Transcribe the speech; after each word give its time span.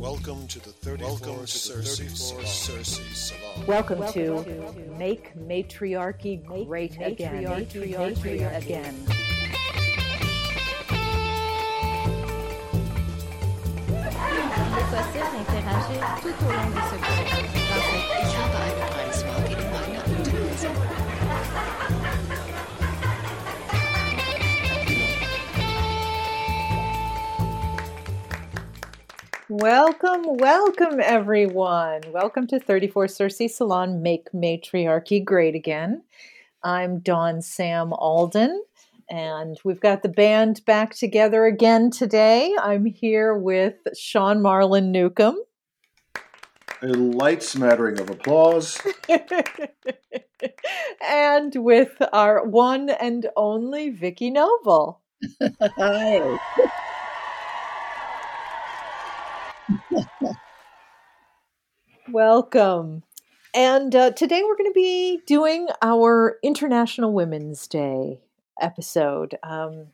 Welcome 0.00 0.46
to 0.48 0.58
the 0.60 0.70
34 0.70 1.08
Welcome 1.08 1.36
to 1.40 1.42
Cersei, 1.44 2.08
34 2.08 2.40
Cersei 2.40 3.14
Salon. 3.14 3.66
Welcome, 3.66 3.98
Welcome 3.98 4.44
to, 4.44 4.72
to 4.72 4.90
Make 4.96 5.36
Matriarchy 5.36 6.36
Great 6.36 6.98
Make 6.98 7.20
Again. 7.20 7.44
Matriarchy, 7.44 8.40
matriarchy 8.40 8.56
again. 8.56 9.06
possible 14.90 15.28
d'interagir 15.34 16.02
tout 16.22 16.44
au 16.44 16.50
long 16.50 16.70
de 16.70 16.80
ce 16.80 16.96
cours. 16.96 17.29
Welcome, 29.50 30.36
welcome, 30.36 31.00
everyone. 31.02 32.02
Welcome 32.12 32.46
to 32.46 32.60
34 32.60 33.06
Cersei 33.06 33.50
Salon 33.50 34.00
Make 34.00 34.32
Matriarchy 34.32 35.18
Great 35.18 35.56
Again. 35.56 36.04
I'm 36.62 37.00
Dawn 37.00 37.42
Sam 37.42 37.92
Alden, 37.92 38.62
and 39.10 39.58
we've 39.64 39.80
got 39.80 40.04
the 40.04 40.08
band 40.08 40.64
back 40.66 40.94
together 40.94 41.46
again 41.46 41.90
today. 41.90 42.54
I'm 42.62 42.84
here 42.84 43.34
with 43.34 43.74
Sean 43.98 44.40
Marlin 44.40 44.92
Newcomb. 44.92 45.42
A 46.82 46.86
light 46.86 47.42
smattering 47.42 47.98
of 47.98 48.08
applause. 48.08 48.80
and 51.04 51.56
with 51.56 52.00
our 52.12 52.46
one 52.46 52.88
and 52.88 53.26
only 53.36 53.90
Vicki 53.90 54.30
Noble. 54.30 55.00
Hi. 55.60 56.38
Welcome. 62.12 63.02
And 63.54 63.94
uh, 63.94 64.10
today 64.12 64.42
we're 64.44 64.56
going 64.56 64.70
to 64.70 64.74
be 64.74 65.20
doing 65.26 65.68
our 65.82 66.38
International 66.42 67.12
Women's 67.12 67.66
Day 67.66 68.20
episode. 68.60 69.36
Um, 69.42 69.88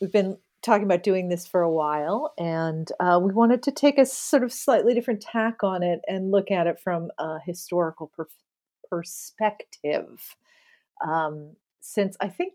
we've 0.00 0.12
been 0.12 0.38
talking 0.62 0.84
about 0.84 1.02
doing 1.02 1.28
this 1.28 1.46
for 1.46 1.60
a 1.62 1.70
while, 1.70 2.32
and 2.38 2.90
uh, 3.00 3.20
we 3.22 3.32
wanted 3.32 3.62
to 3.64 3.72
take 3.72 3.98
a 3.98 4.06
sort 4.06 4.44
of 4.44 4.52
slightly 4.52 4.94
different 4.94 5.20
tack 5.20 5.62
on 5.62 5.82
it 5.82 6.00
and 6.06 6.30
look 6.30 6.50
at 6.50 6.66
it 6.66 6.78
from 6.78 7.10
a 7.18 7.38
historical 7.44 8.12
per- 8.16 8.28
perspective. 8.88 10.36
Um, 11.04 11.56
since 11.80 12.16
I 12.20 12.28
think 12.28 12.54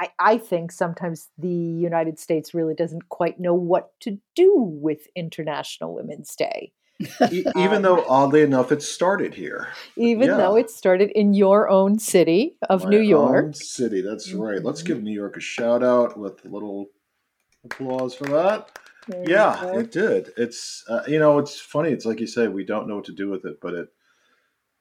I, 0.00 0.08
I, 0.18 0.38
think 0.38 0.72
sometimes 0.72 1.28
the 1.36 1.48
United 1.48 2.18
States 2.18 2.54
really 2.54 2.74
doesn't 2.74 3.10
quite 3.10 3.38
know 3.38 3.52
what 3.52 3.90
to 4.00 4.18
do 4.34 4.54
with 4.56 5.06
International 5.14 5.94
Women's 5.94 6.34
Day. 6.34 6.72
Even 7.30 7.76
um, 7.76 7.82
though 7.82 8.04
oddly 8.08 8.42
enough 8.42 8.72
it 8.72 8.82
started 8.82 9.34
here. 9.34 9.68
even 9.96 10.28
yeah. 10.28 10.36
though 10.36 10.56
it 10.56 10.70
started 10.70 11.10
in 11.10 11.32
your 11.34 11.68
own 11.68 11.98
city 11.98 12.56
of 12.68 12.84
My 12.84 12.90
new 12.90 13.00
york. 13.00 13.56
city 13.56 14.02
that's 14.02 14.32
right. 14.32 14.56
Mm-hmm. 14.56 14.66
let's 14.66 14.82
give 14.82 15.02
new 15.02 15.14
york 15.14 15.38
a 15.38 15.40
shout 15.40 15.82
out 15.82 16.18
with 16.18 16.44
a 16.44 16.48
little 16.48 16.88
applause 17.64 18.14
for 18.14 18.24
that. 18.24 18.78
There 19.08 19.24
yeah 19.26 19.78
it 19.78 19.92
did. 19.92 20.32
It's 20.36 20.84
uh, 20.88 21.04
you 21.08 21.18
know 21.18 21.38
it's 21.38 21.58
funny 21.58 21.90
it's 21.90 22.04
like 22.04 22.20
you 22.20 22.26
say 22.26 22.48
we 22.48 22.66
don't 22.66 22.86
know 22.86 22.96
what 22.96 23.06
to 23.06 23.12
do 23.12 23.30
with 23.30 23.46
it 23.46 23.60
but 23.62 23.72
it 23.72 23.88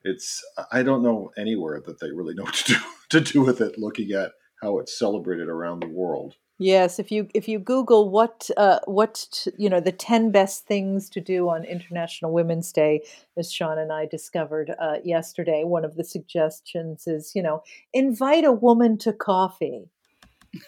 it's 0.03 0.43
i 0.71 0.81
don't 0.83 1.03
know 1.03 1.31
anywhere 1.37 1.81
that 1.85 1.99
they 1.99 2.11
really 2.11 2.33
know 2.33 2.43
what 2.43 2.53
to 2.53 2.73
do 2.73 2.79
to 3.09 3.19
do 3.21 3.41
with 3.41 3.61
it 3.61 3.77
looking 3.77 4.11
at 4.11 4.31
how 4.61 4.79
it's 4.79 4.97
celebrated 4.97 5.47
around 5.47 5.81
the 5.81 5.87
world 5.87 6.35
Yes, 6.61 6.99
if 6.99 7.09
you 7.09 7.29
if 7.33 7.47
you 7.47 7.57
Google 7.57 8.09
what 8.09 8.49
uh, 8.57 8.79
what 8.83 9.47
you 9.57 9.69
know 9.69 9.79
the 9.79 9.93
ten 9.93 10.29
best 10.29 10.65
things 10.65 11.09
to 11.11 11.21
do 11.21 11.47
on 11.47 11.63
International 11.63 12.33
Women's 12.33 12.73
Day, 12.73 13.01
as 13.37 13.49
Sean 13.49 13.79
and 13.79 13.93
I 13.93 14.05
discovered 14.05 14.75
uh, 14.77 14.97
yesterday, 15.05 15.63
one 15.63 15.85
of 15.85 15.95
the 15.95 16.03
suggestions 16.03 17.07
is 17.07 17.31
you 17.33 17.41
know 17.41 17.63
invite 17.93 18.43
a 18.43 18.51
woman 18.51 18.97
to 18.99 19.13
coffee. 19.13 19.87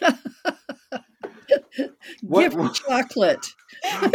what, 2.22 2.40
Give 2.40 2.54
her 2.54 2.70
chocolate. 2.70 3.46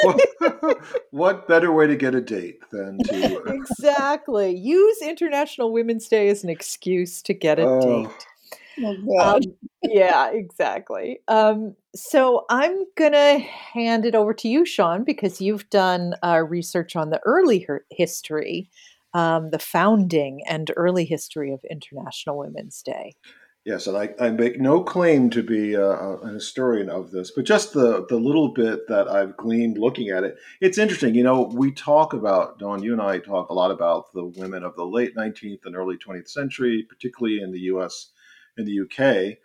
what, 0.02 0.20
what, 1.12 1.48
better 1.48 1.72
way 1.72 1.86
to 1.86 1.96
get 1.96 2.16
a 2.16 2.22
date 2.22 2.60
than 2.72 2.98
to 3.04 3.38
uh, 3.38 3.54
exactly 3.54 4.56
use 4.56 5.04
International 5.04 5.72
Women's 5.72 6.08
Day 6.08 6.30
as 6.30 6.44
an 6.44 6.50
excuse 6.50 7.22
to 7.22 7.36
get 7.36 7.60
a 7.60 7.66
oh. 7.66 8.06
date. 8.06 8.28
Oh, 8.84 9.36
um, 9.36 9.42
yeah, 9.84 10.30
exactly. 10.32 11.20
Um, 11.28 11.76
so 11.96 12.46
I'm 12.50 12.84
going 12.96 13.14
to 13.14 13.40
hand 13.40 14.06
it 14.06 14.16
over 14.16 14.34
to 14.36 14.48
you, 14.48 14.66
Sean, 14.66 15.04
because 15.04 15.42
you've 15.42 15.70
done 15.70 16.14
uh, 16.24 16.44
research 16.48 16.96
on 16.96 17.10
the 17.10 17.22
early 17.26 17.68
history, 17.92 18.70
um, 19.14 19.50
the 19.50 19.60
founding 19.60 20.42
and 20.48 20.72
early 20.76 21.06
history 21.06 21.52
of 21.52 21.62
International 21.70 22.38
Women's 22.38 22.82
Day. 22.82 23.16
Yes, 23.66 23.86
and 23.86 23.98
I, 23.98 24.14
I 24.18 24.30
make 24.30 24.62
no 24.62 24.82
claim 24.82 25.30
to 25.32 25.44
be 25.44 25.74
a, 25.74 25.86
a, 25.86 26.30
historian 26.32 26.90
of 26.90 27.12
this, 27.12 27.32
but 27.32 27.44
just 27.44 27.74
the, 27.74 28.06
the 28.08 28.16
little 28.16 28.54
bit 28.54 28.88
that 28.88 29.10
I've 29.10 29.36
gleaned 29.36 29.78
looking 29.78 30.08
at 30.08 30.24
it, 30.24 30.38
it's 30.62 30.78
interesting. 30.78 31.16
You 31.16 31.24
know, 31.24 31.52
we 31.54 31.74
talk 31.74 32.14
about, 32.14 32.60
Dawn, 32.60 32.82
you 32.82 32.94
and 32.94 33.02
I 33.02 33.18
talk 33.20 33.50
a 33.50 33.54
lot 33.54 33.72
about 33.72 34.14
the 34.14 34.24
women 34.24 34.64
of 34.64 34.78
the 34.78 34.86
late 34.86 35.18
19th 35.18 35.66
and 35.66 35.76
early 35.76 35.98
20th 35.98 36.30
century, 36.30 36.86
particularly 36.88 37.42
in 37.42 37.52
the 37.52 37.60
US 37.74 38.12
in 38.58 38.66
the 38.66 38.82
UK. 38.82 39.38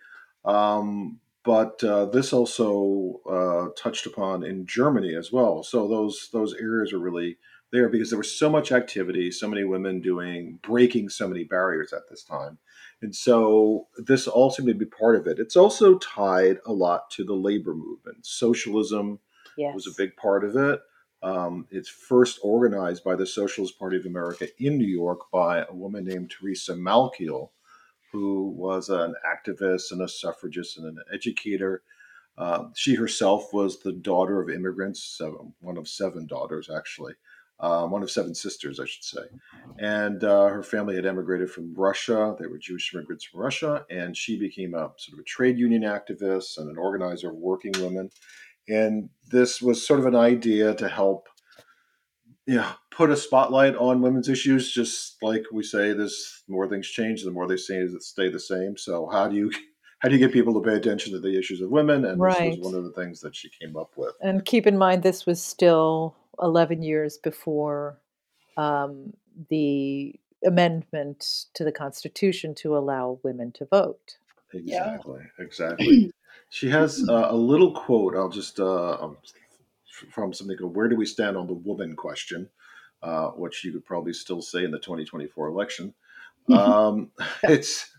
Um, 0.44 1.20
but 1.44 1.82
uh, 1.82 2.06
this 2.06 2.32
also 2.32 3.20
uh, 3.28 3.68
touched 3.80 4.06
upon 4.06 4.44
in 4.44 4.66
Germany 4.66 5.14
as 5.14 5.32
well. 5.32 5.62
So 5.62 5.88
those 5.88 6.28
those 6.32 6.54
areas 6.54 6.92
are 6.92 6.98
really 6.98 7.38
there 7.72 7.88
because 7.88 8.10
there 8.10 8.18
was 8.18 8.36
so 8.36 8.50
much 8.50 8.70
activity, 8.70 9.30
so 9.30 9.48
many 9.48 9.64
women 9.64 10.00
doing 10.00 10.60
breaking 10.62 11.08
so 11.08 11.26
many 11.26 11.42
barriers 11.44 11.92
at 11.92 12.08
this 12.08 12.22
time, 12.22 12.58
and 13.00 13.14
so 13.14 13.88
this 13.96 14.28
all 14.28 14.50
seemed 14.50 14.68
to 14.68 14.74
be 14.74 14.84
part 14.84 15.16
of 15.16 15.26
it. 15.26 15.40
It's 15.40 15.56
also 15.56 15.98
tied 15.98 16.58
a 16.64 16.72
lot 16.72 17.10
to 17.12 17.24
the 17.24 17.34
labor 17.34 17.74
movement. 17.74 18.24
Socialism 18.24 19.18
yes. 19.56 19.74
was 19.74 19.86
a 19.88 19.96
big 19.96 20.16
part 20.16 20.44
of 20.44 20.56
it. 20.56 20.80
Um, 21.24 21.66
it's 21.70 21.88
first 21.88 22.40
organized 22.42 23.04
by 23.04 23.14
the 23.14 23.26
Socialist 23.26 23.78
Party 23.78 23.96
of 23.96 24.06
America 24.06 24.48
in 24.58 24.76
New 24.76 24.86
York 24.86 25.30
by 25.32 25.64
a 25.64 25.72
woman 25.72 26.04
named 26.04 26.32
Theresa 26.32 26.74
Malkiel 26.74 27.50
who 28.12 28.50
was 28.56 28.88
an 28.88 29.14
activist 29.26 29.90
and 29.90 30.02
a 30.02 30.08
suffragist 30.08 30.78
and 30.78 30.86
an 30.86 30.98
educator. 31.12 31.82
Uh, 32.38 32.64
she 32.74 32.94
herself 32.94 33.52
was 33.52 33.80
the 33.80 33.92
daughter 33.92 34.40
of 34.40 34.50
immigrants, 34.50 35.20
one 35.60 35.76
of 35.76 35.88
seven 35.88 36.26
daughters, 36.26 36.70
actually, 36.74 37.14
uh, 37.60 37.86
one 37.86 38.02
of 38.02 38.10
seven 38.10 38.34
sisters, 38.34 38.80
I 38.80 38.86
should 38.86 39.04
say. 39.04 39.22
And 39.78 40.24
uh, 40.24 40.48
her 40.48 40.62
family 40.62 40.96
had 40.96 41.06
emigrated 41.06 41.50
from 41.50 41.74
Russia. 41.74 42.34
They 42.38 42.46
were 42.46 42.58
Jewish 42.58 42.94
immigrants 42.94 43.24
from 43.24 43.40
Russia. 43.40 43.84
And 43.90 44.16
she 44.16 44.38
became 44.38 44.74
a 44.74 44.92
sort 44.96 45.14
of 45.14 45.20
a 45.20 45.24
trade 45.24 45.58
union 45.58 45.82
activist 45.82 46.58
and 46.58 46.70
an 46.70 46.78
organizer 46.78 47.30
of 47.30 47.36
working 47.36 47.72
women. 47.78 48.10
And 48.68 49.10
this 49.30 49.60
was 49.60 49.86
sort 49.86 50.00
of 50.00 50.06
an 50.06 50.16
idea 50.16 50.74
to 50.74 50.88
help 50.88 51.28
yeah, 52.46 52.72
put 52.90 53.10
a 53.10 53.16
spotlight 53.16 53.76
on 53.76 54.02
women's 54.02 54.28
issues. 54.28 54.72
Just 54.72 55.22
like 55.22 55.44
we 55.52 55.62
say, 55.62 55.92
this 55.92 56.42
more 56.48 56.68
things 56.68 56.88
change, 56.88 57.22
the 57.22 57.30
more 57.30 57.46
they 57.46 57.56
stay 57.56 57.86
stay 58.00 58.28
the 58.30 58.40
same. 58.40 58.76
So 58.76 59.08
how 59.10 59.28
do 59.28 59.36
you 59.36 59.50
how 60.00 60.08
do 60.08 60.14
you 60.14 60.18
get 60.18 60.32
people 60.32 60.54
to 60.54 60.68
pay 60.68 60.76
attention 60.76 61.12
to 61.12 61.20
the 61.20 61.38
issues 61.38 61.60
of 61.60 61.70
women? 61.70 62.04
And 62.04 62.20
right. 62.20 62.50
this 62.50 62.58
was 62.58 62.72
one 62.72 62.74
of 62.74 62.84
the 62.84 62.92
things 62.92 63.20
that 63.20 63.36
she 63.36 63.48
came 63.60 63.76
up 63.76 63.92
with. 63.96 64.14
And 64.20 64.44
keep 64.44 64.66
in 64.66 64.76
mind, 64.76 65.02
this 65.02 65.26
was 65.26 65.42
still 65.42 66.16
eleven 66.40 66.82
years 66.82 67.16
before 67.18 67.98
um, 68.56 69.12
the 69.48 70.18
amendment 70.44 71.46
to 71.54 71.64
the 71.64 71.72
Constitution 71.72 72.54
to 72.56 72.76
allow 72.76 73.20
women 73.22 73.52
to 73.52 73.64
vote. 73.66 74.16
Exactly. 74.52 75.20
Yeah. 75.20 75.44
Exactly. 75.44 76.12
she 76.50 76.68
has 76.70 77.08
uh, 77.08 77.28
a 77.30 77.36
little 77.36 77.72
quote. 77.72 78.16
I'll 78.16 78.28
just 78.28 78.58
uh, 78.58 79.08
from 80.10 80.32
something 80.32 80.56
called 80.56 80.76
"Where 80.76 80.88
do 80.88 80.96
we 80.96 81.06
stand 81.06 81.36
on 81.36 81.46
the 81.46 81.54
woman 81.54 81.96
question?" 81.96 82.48
Uh, 83.02 83.30
which 83.30 83.64
you 83.64 83.72
could 83.72 83.84
probably 83.84 84.12
still 84.12 84.40
say 84.40 84.62
in 84.62 84.70
the 84.70 84.78
2024 84.78 85.48
election. 85.48 85.92
Mm-hmm. 86.48 86.54
Um, 86.54 87.10
it's 87.42 87.90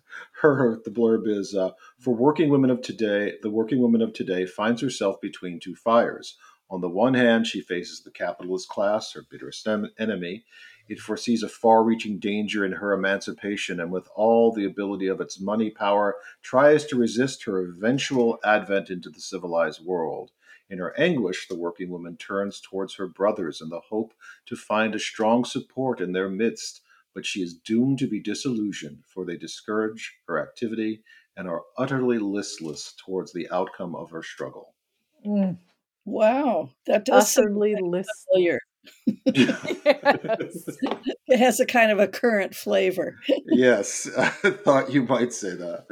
her. 0.42 0.80
The 0.86 0.92
blurb 0.92 1.28
is 1.28 1.54
uh, 1.54 1.72
for 2.00 2.14
working 2.16 2.50
women 2.50 2.70
of 2.70 2.82
today. 2.82 3.34
The 3.42 3.50
working 3.50 3.82
woman 3.82 4.02
of 4.02 4.14
today 4.14 4.46
finds 4.46 4.82
herself 4.82 5.20
between 5.22 5.60
two 5.60 5.76
fires. 5.76 6.38
On 6.70 6.82
the 6.82 6.90
one 6.90 7.14
hand, 7.14 7.46
she 7.46 7.62
faces 7.62 8.02
the 8.02 8.12
capitalist 8.12 8.70
class, 8.70 9.14
her 9.14 9.24
bitterest 9.30 9.68
enemy. 10.00 10.46
It 10.90 11.00
foresees 11.00 11.44
a 11.44 11.50
far 11.50 11.84
reaching 11.84 12.20
danger 12.20 12.66
in 12.66 12.74
her 12.74 12.94
emancipation, 12.94 13.80
and 13.80 13.92
with 13.92 14.08
all 14.16 14.52
the 14.52 14.66
ability 14.66 15.08
of 15.08 15.22
its 15.22 15.40
money 15.40 15.70
power, 15.70 16.16
tries 16.42 16.86
to 16.86 16.98
resist 16.98 17.46
her 17.46 17.64
eventual 17.64 18.40
advent 18.44 18.90
into 18.90 19.10
the 19.10 19.22
civilized 19.22 19.86
world. 19.86 20.32
In 20.74 20.80
her 20.80 21.00
anguish, 21.00 21.48
the 21.48 21.56
working 21.56 21.92
woman 21.92 22.18
turns 22.18 22.60
towards 22.60 22.96
her 22.96 23.06
brothers 23.06 23.62
in 23.62 23.70
the 23.70 23.80
hope 23.80 24.12
to 24.48 24.56
find 24.56 24.96
a 24.96 25.00
strong 25.00 25.46
support 25.46 26.02
in 26.02 26.14
their 26.14 26.30
midst, 26.30 26.82
but 27.14 27.28
she 27.28 27.44
is 27.44 27.54
doomed 27.54 28.00
to 28.00 28.08
be 28.08 28.20
disillusioned, 28.20 29.04
for 29.06 29.24
they 29.24 29.38
discourage 29.38 30.18
her 30.28 30.42
activity 30.42 31.04
and 31.38 31.48
are 31.48 31.62
utterly 31.78 32.18
listless 32.18 32.96
towards 33.06 33.32
the 33.34 33.48
outcome 33.52 33.94
of 33.96 34.10
her 34.10 34.24
struggle. 34.24 34.74
Mm. 35.24 35.60
Wow, 36.06 36.72
that 36.88 37.06
does 37.06 37.38
utterly 37.38 37.76
list. 37.76 38.10
familiar. 38.32 38.60
It 41.28 41.40
has 41.40 41.60
a 41.60 41.66
kind 41.66 41.92
of 41.92 42.00
a 42.00 42.08
current 42.08 42.54
flavor. 42.56 43.16
yes, 43.48 44.08
I 44.18 44.30
thought 44.30 44.92
you 44.92 45.04
might 45.04 45.34
say 45.34 45.56
that. 45.56 45.86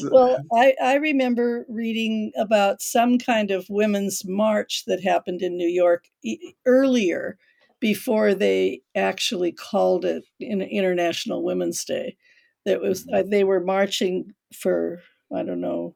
So- 0.00 0.08
Well, 0.12 0.38
I, 0.54 0.74
I 0.82 0.94
remember 0.96 1.64
reading 1.68 2.32
about 2.36 2.80
some 2.82 3.18
kind 3.18 3.50
of 3.50 3.66
women's 3.68 4.22
march 4.24 4.84
that 4.86 5.02
happened 5.02 5.42
in 5.42 5.56
New 5.56 5.68
York 5.68 6.04
e- 6.22 6.52
earlier 6.66 7.38
before 7.80 8.34
they 8.34 8.82
actually 8.94 9.52
called 9.52 10.04
it 10.04 10.24
an 10.40 10.62
International 10.62 11.42
Women's 11.44 11.84
Day. 11.84 12.16
That 12.64 12.80
was 12.80 13.06
uh, 13.12 13.22
they 13.26 13.44
were 13.44 13.60
marching 13.60 14.32
for 14.54 15.00
I 15.34 15.42
don't 15.42 15.60
know 15.60 15.94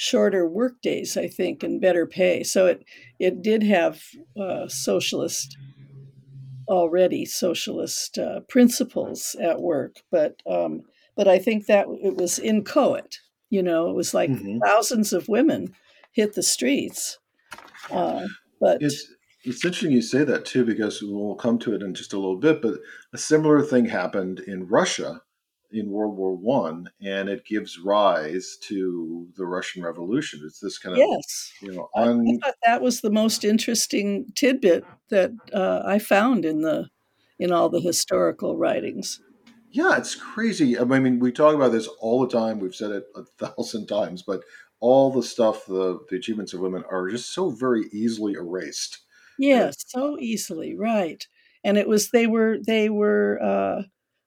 shorter 0.00 0.48
work 0.48 0.80
days, 0.82 1.16
I 1.16 1.28
think, 1.28 1.62
and 1.62 1.80
better 1.80 2.06
pay. 2.06 2.42
So 2.42 2.66
it 2.66 2.84
it 3.18 3.42
did 3.42 3.62
have 3.64 4.02
uh, 4.40 4.68
socialist 4.68 5.58
already 6.68 7.24
socialist 7.24 8.18
uh, 8.18 8.40
principles 8.48 9.34
at 9.40 9.60
work, 9.60 9.96
but 10.10 10.40
um, 10.46 10.82
but 11.16 11.26
I 11.28 11.38
think 11.38 11.66
that 11.66 11.86
it 12.02 12.16
was 12.16 12.38
inchoate. 12.38 13.18
You 13.50 13.62
know, 13.62 13.90
it 13.90 13.94
was 13.96 14.14
like 14.14 14.30
Mhm. 14.30 14.60
thousands 14.64 15.12
of 15.12 15.28
women 15.28 15.74
hit 16.12 16.34
the 16.34 16.42
streets. 16.42 17.18
Uh, 17.90 18.28
but 18.60 18.80
It's 18.80 19.06
it's 19.44 19.64
interesting 19.64 19.92
you 19.92 20.02
say 20.02 20.24
that 20.24 20.44
too 20.44 20.64
because 20.64 21.00
we'll 21.02 21.34
come 21.36 21.58
to 21.60 21.74
it 21.74 21.82
in 21.82 21.94
just 21.94 22.12
a 22.12 22.18
little 22.18 22.36
bit. 22.38 22.60
But 22.60 22.80
a 23.12 23.18
similar 23.18 23.62
thing 23.62 23.86
happened 23.86 24.40
in 24.40 24.66
Russia 24.66 25.22
in 25.72 25.90
World 25.90 26.16
War 26.16 26.34
One, 26.34 26.90
and 27.00 27.28
it 27.28 27.44
gives 27.44 27.78
rise 27.78 28.56
to 28.62 29.28
the 29.36 29.46
Russian 29.46 29.82
Revolution. 29.82 30.40
It's 30.44 30.60
this 30.60 30.78
kind 30.78 30.94
of 30.94 30.98
yes, 30.98 31.52
you 31.62 31.72
know 31.72 31.88
I, 31.94 32.10
I 32.10 32.38
thought 32.42 32.56
that 32.64 32.82
was 32.82 33.00
the 33.00 33.10
most 33.10 33.44
interesting 33.44 34.26
tidbit 34.34 34.84
that 35.10 35.32
uh, 35.52 35.82
I 35.84 35.98
found 35.98 36.44
in 36.44 36.62
the 36.62 36.88
in 37.38 37.52
all 37.52 37.68
the 37.68 37.80
historical 37.80 38.56
writings. 38.56 39.20
yeah, 39.70 39.96
it's 39.96 40.14
crazy. 40.14 40.78
I 40.78 40.84
mean, 40.84 41.18
we 41.20 41.32
talk 41.32 41.54
about 41.54 41.72
this 41.72 41.88
all 42.00 42.20
the 42.20 42.28
time. 42.28 42.58
We've 42.58 42.74
said 42.74 42.90
it 42.90 43.04
a 43.14 43.24
thousand 43.46 43.86
times, 43.86 44.22
but 44.22 44.42
all 44.80 45.12
the 45.12 45.22
stuff, 45.22 45.66
the 45.66 46.00
the 46.08 46.16
achievements 46.16 46.54
of 46.54 46.60
women 46.60 46.84
are 46.90 47.08
just 47.08 47.32
so 47.32 47.50
very 47.50 47.84
easily 47.92 48.32
erased. 48.32 48.98
Yes, 49.38 49.76
so 49.86 50.18
easily, 50.18 50.76
right? 50.76 51.26
And 51.64 51.78
it 51.78 51.88
was 51.88 52.10
they 52.10 52.26
were 52.26 52.58
they 52.66 52.88
were 52.88 53.38
uh, 53.42 53.82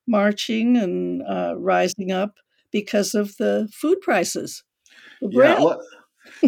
marching 0.08 0.78
and 0.78 1.22
uh, 1.24 1.56
rising 1.58 2.12
up 2.12 2.36
because 2.72 3.14
of 3.14 3.38
the 3.38 3.70
food 3.74 4.02
prices. 4.02 4.64
The. 5.22 5.30
Yeah, 5.32 5.60
let, 5.60 5.78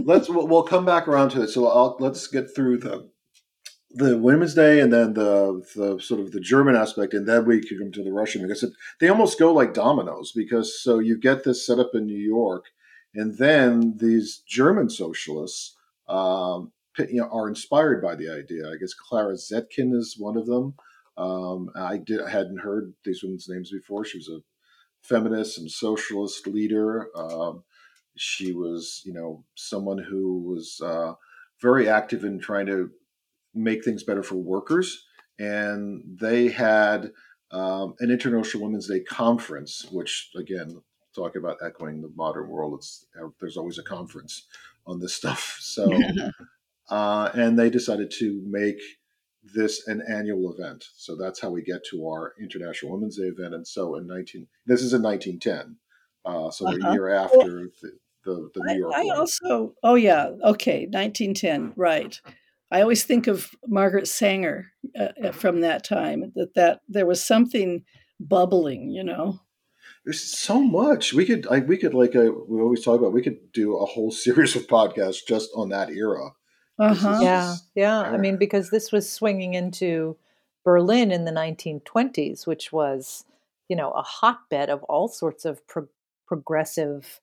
let's 0.05 0.29
we'll, 0.29 0.47
we'll 0.47 0.63
come 0.63 0.85
back 0.85 1.07
around 1.07 1.29
to 1.31 1.43
it. 1.43 1.49
So 1.49 1.67
I'll, 1.67 1.97
let's 1.99 2.27
get 2.27 2.53
through 2.53 2.79
the 2.79 3.09
the 3.91 4.17
Women's 4.17 4.53
Day 4.53 4.81
and 4.81 4.91
then 4.91 5.13
the 5.13 5.63
the 5.75 5.99
sort 5.99 6.19
of 6.19 6.31
the 6.31 6.41
German 6.41 6.75
aspect, 6.75 7.13
and 7.13 7.27
then 7.27 7.45
we 7.45 7.61
can 7.61 7.79
come 7.79 7.91
to 7.93 8.03
the 8.03 8.11
Russian 8.11 8.41
because 8.41 8.63
it, 8.63 8.73
they 8.99 9.07
almost 9.07 9.39
go 9.39 9.53
like 9.53 9.73
dominoes. 9.73 10.33
Because 10.35 10.81
so 10.81 10.99
you 10.99 11.17
get 11.17 11.43
this 11.43 11.65
set 11.65 11.79
up 11.79 11.91
in 11.93 12.05
New 12.05 12.17
York, 12.17 12.65
and 13.13 13.37
then 13.37 13.95
these 13.97 14.43
German 14.47 14.89
socialists, 14.89 15.77
um, 16.09 16.73
you 16.97 17.21
know, 17.21 17.29
are 17.31 17.47
inspired 17.47 18.01
by 18.01 18.15
the 18.15 18.29
idea. 18.29 18.69
I 18.69 18.75
guess 18.77 18.93
Clara 18.93 19.35
Zetkin 19.35 19.93
is 19.93 20.15
one 20.19 20.37
of 20.37 20.45
them. 20.45 20.75
Um, 21.17 21.69
I 21.75 21.97
did 21.97 22.21
I 22.21 22.29
hadn't 22.29 22.59
heard 22.59 22.94
these 23.03 23.23
women's 23.23 23.47
names 23.47 23.71
before. 23.71 24.06
She 24.06 24.17
was 24.17 24.29
a 24.29 24.39
feminist 25.01 25.57
and 25.57 25.69
socialist 25.69 26.47
leader. 26.47 27.07
Um, 27.15 27.63
she 28.17 28.53
was, 28.53 29.01
you 29.06 29.13
know, 29.13 29.44
someone 29.56 29.97
who 29.97 30.39
was 30.39 30.81
uh, 30.83 31.13
very 31.62 31.89
active 31.89 32.23
in 32.23 32.39
trying 32.39 32.65
to 32.67 32.89
make 33.53 33.83
things 33.83 34.03
better 34.03 34.23
for 34.23 34.35
workers. 34.35 35.06
And 35.38 36.01
they 36.19 36.50
had 36.50 37.12
um, 37.51 37.95
an 38.00 38.12
International 38.12 38.63
Women's 38.63 38.88
Day 38.88 39.01
conference, 39.01 39.85
which, 39.91 40.31
again, 40.35 40.81
talk 41.13 41.35
about 41.35 41.57
echoing 41.63 42.01
the 42.01 42.12
modern 42.15 42.47
world. 42.47 42.75
It's 42.75 43.06
there's 43.39 43.57
always 43.57 43.77
a 43.77 43.83
conference 43.83 44.47
on 44.88 45.00
this 45.00 45.13
stuff. 45.13 45.57
So, 45.59 45.91
uh, 46.89 47.29
and 47.33 47.59
they 47.59 47.69
decided 47.69 48.12
to 48.19 48.41
make 48.45 48.79
this 49.53 49.88
an 49.88 50.01
annual 50.09 50.53
event. 50.53 50.86
So 50.95 51.15
that's 51.15 51.39
how 51.39 51.50
we 51.50 51.62
get 51.62 51.83
to 51.92 52.07
our 52.07 52.33
International 52.42 52.92
Women's 52.94 53.18
Day 53.18 53.25
event. 53.25 53.53
And 53.53 53.68
so 53.68 53.95
in 53.95 54.07
19, 54.07 54.47
this 54.65 54.81
is 54.81 54.94
in 54.94 55.01
1910. 55.01 55.77
Uh, 56.25 56.50
so 56.51 56.65
the 56.65 56.80
Uh-huh. 56.81 56.92
year 56.94 57.09
after 57.09 57.69
the, 57.81 57.92
the, 58.25 58.50
the 58.56 58.62
New 58.74 58.80
York 58.80 58.94
I 58.95 59.03
one. 59.03 59.18
also, 59.18 59.75
oh 59.83 59.95
yeah, 59.95 60.30
okay, 60.44 60.88
1910, 60.88 61.74
right. 61.75 62.19
I 62.71 62.81
always 62.81 63.03
think 63.03 63.27
of 63.27 63.51
Margaret 63.68 64.07
Sanger 64.07 64.71
uh, 65.00 65.09
uh, 65.24 65.31
from 65.31 65.62
that 65.62 65.83
time. 65.83 66.31
That 66.36 66.56
that 66.56 66.81
there 66.89 67.06
was 67.06 67.24
something 67.24 67.86
bubbling, 68.19 68.89
you 68.89 69.03
know. 69.03 69.39
There's 70.03 70.21
so 70.21 70.62
much 70.62 71.13
we 71.13 71.25
could. 71.25 71.45
I, 71.48 71.59
we 71.59 71.77
could 71.77 71.94
like 71.94 72.15
uh 72.15 72.31
we 72.48 72.59
always 72.59 72.83
talk 72.83 73.00
about. 73.00 73.13
We 73.13 73.21
could 73.21 73.51
do 73.53 73.77
a 73.77 73.86
whole 73.86 74.12
series 74.25 74.56
of 74.56 74.65
podcasts 74.68 75.25
just 75.27 75.51
on 75.56 75.69
that 75.69 75.91
era. 75.91 76.31
Uh 76.80 76.89
This 76.89 76.98
is- 76.98 77.04
huh. 77.04 77.19
Yeah, 77.22 77.56
yeah. 77.75 78.01
I 78.01 78.18
mean, 78.18 78.38
because 78.38 78.69
this 78.69 78.92
was 78.92 79.10
swinging 79.12 79.54
into 79.54 80.18
Berlin 80.63 81.12
in 81.12 81.25
the 81.25 81.31
1920s, 81.31 82.45
which 82.48 82.72
was, 82.72 83.24
you 83.69 83.75
know, 83.75 83.92
a 83.92 84.01
hotbed 84.01 84.69
of 84.69 84.83
all 84.83 85.07
sorts 85.07 85.45
of 85.45 85.66
pro- 85.68 85.88
progressive 86.27 87.22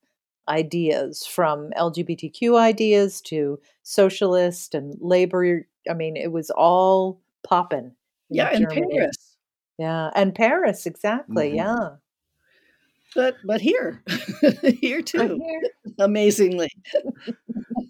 ideas, 0.48 1.26
from 1.26 1.70
LGBTQ 1.76 2.56
ideas 2.58 3.20
to 3.22 3.60
socialist 3.82 4.74
and 4.74 4.96
labor. 5.00 5.66
I 5.90 5.94
mean, 5.94 6.16
it 6.16 6.32
was 6.32 6.50
all 6.50 7.20
popping. 7.46 7.92
Yeah, 8.30 8.50
in 8.52 8.62
Germany. 8.62 8.86
Paris, 8.96 9.36
Yeah, 9.78 10.10
and 10.14 10.34
Paris, 10.34 10.86
exactly. 10.86 11.52
Mhm. 11.52 11.56
Yeah. 11.56 11.96
but 13.14 13.36
but 13.44 13.60
here, 13.60 14.02
here 14.80 15.02
too, 15.02 15.38
here. 15.44 15.62
amazingly. 15.98 16.70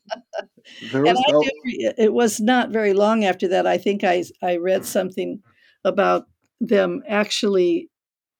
There 0.92 1.04
and 1.04 1.16
was 1.16 1.24
I 1.28 1.32
no- 1.32 1.42
did 1.42 1.94
it 1.98 2.12
was 2.12 2.40
not 2.40 2.70
very 2.70 2.92
long 2.92 3.24
after 3.24 3.48
that. 3.48 3.66
I 3.66 3.78
think 3.78 4.04
I 4.04 4.24
I 4.42 4.56
read 4.56 4.84
something 4.84 5.42
about 5.84 6.26
them 6.60 7.02
actually 7.08 7.90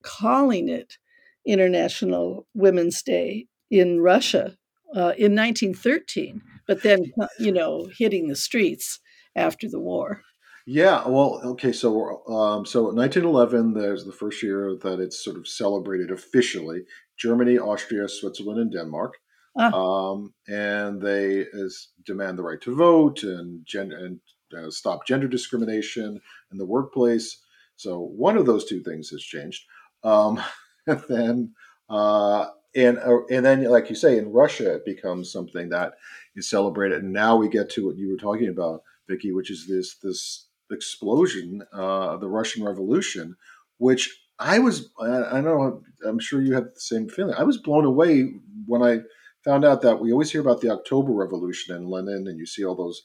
calling 0.02 0.68
it 0.68 0.98
International 1.46 2.46
Women's 2.54 3.02
Day 3.02 3.46
in 3.70 4.00
Russia 4.00 4.56
uh, 4.94 5.14
in 5.16 5.34
1913, 5.34 6.42
but 6.66 6.82
then 6.82 7.12
you 7.38 7.52
know 7.52 7.88
hitting 7.98 8.28
the 8.28 8.36
streets 8.36 9.00
after 9.34 9.68
the 9.68 9.80
war. 9.80 10.22
Yeah, 10.66 11.08
well, 11.08 11.40
okay, 11.44 11.72
so 11.72 12.22
um, 12.28 12.64
so 12.64 12.84
1911, 12.92 13.74
there's 13.74 14.04
the 14.04 14.12
first 14.12 14.42
year 14.42 14.76
that 14.82 15.00
it's 15.00 15.24
sort 15.24 15.36
of 15.36 15.48
celebrated 15.48 16.10
officially. 16.10 16.82
Germany, 17.18 17.58
Austria, 17.58 18.08
Switzerland, 18.08 18.60
and 18.60 18.72
Denmark, 18.72 19.14
Ah. 19.56 19.72
um, 19.72 20.32
and 20.48 21.00
they 21.02 21.44
is, 21.52 21.90
demand 22.06 22.38
the 22.38 22.42
right 22.42 22.60
to 22.62 22.74
vote 22.74 23.22
and 23.22 23.66
and 23.74 24.20
uh, 24.56 24.70
stop 24.70 25.06
gender 25.06 25.28
discrimination 25.28 26.20
in 26.50 26.58
the 26.58 26.66
workplace. 26.66 27.38
So 27.76 27.98
one 28.00 28.36
of 28.36 28.46
those 28.46 28.64
two 28.64 28.82
things 28.82 29.10
has 29.10 29.22
changed. 29.22 29.64
Um, 30.04 30.42
and 30.86 31.02
then 31.08 31.54
uh, 31.88 32.46
and 32.74 32.98
uh, 32.98 33.24
and 33.30 33.44
then, 33.44 33.64
like 33.64 33.90
you 33.90 33.96
say, 33.96 34.16
in 34.18 34.32
Russia, 34.32 34.74
it 34.74 34.84
becomes 34.84 35.30
something 35.30 35.68
that 35.70 35.94
is 36.34 36.48
celebrated. 36.48 37.02
And 37.02 37.12
now 37.12 37.36
we 37.36 37.48
get 37.48 37.70
to 37.70 37.86
what 37.86 37.96
you 37.96 38.10
were 38.10 38.16
talking 38.16 38.48
about, 38.48 38.82
Vicki, 39.08 39.32
which 39.32 39.50
is 39.50 39.66
this 39.66 39.96
this 39.96 40.46
explosion 40.70 41.62
uh, 41.76 42.14
of 42.14 42.20
the 42.20 42.28
Russian 42.28 42.64
Revolution, 42.64 43.36
which 43.78 44.18
I 44.38 44.58
was 44.58 44.90
I, 44.98 45.06
I 45.06 45.40
know 45.40 45.82
I'm 46.06 46.18
sure 46.18 46.40
you 46.40 46.54
have 46.54 46.72
the 46.74 46.80
same 46.80 47.08
feeling. 47.08 47.34
I 47.36 47.42
was 47.42 47.58
blown 47.58 47.84
away 47.84 48.30
when 48.66 48.82
I 48.82 49.00
found 49.44 49.64
out 49.64 49.82
that 49.82 50.00
we 50.00 50.12
always 50.12 50.30
hear 50.30 50.40
about 50.40 50.60
the 50.60 50.70
October 50.70 51.12
Revolution 51.12 51.74
and 51.74 51.88
Lenin, 51.88 52.26
and 52.28 52.38
you 52.38 52.46
see 52.46 52.64
all 52.64 52.74
those 52.74 53.02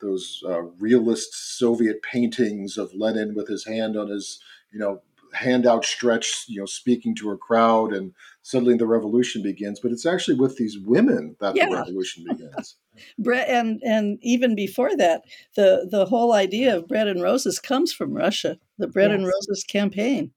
those 0.00 0.42
uh, 0.48 0.62
realist 0.78 1.58
Soviet 1.58 2.02
paintings 2.02 2.78
of 2.78 2.90
Lenin 2.94 3.34
with 3.34 3.48
his 3.48 3.66
hand 3.66 3.96
on 3.96 4.08
his 4.08 4.40
you 4.72 4.78
know 4.78 5.02
hand 5.32 5.64
outstretched, 5.64 6.48
you 6.48 6.58
know, 6.58 6.66
speaking 6.66 7.14
to 7.14 7.30
a 7.30 7.36
crowd, 7.38 7.92
and 7.92 8.12
suddenly 8.42 8.76
the 8.76 8.86
revolution 8.86 9.42
begins. 9.42 9.78
But 9.78 9.92
it's 9.92 10.04
actually 10.06 10.36
with 10.36 10.56
these 10.56 10.76
women 10.78 11.36
that 11.40 11.54
Yeah. 11.54 11.68
the 11.68 11.76
revolution 11.76 12.24
begins. 12.28 12.76
Bread 13.18 13.48
and 13.48 13.80
and 13.84 14.18
even 14.22 14.54
before 14.54 14.96
that, 14.96 15.22
the 15.54 15.86
the 15.90 16.04
whole 16.06 16.32
idea 16.32 16.76
of 16.76 16.88
bread 16.88 17.06
and 17.08 17.22
roses 17.22 17.58
comes 17.58 17.92
from 17.92 18.12
Russia. 18.12 18.58
The 18.78 18.88
bread 18.88 19.10
and 19.12 19.24
roses 19.24 19.64
campaign. 19.64 20.32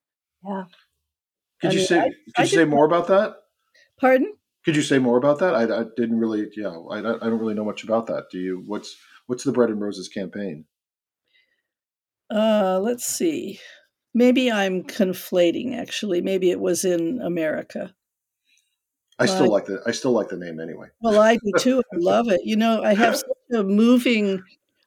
Yeah. 0.46 0.66
Could 1.62 1.70
I 1.72 1.74
you 1.74 1.78
mean, 1.80 1.88
say? 1.88 2.00
I- 2.00 2.04
could 2.10 2.14
I 2.38 2.42
you 2.44 2.48
say 2.50 2.66
more 2.66 2.86
about 2.86 3.08
that? 3.08 3.36
Pardon? 4.00 4.34
Could 4.66 4.76
you 4.76 4.82
say 4.82 4.98
more 5.00 5.18
about 5.18 5.40
that? 5.40 5.56
I, 5.56 5.64
I 5.82 5.84
didn't 5.98 6.20
really. 6.20 6.48
Yeah, 6.56 6.70
I, 6.90 7.02
don't- 7.02 7.22
I 7.22 7.30
don't 7.30 7.40
really 7.40 7.54
know 7.54 7.66
much 7.66 7.84
about 7.84 8.08
that. 8.08 8.26
Do 8.32 8.40
you? 8.40 8.64
What's 8.66 8.96
What's 9.28 9.44
the 9.44 9.52
Bread 9.52 9.70
and 9.70 9.82
Roses 9.82 10.08
campaign? 10.08 10.66
Uh, 12.34 12.80
let's 12.82 13.06
see. 13.06 13.60
Maybe 14.14 14.52
I'm 14.52 14.84
conflating. 14.84 15.76
Actually, 15.78 16.22
maybe 16.22 16.52
it 16.52 16.60
was 16.60 16.86
in 16.86 17.22
America. 17.22 17.94
I 19.20 19.26
still 19.28 19.42
Right. 19.44 19.50
like 19.52 19.66
the 19.66 19.82
I 19.86 19.92
still 19.92 20.12
like 20.12 20.30
the 20.30 20.38
name 20.38 20.60
anyway. 20.60 20.88
Well, 21.02 21.20
I 21.22 21.36
do 21.36 21.52
too. 21.60 21.80
I 21.94 21.98
love 22.00 22.30
it. 22.30 22.42
You 22.44 22.56
know, 22.56 22.82
I 22.84 22.94
have 22.96 23.16
such 23.18 23.28
a 23.54 23.64
moving 23.64 24.42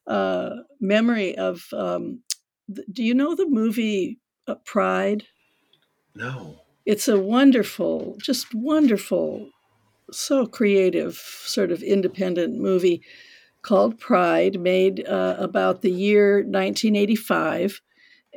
uh, 0.07 0.51
memory 0.81 1.37
of. 1.37 1.65
Um, 1.73 2.23
th- 2.75 2.87
do 2.93 3.03
you 3.05 3.15
know 3.15 3.35
the 3.35 3.47
movie 3.49 4.19
uh, 4.49 4.57
Pride? 4.65 5.25
No. 6.15 6.61
It's 6.85 7.09
a 7.09 7.21
wonderful, 7.21 8.17
just 8.23 8.55
wonderful, 8.55 9.51
so 10.11 10.47
creative, 10.47 11.15
sort 11.17 11.73
of 11.73 11.83
independent 11.83 12.59
movie 12.59 13.03
called 13.63 13.99
Pride, 13.99 14.61
made 14.61 15.07
uh, 15.07 15.37
about 15.39 15.83
the 15.83 15.91
year 15.91 16.37
1985 16.37 17.81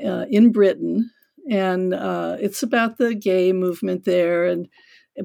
uh, 0.03 0.25
in 0.29 0.51
Britain, 0.51 1.11
and 1.49 1.93
uh, 1.93 2.37
it's 2.39 2.63
about 2.63 2.97
the 2.97 3.13
gay 3.13 3.53
movement 3.53 4.05
there, 4.05 4.45
and 4.45 4.67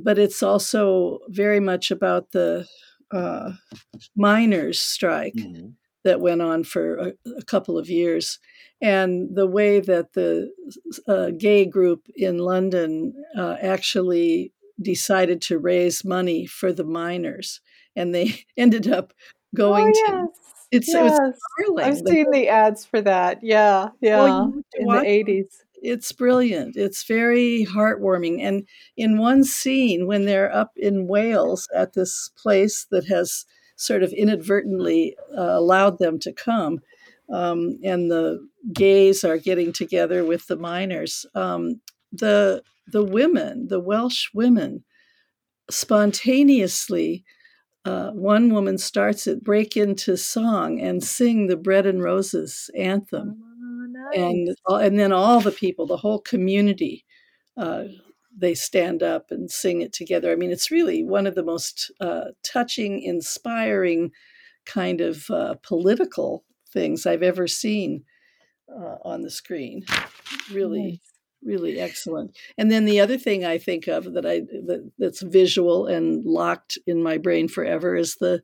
but 0.02 0.18
it's 0.18 0.42
also 0.42 1.20
very 1.28 1.60
much 1.60 1.90
about 1.90 2.32
the 2.32 2.66
uh, 3.10 3.52
miners' 4.16 4.80
strike 4.80 5.34
Mm-hmm. 5.34 5.68
that 6.04 6.20
went 6.20 6.42
on 6.42 6.64
for 6.64 6.96
a, 6.96 7.12
a 7.38 7.42
couple 7.44 7.78
of 7.78 7.88
years, 7.88 8.38
and 8.82 9.34
the 9.34 9.46
way 9.46 9.80
that 9.80 10.12
the 10.12 10.52
uh, 11.08 11.30
gay 11.38 11.64
group 11.64 12.06
in 12.14 12.38
London 12.38 13.14
uh, 13.38 13.56
actually 13.62 14.52
decided 14.80 15.40
to 15.42 15.58
raise 15.58 16.04
money 16.04 16.46
for 16.46 16.72
the 16.72 16.84
miners, 16.84 17.60
and 17.96 18.14
they 18.14 18.44
ended 18.56 18.88
up 18.88 19.12
going 19.54 19.88
oh, 19.88 19.92
to 19.92 20.12
yes. 20.12 20.28
it's 20.70 20.88
yes. 20.88 21.18
it 21.58 21.72
was. 21.72 21.84
I've 21.84 22.04
The 22.04 22.10
seen 22.10 22.30
the 22.30 22.48
ads 22.48 22.84
for 22.84 23.00
that. 23.02 23.38
Yeah, 23.42 23.90
yeah, 24.00 24.26
to 24.26 24.62
in 24.74 24.86
the 24.86 25.02
eighties. 25.04 25.64
it's 25.76 26.12
brilliant. 26.12 26.76
It's 26.76 27.04
very 27.04 27.66
heartwarming. 27.70 28.42
And 28.42 28.66
in 28.96 29.18
one 29.18 29.44
scene, 29.44 30.06
when 30.06 30.24
they're 30.24 30.54
up 30.54 30.72
in 30.76 31.06
Wales 31.06 31.68
at 31.74 31.92
this 31.92 32.30
place 32.36 32.86
that 32.90 33.06
has 33.06 33.46
sort 33.76 34.02
of 34.02 34.12
inadvertently 34.12 35.16
uh, 35.36 35.42
allowed 35.42 35.98
them 35.98 36.18
to 36.20 36.32
come, 36.32 36.80
um, 37.30 37.78
and 37.84 38.10
the 38.10 38.46
gays 38.72 39.24
are 39.24 39.38
getting 39.38 39.72
together 39.72 40.24
with 40.24 40.46
the 40.46 40.56
miners, 40.56 41.26
um, 41.34 41.80
the 42.12 42.62
the 42.86 43.04
women, 43.04 43.68
the 43.68 43.80
Welsh 43.80 44.28
women, 44.34 44.84
spontaneously. 45.70 47.24
Uh, 47.84 48.10
one 48.12 48.52
woman 48.52 48.78
starts 48.78 49.26
it, 49.26 49.44
break 49.44 49.76
into 49.76 50.16
song 50.16 50.80
and 50.80 51.04
sing 51.04 51.48
the 51.48 51.56
Bread 51.56 51.86
and 51.86 52.02
Roses 52.02 52.70
anthem 52.76 53.42
and 54.14 54.56
and 54.68 54.98
then 54.98 55.12
all 55.12 55.40
the 55.40 55.52
people, 55.52 55.86
the 55.86 55.96
whole 55.96 56.20
community, 56.20 57.04
uh, 57.56 57.84
they 58.36 58.54
stand 58.54 59.02
up 59.02 59.30
and 59.30 59.50
sing 59.50 59.82
it 59.82 59.92
together. 59.92 60.32
I 60.32 60.36
mean, 60.36 60.50
it's 60.50 60.70
really 60.70 61.02
one 61.04 61.26
of 61.26 61.34
the 61.34 61.42
most 61.42 61.90
uh, 62.00 62.26
touching, 62.42 63.00
inspiring 63.00 64.10
kind 64.66 65.00
of 65.00 65.28
uh, 65.30 65.54
political 65.62 66.44
things 66.72 67.06
I've 67.06 67.22
ever 67.22 67.46
seen 67.46 68.04
uh, 68.70 68.96
on 69.02 69.22
the 69.22 69.30
screen. 69.30 69.84
Really, 70.52 71.00
Nice. 71.02 71.13
Really 71.44 71.78
excellent. 71.80 72.36
And 72.58 72.70
then 72.70 72.84
the 72.84 73.00
other 73.00 73.18
thing 73.18 73.44
I 73.44 73.58
think 73.58 73.86
of 73.86 74.12
that 74.14 74.26
I 74.26 74.40
that, 74.40 74.90
that's 74.98 75.22
visual 75.22 75.86
and 75.86 76.24
locked 76.24 76.78
in 76.86 77.02
my 77.02 77.18
brain 77.18 77.48
forever 77.48 77.96
is 77.96 78.16
the 78.16 78.42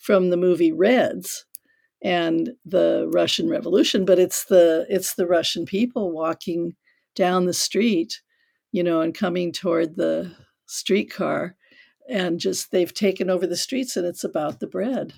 from 0.00 0.30
the 0.30 0.36
movie 0.36 0.72
Reds 0.72 1.44
and 2.02 2.50
the 2.64 3.10
Russian 3.12 3.48
Revolution, 3.48 4.04
but 4.04 4.18
it's 4.18 4.44
the 4.44 4.86
it's 4.88 5.14
the 5.14 5.26
Russian 5.26 5.66
people 5.66 6.12
walking 6.12 6.76
down 7.14 7.46
the 7.46 7.54
street, 7.54 8.20
you 8.72 8.82
know, 8.82 9.00
and 9.00 9.14
coming 9.14 9.52
toward 9.52 9.96
the 9.96 10.32
streetcar, 10.66 11.56
and 12.08 12.38
just 12.38 12.70
they've 12.70 12.94
taken 12.94 13.30
over 13.30 13.46
the 13.46 13.56
streets, 13.56 13.96
and 13.96 14.06
it's 14.06 14.24
about 14.24 14.60
the 14.60 14.66
bread. 14.66 15.14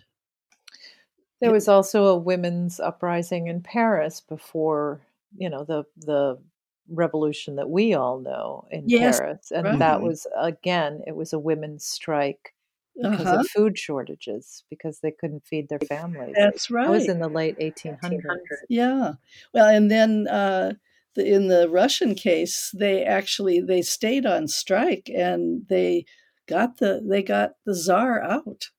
There 1.41 1.53
was 1.53 1.69
also 1.69 2.07
a 2.07 2.17
women's 2.17 2.81
uprising 2.81 3.47
in 3.47 3.63
Paris 3.63 4.21
before, 4.21 5.03
you 5.37 5.51
know, 5.51 5.65
the 5.65 5.85
the 5.97 6.39
revolution 6.89 7.57
that 7.57 7.71
we 7.71 7.95
all 7.95 8.21
know 8.21 8.67
in 8.71 8.91
Yes, 8.91 9.21
Paris, 9.21 9.51
and 9.51 9.65
right. 9.65 9.79
that 9.81 10.03
Mhm. 10.03 10.03
was 10.03 10.27
again, 10.37 11.03
it 11.07 11.17
was 11.17 11.33
a 11.33 11.39
women's 11.39 11.85
strike 11.85 12.55
because 13.01 13.33
Uh-huh. 13.33 13.33
of 13.33 13.45
food 13.45 13.79
shortages 13.79 14.65
because 14.71 15.01
they 15.01 15.11
couldn't 15.13 15.47
feed 15.47 15.69
their 15.69 15.81
families. 15.81 16.37
That's 16.37 16.71
right. 16.71 16.85
That 16.85 16.91
was 16.93 17.09
in 17.09 17.19
the 17.21 17.29
late 17.29 17.57
1800s. 17.59 18.65
Yeah. 18.69 19.15
Well, 19.55 19.69
and 19.69 19.91
then 19.91 20.29
uh, 20.29 20.75
the, 21.15 21.27
in 21.27 21.49
the 21.49 21.69
Russian 21.69 22.15
case, 22.15 22.71
they 22.79 23.05
actually 23.05 23.61
they 23.61 23.83
stayed 23.83 24.27
on 24.27 24.49
strike 24.49 25.11
and 25.15 25.67
they 25.69 26.07
got 26.47 26.79
the 26.79 27.03
they 27.05 27.23
got 27.23 27.57
the 27.65 27.75
czar 27.75 28.23
out. 28.23 28.71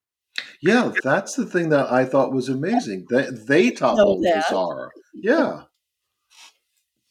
Yeah, 0.62 0.94
that's 1.04 1.36
the 1.36 1.46
thing 1.46 1.70
that 1.70 1.92
I 1.92 2.06
thought 2.06 2.32
was 2.34 2.50
amazing. 2.50 3.08
They 3.10 3.28
they 3.32 3.72
toppled 3.72 4.32
the 4.32 4.42
czar. 4.42 4.96
Yeah. 5.14 5.64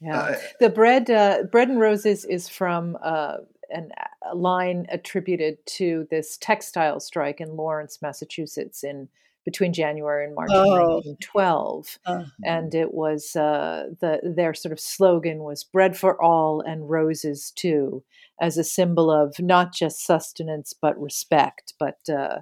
Yeah. 0.01 0.21
I- 0.21 0.41
The 0.61 0.71
bread, 0.71 1.11
uh, 1.11 1.45
bread 1.51 1.69
and 1.69 1.81
roses 1.81 2.25
is 2.25 2.49
from 2.49 2.97
uh, 3.03 3.39
an, 3.71 3.91
a 4.23 4.35
line 4.35 4.87
attributed 4.91 5.65
to 5.67 6.07
this 6.11 6.37
textile 6.39 7.01
strike 7.01 7.41
in 7.41 7.57
Lawrence, 7.57 8.01
Massachusetts, 8.01 8.85
in 8.85 9.09
between 9.45 9.73
January 9.73 10.27
and 10.27 10.35
March 10.35 10.51
of 10.51 10.67
Oh. 10.67 11.01
1912. 11.01 11.99
Uh, 12.05 12.25
And 12.45 12.75
it 12.75 12.93
was 12.93 13.35
uh, 13.35 13.89
the 14.01 14.21
their 14.23 14.53
sort 14.53 14.73
of 14.73 14.81
slogan 14.81 15.39
was 15.39 15.65
"bread 15.65 15.97
for 15.97 16.21
all 16.23 16.61
and 16.61 16.91
roses 16.91 17.51
too," 17.51 18.05
as 18.41 18.59
a 18.59 18.65
symbol 18.65 19.11
of 19.11 19.39
not 19.41 19.73
just 19.73 20.05
sustenance 20.05 20.75
but 20.75 21.01
respect, 21.01 21.73
but 21.79 21.99
uh, 22.11 22.41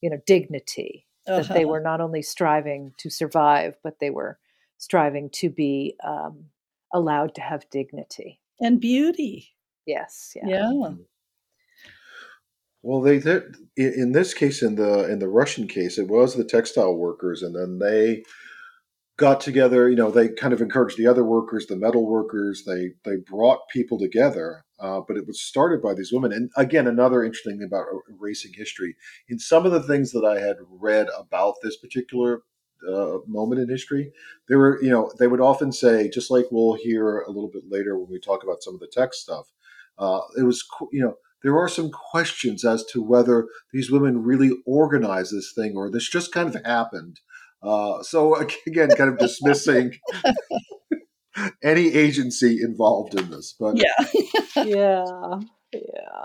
you 0.00 0.08
know 0.10 0.18
dignity. 0.26 1.06
That 1.26 1.48
they 1.48 1.64
uh-huh. 1.64 1.68
were 1.68 1.80
not 1.80 2.00
only 2.00 2.22
striving 2.22 2.94
to 2.98 3.10
survive, 3.10 3.76
but 3.82 3.98
they 3.98 4.10
were 4.10 4.38
striving 4.78 5.28
to 5.30 5.50
be 5.50 5.96
um, 6.04 6.46
allowed 6.92 7.34
to 7.36 7.40
have 7.40 7.68
dignity. 7.70 8.40
and 8.60 8.80
beauty. 8.80 9.54
Yes, 9.86 10.32
yeah. 10.34 10.48
Yeah. 10.48 10.94
Well, 12.82 13.00
they, 13.00 13.18
they 13.18 13.40
in 13.76 13.92
in 13.94 14.12
this 14.12 14.32
case, 14.34 14.62
in 14.62 14.76
the 14.76 15.10
in 15.10 15.18
the 15.18 15.28
Russian 15.28 15.66
case, 15.66 15.98
it 15.98 16.08
was 16.08 16.34
the 16.34 16.44
textile 16.44 16.94
workers, 16.94 17.42
and 17.42 17.54
then 17.54 17.78
they 17.78 18.22
got 19.16 19.40
together. 19.40 19.88
You 19.88 19.96
know, 19.96 20.10
they 20.10 20.28
kind 20.28 20.52
of 20.52 20.60
encouraged 20.60 20.96
the 20.96 21.06
other 21.06 21.24
workers, 21.24 21.66
the 21.66 21.76
metal 21.76 22.06
workers. 22.06 22.64
They 22.64 22.92
they 23.04 23.16
brought 23.16 23.68
people 23.72 23.98
together, 23.98 24.64
uh, 24.78 25.00
but 25.06 25.16
it 25.16 25.26
was 25.26 25.40
started 25.40 25.82
by 25.82 25.94
these 25.94 26.12
women. 26.12 26.32
And 26.32 26.50
again, 26.56 26.86
another 26.86 27.24
interesting 27.24 27.58
thing 27.58 27.66
about 27.66 27.86
erasing 28.08 28.52
history. 28.54 28.94
In 29.28 29.38
some 29.38 29.66
of 29.66 29.72
the 29.72 29.82
things 29.82 30.12
that 30.12 30.24
I 30.24 30.38
had 30.40 30.56
read 30.70 31.08
about 31.18 31.54
this 31.62 31.76
particular 31.76 32.42
uh, 32.88 33.18
moment 33.26 33.60
in 33.60 33.68
history, 33.68 34.12
there 34.48 34.58
were 34.58 34.82
you 34.82 34.90
know 34.90 35.10
they 35.18 35.26
would 35.26 35.40
often 35.40 35.72
say, 35.72 36.08
just 36.08 36.30
like 36.30 36.46
we'll 36.50 36.74
hear 36.74 37.20
a 37.20 37.30
little 37.30 37.50
bit 37.50 37.64
later 37.68 37.98
when 37.98 38.10
we 38.10 38.18
talk 38.18 38.42
about 38.42 38.62
some 38.62 38.74
of 38.74 38.80
the 38.80 38.90
text 38.92 39.22
stuff. 39.22 39.46
Uh, 39.98 40.20
it 40.36 40.42
was 40.42 40.62
qu- 40.62 40.90
you 40.92 41.02
know 41.02 41.16
there 41.42 41.56
are 41.56 41.68
some 41.68 41.90
questions 41.90 42.64
as 42.64 42.84
to 42.86 43.02
whether 43.02 43.46
these 43.72 43.90
women 43.90 44.22
really 44.22 44.50
organized 44.66 45.32
this 45.32 45.52
thing 45.54 45.76
or 45.76 45.90
this 45.90 46.08
just 46.08 46.32
kind 46.32 46.54
of 46.54 46.64
happened. 46.64 47.20
Uh, 47.62 48.02
so 48.02 48.36
again, 48.66 48.90
kind 48.90 49.10
of 49.10 49.18
dismissing 49.18 49.98
any 51.62 51.94
agency 51.94 52.60
involved 52.62 53.14
in 53.14 53.30
this. 53.30 53.54
But 53.58 53.76
Yeah. 53.76 54.06
yeah, 54.64 55.40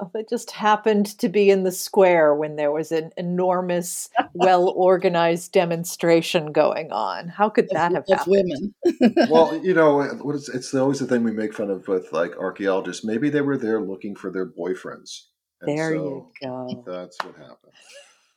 yeah. 0.02 0.08
They 0.14 0.24
just 0.30 0.52
happened 0.52 1.18
to 1.20 1.30
be 1.30 1.50
in 1.50 1.64
the 1.64 1.72
square 1.72 2.34
when 2.34 2.56
there 2.56 2.72
was 2.72 2.92
an 2.92 3.12
enormous, 3.18 4.10
well 4.34 4.70
organized 4.70 5.52
demonstration 5.52 6.52
going 6.52 6.92
on. 6.92 7.28
How 7.28 7.50
could 7.50 7.70
that 7.70 7.92
have 7.94 8.04
of 8.10 8.20
happened? 8.20 8.74
women. 9.00 9.30
well, 9.30 9.56
you 9.64 9.74
know, 9.74 10.04
what 10.22 10.36
is, 10.36 10.50
it's 10.50 10.74
always 10.74 11.00
the 11.00 11.08
thing 11.08 11.24
we 11.24 11.32
make 11.32 11.54
fun 11.54 11.70
of 11.70 11.88
with 11.88 12.12
like 12.12 12.36
archaeologists. 12.38 13.04
Maybe 13.04 13.30
they 13.30 13.42
were 13.42 13.58
there 13.58 13.82
looking 13.82 14.16
for 14.16 14.32
their 14.32 14.46
boyfriends. 14.46 15.26
And 15.62 15.78
There 15.78 15.92
so 15.92 15.96
you 15.96 16.32
go. 16.42 16.84
That's 16.88 17.18
what 17.24 17.36
happened. 17.36 17.74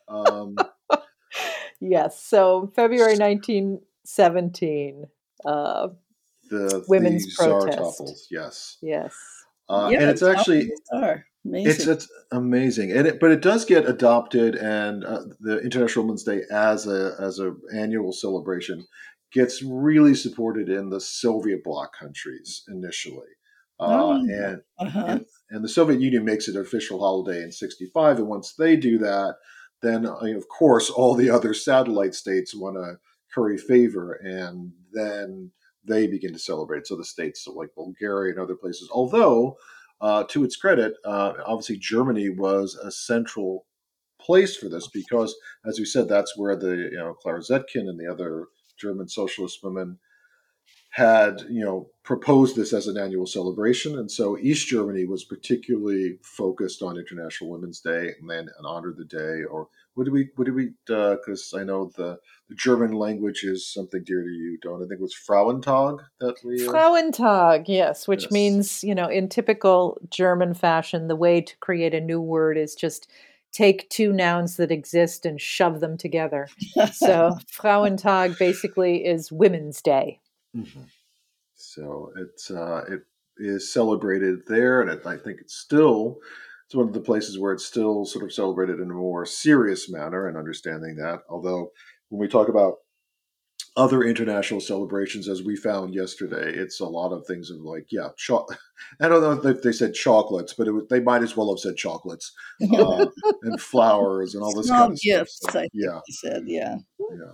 Um, 0.07 0.55
Yes. 1.79 2.23
So 2.23 2.71
February 2.75 3.17
1917. 3.17 5.05
Uh, 5.45 5.87
the 6.49 6.83
Women's 6.87 7.25
the 7.25 7.31
czar 7.31 7.61
protest. 7.61 7.77
topples, 7.77 8.27
yes, 8.29 8.77
yes. 8.81 9.15
uh, 9.67 9.89
yeah, 9.91 10.01
and 10.01 10.09
it's 10.09 10.21
actually 10.21 10.71
are 10.93 11.25
amazing. 11.45 11.71
It's 11.71 11.87
it's 11.87 12.07
amazing, 12.31 12.91
and 12.91 13.07
it, 13.07 13.19
but 13.19 13.31
it 13.31 13.41
does 13.41 13.65
get 13.65 13.87
adopted, 13.87 14.55
and 14.55 15.03
uh, 15.03 15.23
the 15.39 15.59
International 15.59 16.05
Women's 16.05 16.23
Day 16.23 16.41
as 16.51 16.87
a 16.87 17.15
as 17.19 17.39
a 17.39 17.53
annual 17.73 18.11
celebration 18.11 18.85
gets 19.31 19.61
really 19.63 20.15
supported 20.15 20.69
in 20.69 20.89
the 20.89 21.01
Soviet 21.01 21.63
bloc 21.63 21.91
countries 21.97 22.63
initially, 22.67 23.27
uh, 23.79 23.85
Oh. 23.89 24.11
and, 24.11 24.61
uh-huh. 24.79 25.05
and 25.07 25.25
and 25.49 25.63
the 25.63 25.69
Soviet 25.69 26.01
Union 26.01 26.25
makes 26.25 26.47
it 26.47 26.55
an 26.55 26.61
official 26.61 26.99
holiday 26.99 27.43
in 27.43 27.51
'65, 27.51 28.19
and 28.19 28.27
once 28.27 28.53
they 28.57 28.75
do 28.75 28.97
that, 28.99 29.35
then 29.81 30.05
uh, 30.05 30.15
of 30.35 30.47
course 30.47 30.89
all 30.89 31.15
the 31.15 31.29
other 31.29 31.53
satellite 31.53 32.15
states 32.15 32.55
want 32.55 32.75
to 32.77 32.97
curry 33.33 33.57
favor, 33.57 34.13
and 34.13 34.71
then 34.93 35.51
they 35.87 36.07
begin 36.07 36.33
to 36.33 36.39
celebrate. 36.39 36.87
So 36.87 36.95
the 36.95 37.03
states 37.05 37.45
like 37.47 37.69
Bulgaria 37.75 38.31
and 38.33 38.41
other 38.41 38.55
places, 38.55 38.89
although 38.91 39.57
uh, 40.05 40.23
to 40.29 40.43
its 40.43 40.55
credit, 40.55 40.93
uh, 41.03 41.33
obviously 41.47 41.77
Germany 41.77 42.29
was 42.29 42.75
a 42.75 42.91
central 42.91 43.65
place 44.21 44.55
for 44.55 44.69
this 44.69 44.87
because, 44.87 45.35
as 45.65 45.79
we 45.79 45.85
said, 45.85 46.07
that's 46.07 46.37
where 46.37 46.55
the 46.55 46.75
you 46.91 46.97
know 46.97 47.15
Clara 47.15 47.39
Zetkin 47.39 47.89
and 47.89 47.99
the 47.99 48.11
other 48.11 48.45
German 48.79 49.07
socialist 49.07 49.63
women 49.63 49.97
had 50.95 51.41
you 51.49 51.61
know 51.61 51.89
proposed 52.03 52.55
this 52.55 52.71
as 52.71 52.87
an 52.87 52.97
annual 52.97 53.25
celebration, 53.25 53.99
and 53.99 54.09
so 54.09 54.37
East 54.37 54.67
Germany 54.67 55.03
was 55.03 55.25
particularly 55.25 56.17
focused 56.23 56.81
on 56.81 56.97
International 56.97 57.49
Women's 57.49 57.81
Day 57.81 58.13
and 58.17 58.29
then 58.29 58.47
and 58.57 58.65
honored 58.65 58.95
the 58.95 59.03
day. 59.03 59.43
Or 59.43 59.67
what 59.95 60.05
do 60.05 60.11
we 60.11 60.29
what 60.37 60.45
do 60.45 60.53
we? 60.53 60.71
Because 60.85 61.51
uh, 61.53 61.59
I 61.59 61.63
know 61.65 61.91
the 61.97 62.17
the 62.47 62.55
German 62.55 62.93
language 62.93 63.43
is 63.43 63.67
something 63.67 64.05
dear 64.05 64.23
to 64.23 64.29
you, 64.29 64.57
don't 64.61 64.81
I 64.81 64.87
think 64.87 64.99
it 64.99 65.01
was 65.01 65.13
Frauentag 65.13 65.99
that 66.21 66.35
we 66.45 66.65
uh... 66.65 66.71
Frauentag, 66.71 67.65
yes, 67.67 68.07
which 68.07 68.23
yes. 68.23 68.31
means 68.31 68.81
you 68.81 68.95
know 68.95 69.09
in 69.09 69.27
typical 69.27 69.99
German 70.09 70.53
fashion, 70.53 71.09
the 71.09 71.17
way 71.17 71.41
to 71.41 71.57
create 71.57 71.93
a 71.93 71.99
new 71.99 72.21
word 72.21 72.57
is 72.57 72.73
just 72.73 73.11
take 73.51 73.89
two 73.89 74.13
nouns 74.13 74.55
that 74.55 74.71
exist 74.71 75.25
and 75.25 75.41
shove 75.41 75.81
them 75.81 75.97
together. 75.97 76.47
so 76.93 77.37
Frauentag 77.51 78.39
basically 78.39 79.05
is 79.05 79.29
Women's 79.29 79.81
Day. 79.81 80.21
Mm-hmm. 80.55 80.81
So 81.55 82.11
it's 82.17 82.51
uh, 82.51 82.83
it 82.87 83.01
is 83.37 83.71
celebrated 83.71 84.39
there, 84.47 84.81
and 84.81 84.89
it, 84.89 85.05
I 85.05 85.17
think 85.17 85.39
it's 85.41 85.55
still 85.55 86.17
it's 86.65 86.75
one 86.75 86.87
of 86.87 86.93
the 86.93 86.99
places 86.99 87.39
where 87.39 87.53
it's 87.53 87.65
still 87.65 88.05
sort 88.05 88.25
of 88.25 88.33
celebrated 88.33 88.79
in 88.79 88.89
a 88.89 88.93
more 88.93 89.25
serious 89.25 89.89
manner, 89.89 90.27
and 90.27 90.37
understanding 90.37 90.95
that. 90.97 91.21
Although 91.29 91.71
when 92.09 92.19
we 92.19 92.27
talk 92.27 92.49
about 92.49 92.75
other 93.77 94.03
international 94.03 94.61
celebrations, 94.61 95.27
as 95.27 95.43
we 95.43 95.55
found 95.55 95.93
yesterday, 95.93 96.53
it's 96.53 96.79
a 96.79 96.85
lot 96.85 97.11
of 97.11 97.25
things 97.25 97.49
of 97.49 97.59
like, 97.59 97.87
yeah, 97.91 98.09
cho- 98.17 98.47
I 99.01 99.07
don't 99.07 99.21
know 99.21 99.49
if 99.49 99.61
they 99.61 99.73
said 99.73 99.93
chocolates, 99.93 100.53
but 100.53 100.71
was, 100.73 100.85
they 100.89 101.01
might 101.01 101.23
as 101.23 101.35
well 101.35 101.49
have 101.49 101.59
said 101.59 101.75
chocolates 101.75 102.31
uh, 102.73 103.05
and 103.43 103.59
flowers 103.59 104.33
and 104.33 104.43
all 104.43 104.55
this 104.55 104.67
Small 104.67 104.79
kind 104.79 104.93
of 104.93 104.99
gifts, 105.01 105.35
stuff. 105.37 105.51
So, 105.51 105.67
yeah, 105.73 105.99
said, 106.09 106.43
yeah, 106.45 106.77
yeah. 106.99 107.31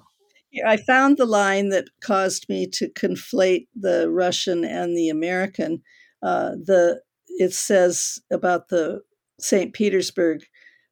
I 0.65 0.77
found 0.77 1.17
the 1.17 1.25
line 1.25 1.69
that 1.69 1.89
caused 2.01 2.49
me 2.49 2.67
to 2.73 2.89
conflate 2.89 3.67
the 3.75 4.09
Russian 4.09 4.65
and 4.65 4.97
the 4.97 5.09
American. 5.09 5.81
Uh, 6.21 6.51
the 6.51 7.01
it 7.27 7.53
says 7.53 8.19
about 8.31 8.67
the 8.67 9.01
St. 9.39 9.73
Petersburg 9.73 10.43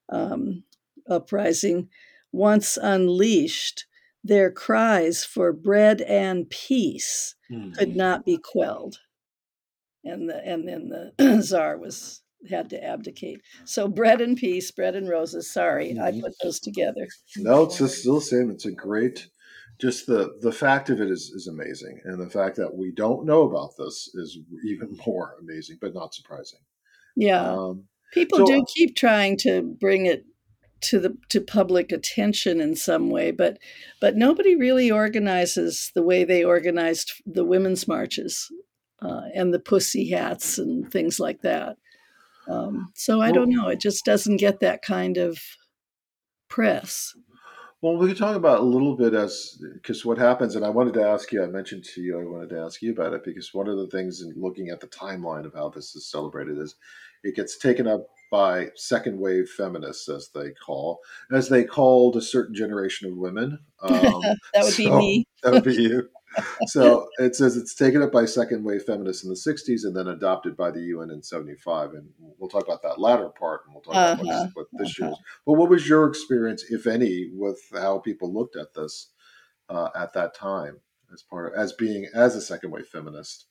um, 0.10 0.64
uprising, 1.10 1.90
once 2.32 2.78
unleashed 2.82 3.86
their 4.24 4.52
cries 4.52 5.24
for 5.24 5.54
bread 5.54 6.02
and 6.02 6.50
peace 6.50 7.36
mm-hmm. 7.52 7.72
could 7.74 7.96
not 7.96 8.26
be 8.26 8.38
quelled. 8.38 9.00
And 10.04 10.30
the 10.30 10.46
and 10.46 10.68
then 10.68 10.90
the 10.90 11.42
czar 11.42 11.78
was 11.78 12.22
had 12.50 12.70
to 12.70 12.82
abdicate. 12.82 13.42
So 13.66 13.88
bread 13.88 14.22
and 14.22 14.38
peace, 14.38 14.72
bread 14.72 14.96
and 14.96 15.10
roses. 15.10 15.52
Sorry, 15.52 15.90
mm-hmm. 15.90 16.02
I 16.02 16.12
put 16.22 16.34
those 16.42 16.60
together. 16.60 17.08
No, 17.38 17.64
it's 17.64 17.78
just 17.78 18.00
still 18.00 18.16
the 18.16 18.22
same. 18.22 18.50
It's 18.50 18.66
a 18.66 18.72
great 18.72 19.28
just 19.80 20.08
the 20.08 20.38
the 20.42 20.52
fact 20.52 20.90
of 20.90 21.02
it 21.02 21.10
is 21.10 21.32
is 21.32 21.48
amazing. 21.48 22.02
And 22.04 22.20
the 22.20 22.30
fact 22.30 22.58
that 22.58 22.76
we 22.76 22.92
don't 22.92 23.26
know 23.26 23.44
about 23.44 23.78
this 23.78 24.10
is 24.14 24.38
even 24.66 24.98
more 25.06 25.36
amazing, 25.40 25.78
but 25.82 25.94
not 25.94 26.14
surprising. 26.14 26.60
Yeah. 27.16 27.42
Um, 27.42 27.86
People 28.14 28.40
so, 28.40 28.46
do 28.46 28.66
keep 28.76 28.96
trying 28.96 29.38
to 29.38 29.62
bring 29.80 30.08
it 30.08 30.26
to 30.82 31.00
the 31.00 31.18
to 31.30 31.42
public 31.42 31.92
attention 31.92 32.62
in 32.62 32.76
some 32.76 33.10
way 33.10 33.32
but 33.32 33.58
but 34.00 34.16
nobody 34.16 34.56
really 34.56 34.90
organizes 34.90 35.92
the 35.94 36.02
way 36.02 36.24
they 36.24 36.44
organized 36.44 37.12
the 37.26 37.44
women's 37.44 37.88
marches 37.88 38.50
uh, 39.02 39.24
and 39.36 39.54
the 39.54 39.60
pussy 39.60 40.10
hats 40.10 40.58
and 40.58 40.90
things 40.92 41.20
like 41.20 41.42
that 41.42 41.76
um, 42.48 42.92
so 42.96 43.22
i 43.22 43.32
don't 43.32 43.50
know 43.50 43.68
it 43.68 43.82
just 43.82 44.06
doesn't 44.06 44.38
get 44.38 44.62
that 44.62 44.82
kind 44.82 45.18
of 45.18 45.40
press 46.48 47.14
well 47.82 47.98
we 47.98 48.08
could 48.08 48.18
talk 48.18 48.36
about 48.36 48.60
a 48.60 48.64
little 48.64 48.96
bit 48.96 49.14
as 49.14 49.62
because 49.74 50.06
what 50.06 50.18
happens 50.18 50.56
and 50.56 50.66
i 50.66 50.70
wanted 50.70 50.94
to 50.94 51.04
ask 51.04 51.32
you 51.32 51.44
i 51.44 51.48
mentioned 51.48 51.84
to 51.84 52.02
you 52.02 52.20
i 52.20 52.24
wanted 52.24 52.50
to 52.50 52.60
ask 52.60 52.82
you 52.82 52.92
about 52.92 53.14
it 53.14 53.24
because 53.24 53.54
one 53.54 53.68
of 53.68 53.78
the 53.78 53.88
things 53.88 54.22
in 54.22 54.34
looking 54.36 54.70
at 54.70 54.80
the 54.80 54.88
timeline 54.88 55.46
of 55.46 55.54
how 55.54 55.70
this 55.70 55.96
is 55.96 56.10
celebrated 56.10 56.58
is 56.58 56.76
it 57.24 57.36
gets 57.36 57.58
taken 57.58 57.88
up 57.88 58.08
by 58.32 58.70
second 58.76 59.20
wave 59.20 59.50
feminists, 59.50 60.08
as 60.10 60.30
they 60.34 60.52
call, 60.52 61.00
as 61.32 61.50
they 61.50 61.64
called 61.64 62.16
a 62.16 62.22
certain 62.22 62.56
generation 62.56 63.10
of 63.10 63.18
women. 63.18 63.60
Um, 63.82 63.92
that 64.54 64.64
would 64.64 64.74
so, 64.74 64.78
be 64.78 64.92
me. 64.92 65.28
that 65.44 65.54
would 65.54 65.64
be 65.64 65.74
you. 65.74 66.10
so 66.68 67.08
it 67.18 67.36
says 67.36 67.58
it's 67.58 67.76
taken 67.76 68.02
up 68.02 68.12
by 68.12 68.26
second 68.26 68.64
wave 68.64 68.84
feminists 68.84 69.24
in 69.24 69.30
the 69.30 69.36
60s 69.36 69.84
and 69.84 69.96
then 69.96 70.08
adopted 70.08 70.56
by 70.56 70.72
the 70.72 70.82
UN 70.82 71.12
in 71.12 71.24
75. 71.24 71.94
And 71.94 72.10
we'll 72.38 72.50
talk 72.50 72.66
about 72.66 72.84
that 72.84 73.00
latter 73.00 73.30
part 73.30 73.62
and 73.66 73.74
we'll 73.74 73.82
talk 73.82 73.96
uh-huh, 73.96 74.22
about 74.22 74.50
what, 74.54 74.68
this 74.74 75.00
uh-huh. 75.00 75.06
year 75.06 75.14
is. 75.14 75.20
But 75.46 75.54
what 75.54 75.70
was 75.70 75.88
your 75.88 76.08
experience, 76.08 76.66
if 76.70 76.88
any, 76.88 77.30
with 77.34 77.60
how 77.74 78.00
people 78.00 78.34
looked 78.34 78.56
at 78.56 78.74
this 78.74 79.12
uh, 79.70 79.90
at 79.96 80.14
that 80.14 80.34
time 80.34 80.80
as 81.14 81.24
part 81.24 81.54
of, 81.54 81.60
as 81.60 81.74
being 81.74 82.08
as 82.14 82.36
a 82.36 82.42
second 82.42 82.72
wave 82.72 82.88
feminist? 82.88 83.46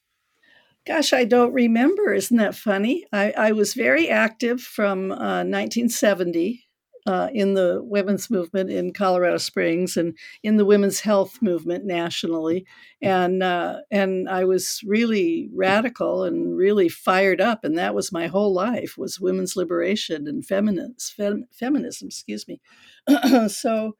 Gosh, 0.87 1.13
I 1.13 1.25
don't 1.25 1.53
remember. 1.53 2.15
Isn't 2.15 2.39
that 2.39 2.55
funny? 2.55 3.05
I, 3.13 3.33
I 3.33 3.53
was 3.53 3.75
very 3.75 4.09
active 4.09 4.61
from 4.61 5.13
uh, 5.13 5.45
1970 5.45 6.65
uh, 7.09 7.31
in 7.33 7.55
the 7.55 7.81
women's 7.83 8.29
movement 8.29 8.71
in 8.71 8.93
Colorado 8.93 9.39
Springs 9.39 9.97
and 9.97 10.15
in 10.43 10.59
the 10.59 10.67
women's 10.67 11.01
health 11.01 11.41
movement 11.41 11.87
nationally, 11.87 12.67
and 13.01 13.43
uh, 13.43 13.79
and 13.91 14.29
I 14.29 14.45
was 14.45 14.81
really 14.85 15.49
radical 15.55 16.25
and 16.25 16.55
really 16.55 16.91
fired 16.91 17.41
up, 17.41 17.65
and 17.65 17.79
that 17.79 17.95
was 17.95 18.13
my 18.13 18.27
whole 18.27 18.53
life 18.53 18.99
was 18.99 19.19
women's 19.19 19.57
liberation 19.57 20.29
and 20.29 20.45
feminist 20.45 21.15
fem, 21.15 21.47
feminism. 21.51 22.09
Excuse 22.09 22.47
me. 22.47 22.61
so 23.49 23.97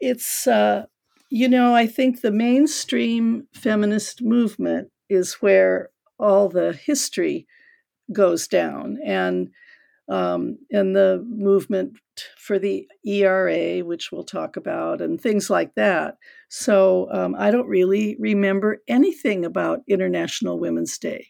it's 0.00 0.46
uh, 0.46 0.86
you 1.28 1.48
know 1.48 1.74
I 1.74 1.86
think 1.86 2.22
the 2.22 2.32
mainstream 2.32 3.46
feminist 3.52 4.22
movement 4.22 4.88
is 5.10 5.34
where 5.34 5.90
all 6.18 6.48
the 6.48 6.72
history 6.72 7.46
goes 8.10 8.48
down 8.48 8.96
and 9.04 9.50
um, 10.12 10.58
and 10.70 10.94
the 10.94 11.24
movement 11.26 11.96
for 12.36 12.58
the 12.58 12.86
ERA, 13.02 13.78
which 13.78 14.12
we'll 14.12 14.24
talk 14.24 14.58
about, 14.58 15.00
and 15.00 15.18
things 15.18 15.48
like 15.48 15.74
that. 15.74 16.16
So 16.50 17.08
um, 17.10 17.34
I 17.38 17.50
don't 17.50 17.66
really 17.66 18.16
remember 18.20 18.82
anything 18.86 19.42
about 19.46 19.80
International 19.88 20.60
Women's 20.60 20.98
Day. 20.98 21.28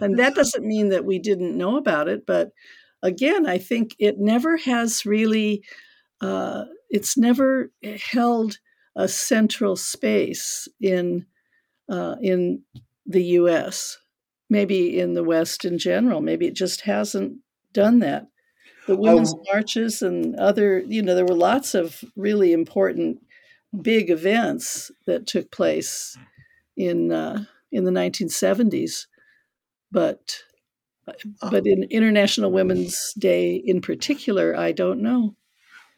And 0.00 0.18
that 0.18 0.34
doesn't 0.34 0.64
mean 0.64 0.88
that 0.88 1.04
we 1.04 1.18
didn't 1.18 1.58
know 1.58 1.76
about 1.76 2.08
it, 2.08 2.24
but 2.26 2.52
again, 3.02 3.46
I 3.46 3.58
think 3.58 3.94
it 3.98 4.14
never 4.18 4.56
has 4.56 5.04
really, 5.04 5.62
uh, 6.22 6.64
it's 6.88 7.18
never 7.18 7.70
held 8.12 8.60
a 8.96 9.08
central 9.08 9.76
space 9.76 10.68
in 10.80 11.26
uh, 11.90 12.16
in 12.22 12.62
the 13.04 13.24
US, 13.24 13.98
maybe 14.48 14.98
in 14.98 15.12
the 15.12 15.24
West 15.24 15.66
in 15.66 15.78
general. 15.78 16.22
Maybe 16.22 16.46
it 16.46 16.54
just 16.54 16.82
hasn't 16.82 17.38
done 17.72 18.00
that. 18.00 18.28
The 18.86 18.96
women's 18.96 19.34
um, 19.34 19.40
marches 19.52 20.00
and 20.02 20.34
other, 20.36 20.80
you 20.80 21.02
know, 21.02 21.14
there 21.14 21.26
were 21.26 21.34
lots 21.34 21.74
of 21.74 22.02
really 22.16 22.52
important 22.52 23.20
big 23.82 24.10
events 24.10 24.90
that 25.06 25.26
took 25.26 25.50
place 25.50 26.16
in 26.76 27.12
uh, 27.12 27.44
in 27.70 27.84
the 27.84 27.90
1970s, 27.90 29.06
but 29.92 30.38
uh, 31.06 31.50
but 31.50 31.66
in 31.66 31.84
International 31.84 32.50
Women's 32.50 33.12
Day 33.18 33.56
in 33.56 33.80
particular, 33.80 34.56
I 34.56 34.72
don't 34.72 35.02
know. 35.02 35.34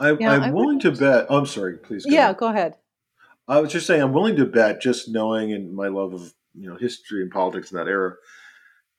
I, 0.00 0.10
am 0.10 0.52
willing 0.52 0.80
to 0.80 0.92
bet. 0.92 1.26
Oh, 1.28 1.38
I'm 1.38 1.46
sorry, 1.46 1.76
please. 1.76 2.06
Go 2.06 2.12
yeah, 2.12 2.24
ahead. 2.24 2.36
go 2.38 2.48
ahead. 2.48 2.76
I 3.46 3.60
was 3.60 3.70
just 3.70 3.86
saying, 3.86 4.00
I'm 4.00 4.12
willing 4.12 4.36
to 4.36 4.46
bet, 4.46 4.80
just 4.80 5.08
knowing 5.08 5.52
and 5.52 5.74
my 5.74 5.88
love 5.88 6.14
of 6.14 6.32
you 6.54 6.68
know 6.68 6.76
history 6.76 7.22
and 7.22 7.30
politics 7.30 7.70
in 7.70 7.76
that 7.78 7.88
era 7.88 8.14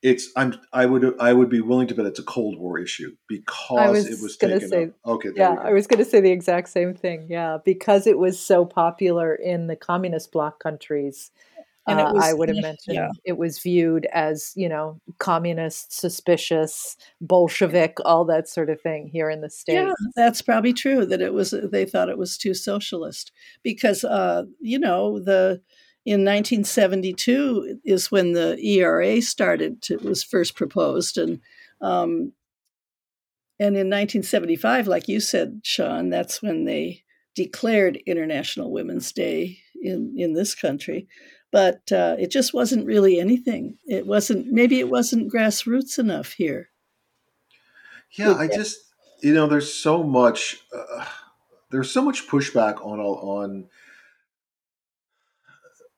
it's 0.02 0.30
i'm 0.36 0.54
i 0.72 0.84
would 0.84 1.14
i 1.20 1.32
would 1.32 1.48
be 1.48 1.60
willing 1.60 1.86
to 1.86 1.94
bet 1.94 2.06
it's 2.06 2.18
a 2.18 2.24
cold 2.24 2.58
war 2.58 2.78
issue 2.78 3.14
because 3.28 3.90
was 3.90 4.06
it 4.06 4.22
was 4.22 4.36
taken 4.36 4.68
say, 4.68 4.84
up. 4.84 4.90
okay 5.06 5.30
yeah 5.34 5.56
i 5.62 5.72
was 5.72 5.86
going 5.86 6.02
to 6.02 6.04
say 6.04 6.20
the 6.20 6.30
exact 6.30 6.68
same 6.68 6.94
thing 6.94 7.26
yeah 7.28 7.58
because 7.64 8.06
it 8.06 8.18
was 8.18 8.38
so 8.38 8.64
popular 8.64 9.34
in 9.34 9.66
the 9.68 9.76
communist 9.76 10.32
bloc 10.32 10.60
countries 10.60 11.30
and 11.86 12.00
uh, 12.00 12.12
was, 12.14 12.24
I 12.24 12.32
would 12.32 12.48
have 12.48 12.62
mentioned 12.62 12.94
yeah. 12.94 13.08
it 13.24 13.38
was 13.38 13.58
viewed 13.58 14.06
as, 14.12 14.52
you 14.54 14.68
know, 14.68 15.00
communist, 15.18 15.92
suspicious, 15.92 16.96
Bolshevik, 17.20 17.96
all 18.04 18.24
that 18.26 18.48
sort 18.48 18.70
of 18.70 18.80
thing 18.80 19.08
here 19.08 19.28
in 19.28 19.40
the 19.40 19.50
States. 19.50 19.74
Yeah, 19.74 19.92
that's 20.14 20.42
probably 20.42 20.72
true 20.72 21.04
that 21.06 21.20
it 21.20 21.34
was, 21.34 21.52
they 21.72 21.84
thought 21.84 22.08
it 22.08 22.18
was 22.18 22.38
too 22.38 22.54
socialist 22.54 23.32
because, 23.64 24.04
uh, 24.04 24.44
you 24.60 24.78
know, 24.78 25.18
the, 25.18 25.60
in 26.04 26.24
1972 26.24 27.80
is 27.84 28.10
when 28.10 28.32
the 28.32 28.58
ERA 28.58 29.22
started 29.22 29.80
to, 29.82 29.98
was 29.98 30.22
first 30.22 30.56
proposed 30.56 31.18
and 31.18 31.40
um, 31.80 32.32
and 33.58 33.76
in 33.76 33.88
1975 33.88 34.88
like 34.88 35.08
you 35.08 35.20
said 35.20 35.60
Sean 35.62 36.10
that's 36.10 36.42
when 36.42 36.64
they 36.64 37.02
declared 37.34 37.96
International 38.06 38.70
Women's 38.72 39.12
Day 39.12 39.58
in 39.80 40.14
in 40.16 40.34
this 40.34 40.54
country. 40.54 41.08
But 41.50 41.92
uh, 41.92 42.16
it 42.18 42.30
just 42.30 42.54
wasn't 42.54 42.86
really 42.86 43.20
anything. 43.20 43.76
It 43.86 44.06
wasn't 44.06 44.46
maybe 44.46 44.80
it 44.80 44.88
wasn't 44.88 45.32
grassroots 45.32 45.98
enough 45.98 46.32
here. 46.32 46.70
Yeah 48.10 48.34
I 48.34 48.48
just 48.48 48.78
you 49.22 49.32
know 49.32 49.46
there's 49.46 49.72
so 49.72 50.02
much 50.02 50.58
uh, 50.76 51.04
there's 51.70 51.90
so 51.90 52.02
much 52.02 52.28
pushback 52.28 52.84
on 52.84 53.00
on 53.00 53.68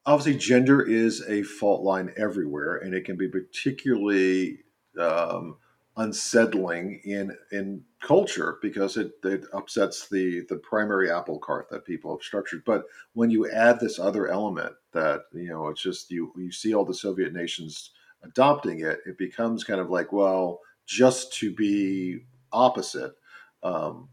obviously 0.07 0.39
gender 0.39 0.83
is 0.83 1.23
a 1.29 1.43
fault 1.43 1.83
line 1.83 2.13
everywhere, 2.17 2.77
and 2.77 2.95
it 2.95 3.05
can 3.05 3.17
be 3.17 3.29
particularly 3.29 4.61
um, 4.99 5.57
unsettling 5.97 7.01
in 7.05 7.37
in 7.53 7.83
culture 8.03 8.59
because 8.61 8.97
it, 8.97 9.13
it 9.25 9.45
upsets 9.53 10.09
the 10.09 10.45
the 10.49 10.57
primary 10.57 11.11
apple 11.11 11.39
cart 11.39 11.69
that 11.71 11.85
people 11.85 12.15
have 12.15 12.23
structured. 12.23 12.65
But 12.65 12.85
when 13.15 13.31
you 13.31 13.51
add 13.51 13.81
this 13.81 13.99
other 13.99 14.29
element 14.29 14.75
that 14.93 15.23
you 15.33 15.49
know 15.49 15.69
it's 15.69 15.83
just 15.83 16.11
you 16.11 16.33
you 16.37 16.53
see 16.53 16.75
all 16.75 16.85
the 16.85 16.95
Soviet 16.95 17.33
nations 17.33 17.91
adopting 18.23 18.81
it, 18.81 19.01
it 19.07 19.19
becomes 19.19 19.65
kind 19.65 19.81
of 19.81 19.91
like 19.91 20.13
well 20.13 20.61
just 20.87 21.33
to 21.35 21.55
be 21.55 22.21
opposite. 22.53 23.13
Um, 23.63 24.09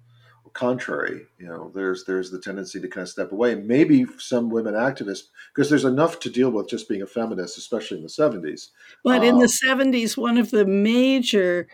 contrary 0.53 1.21
you 1.37 1.47
know 1.47 1.71
there's 1.73 2.05
there's 2.05 2.31
the 2.31 2.39
tendency 2.39 2.79
to 2.79 2.87
kind 2.87 3.03
of 3.03 3.09
step 3.09 3.31
away. 3.31 3.55
Maybe 3.55 4.05
some 4.17 4.49
women 4.49 4.73
activists 4.73 5.23
because 5.53 5.69
there's 5.69 5.85
enough 5.85 6.19
to 6.21 6.29
deal 6.29 6.51
with 6.51 6.69
just 6.69 6.89
being 6.89 7.01
a 7.01 7.07
feminist 7.07 7.57
especially 7.57 7.97
in 7.97 8.03
the 8.03 8.09
70s 8.09 8.69
but 9.03 9.19
um, 9.19 9.23
in 9.23 9.37
the 9.37 9.51
70s 9.67 10.17
one 10.17 10.37
of 10.37 10.51
the 10.51 10.65
major 10.65 11.67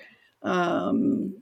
um, 0.44 1.42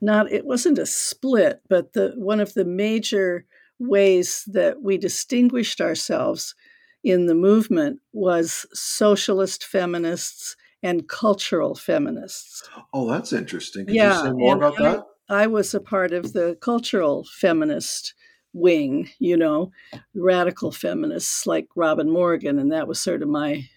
not 0.00 0.30
it 0.30 0.44
wasn't 0.44 0.78
a 0.78 0.86
split 0.86 1.60
but 1.68 1.92
the 1.94 2.12
one 2.16 2.40
of 2.40 2.54
the 2.54 2.64
major 2.64 3.46
ways 3.78 4.44
that 4.46 4.82
we 4.82 4.98
distinguished 4.98 5.80
ourselves 5.80 6.54
in 7.02 7.26
the 7.26 7.34
movement 7.34 8.00
was 8.12 8.66
socialist 8.72 9.64
feminists 9.64 10.56
and 10.82 11.08
cultural 11.08 11.74
feminists. 11.74 12.62
Oh 12.92 13.08
that's 13.08 13.32
interesting. 13.32 13.86
Could 13.86 13.94
yeah, 13.94 14.18
you 14.18 14.26
say 14.26 14.32
more 14.32 14.56
about 14.56 14.76
that 14.78 15.04
I 15.28 15.46
was 15.46 15.74
a 15.74 15.80
part 15.80 16.12
of 16.12 16.32
the 16.32 16.56
cultural 16.60 17.24
feminist 17.24 18.14
wing, 18.52 19.10
you 19.18 19.36
know, 19.36 19.72
radical 20.14 20.70
feminists 20.70 21.46
like 21.46 21.66
Robin 21.74 22.10
Morgan, 22.10 22.58
and 22.58 22.72
that 22.72 22.88
was 22.88 23.00
sort 23.00 23.22
of 23.22 23.28
my 23.28 23.68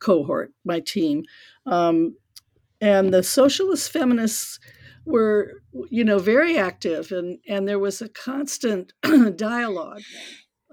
cohort, 0.00 0.52
my 0.64 0.80
team. 0.80 1.24
Um, 1.66 2.16
and 2.80 3.14
the 3.14 3.22
socialist 3.22 3.92
feminists 3.92 4.58
were, 5.04 5.62
you 5.90 6.04
know, 6.04 6.18
very 6.18 6.56
active, 6.56 7.12
and 7.12 7.38
and 7.48 7.68
there 7.68 7.78
was 7.78 8.00
a 8.00 8.08
constant 8.08 8.92
dialogue 9.36 10.02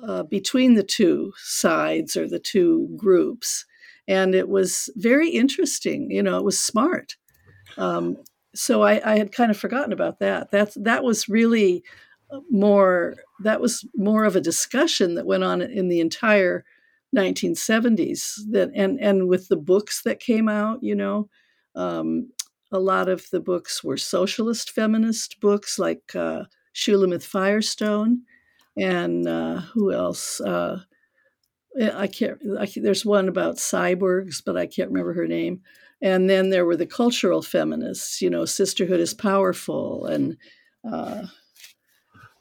uh, 0.07 0.23
between 0.23 0.75
the 0.75 0.83
two 0.83 1.33
sides 1.37 2.15
or 2.15 2.27
the 2.27 2.39
two 2.39 2.89
groups, 2.97 3.65
and 4.07 4.33
it 4.33 4.49
was 4.49 4.89
very 4.95 5.29
interesting. 5.29 6.09
You 6.09 6.23
know, 6.23 6.37
it 6.37 6.45
was 6.45 6.59
smart. 6.59 7.15
Um, 7.77 8.17
so 8.55 8.81
I, 8.81 9.01
I 9.13 9.17
had 9.17 9.31
kind 9.31 9.51
of 9.51 9.57
forgotten 9.57 9.93
about 9.93 10.19
that. 10.19 10.51
That's 10.51 10.75
that 10.81 11.03
was 11.03 11.29
really 11.29 11.83
uh, 12.31 12.39
more 12.49 13.15
that 13.41 13.61
was 13.61 13.85
more 13.95 14.25
of 14.25 14.35
a 14.35 14.41
discussion 14.41 15.15
that 15.15 15.25
went 15.25 15.43
on 15.43 15.61
in 15.61 15.87
the 15.87 15.99
entire 15.99 16.65
1970s 17.15 18.39
that 18.51 18.71
and 18.75 18.99
and 18.99 19.27
with 19.27 19.47
the 19.47 19.57
books 19.57 20.03
that 20.03 20.19
came 20.19 20.47
out 20.49 20.79
you 20.83 20.95
know? 20.95 21.29
Um, 21.75 22.29
a 22.71 22.79
lot 22.79 23.09
of 23.09 23.27
the 23.31 23.39
books 23.39 23.83
were 23.83 23.97
socialist 23.97 24.71
feminist 24.71 25.39
books 25.39 25.79
like 25.79 26.15
uh, 26.15 26.43
Shulamith 26.73 27.23
Firestone 27.23 28.21
and 28.77 29.27
uh, 29.27 29.61
who 29.73 29.91
else? 29.91 30.39
Uh, 30.39 30.81
I 31.81 32.07
can't 32.07 32.39
I, 32.59 32.67
there's 32.75 33.05
one 33.05 33.27
about 33.27 33.57
cyborgs 33.57 34.41
but 34.43 34.57
I 34.57 34.65
can't 34.65 34.89
remember 34.89 35.13
her 35.13 35.27
name 35.27 35.61
and 36.01 36.29
then 36.29 36.49
there 36.49 36.65
were 36.65 36.75
the 36.75 36.85
cultural 36.85 37.41
feminists 37.41 38.21
you 38.21 38.29
know 38.29 38.45
sisterhood 38.45 38.99
is 38.99 39.13
powerful 39.13 40.05
and 40.05 40.37
uh, 40.89 41.23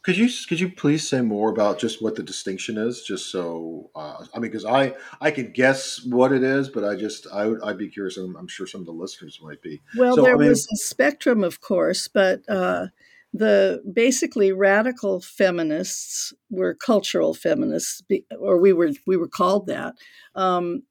could 0.02 0.16
you 0.16 0.28
could 0.48 0.60
you 0.60 0.70
please 0.70 1.08
say 1.08 1.20
more 1.20 1.50
about 1.50 1.78
just 1.78 2.02
what 2.02 2.14
the 2.14 2.22
distinction 2.22 2.78
is 2.78 3.02
just 3.02 3.30
so 3.30 3.90
uh, 3.94 4.24
i 4.34 4.38
mean 4.38 4.50
because 4.50 4.64
i 4.64 4.94
i 5.20 5.30
could 5.30 5.54
guess 5.54 6.04
what 6.06 6.32
it 6.32 6.42
is 6.42 6.68
but 6.68 6.84
i 6.84 6.94
just 6.94 7.26
i 7.32 7.46
would 7.46 7.60
i'd 7.62 7.78
be 7.78 7.88
curious 7.88 8.16
and 8.16 8.36
i'm 8.36 8.48
sure 8.48 8.66
some 8.66 8.80
of 8.80 8.86
the 8.86 8.92
listeners 8.92 9.38
might 9.42 9.60
be. 9.62 9.80
Well 9.96 10.16
so, 10.16 10.22
there 10.22 10.34
I 10.34 10.38
mean, 10.38 10.48
was 10.48 10.66
a 10.72 10.76
spectrum 10.76 11.42
of 11.42 11.60
course 11.60 12.08
but 12.08 12.48
uh, 12.48 12.86
the 13.32 13.82
basically 13.92 14.52
radical 14.52 15.20
feminists 15.20 16.32
were 16.50 16.74
cultural 16.74 17.34
feminists 17.34 18.02
or 18.38 18.58
we 18.58 18.72
were 18.72 18.90
we 19.06 19.16
were 19.16 19.28
called 19.28 19.66
that. 19.66 19.94
Um, 20.34 20.82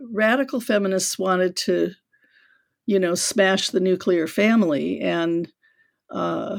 radical 0.00 0.60
feminists 0.60 1.18
wanted 1.18 1.56
to 1.56 1.92
you 2.86 2.98
know, 2.98 3.14
smash 3.14 3.70
the 3.70 3.80
nuclear 3.80 4.26
family 4.26 5.00
and 5.00 5.50
uh, 6.10 6.58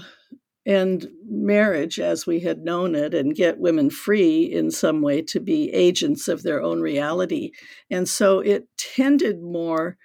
and 0.68 1.08
marriage 1.30 2.00
as 2.00 2.26
we 2.26 2.40
had 2.40 2.64
known 2.64 2.96
it, 2.96 3.14
and 3.14 3.36
get 3.36 3.60
women 3.60 3.90
free 3.90 4.44
in 4.44 4.72
some 4.72 5.02
way 5.02 5.22
to 5.22 5.40
be 5.40 5.72
agents 5.72 6.28
of 6.28 6.42
their 6.42 6.62
own 6.62 6.82
reality. 6.82 7.52
And 7.92 8.10
so 8.10 8.40
it 8.40 8.68
tended 8.78 9.42
more 9.42 9.98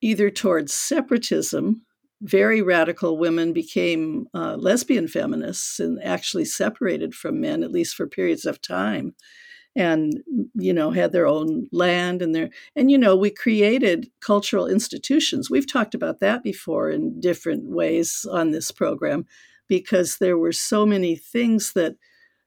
either 0.00 0.30
towards 0.30 0.72
separatism. 0.72 1.82
Very 2.22 2.62
radical 2.62 3.18
women 3.18 3.52
became 3.52 4.26
uh, 4.34 4.56
lesbian 4.56 5.06
feminists 5.06 5.78
and 5.78 6.02
actually 6.02 6.46
separated 6.46 7.14
from 7.14 7.40
men, 7.40 7.62
at 7.62 7.70
least 7.70 7.94
for 7.94 8.06
periods 8.06 8.46
of 8.46 8.62
time 8.62 9.14
and 9.80 10.22
you 10.54 10.74
know 10.74 10.90
had 10.90 11.10
their 11.10 11.26
own 11.26 11.66
land 11.72 12.20
and 12.20 12.34
their 12.34 12.50
and 12.76 12.90
you 12.90 12.98
know 12.98 13.16
we 13.16 13.30
created 13.30 14.10
cultural 14.20 14.66
institutions. 14.66 15.50
We've 15.50 15.70
talked 15.70 15.94
about 15.94 16.20
that 16.20 16.42
before 16.42 16.90
in 16.90 17.18
different 17.18 17.70
ways 17.70 18.26
on 18.30 18.50
this 18.50 18.70
program 18.70 19.24
because 19.68 20.18
there 20.18 20.36
were 20.36 20.52
so 20.52 20.84
many 20.84 21.16
things 21.16 21.72
that 21.72 21.96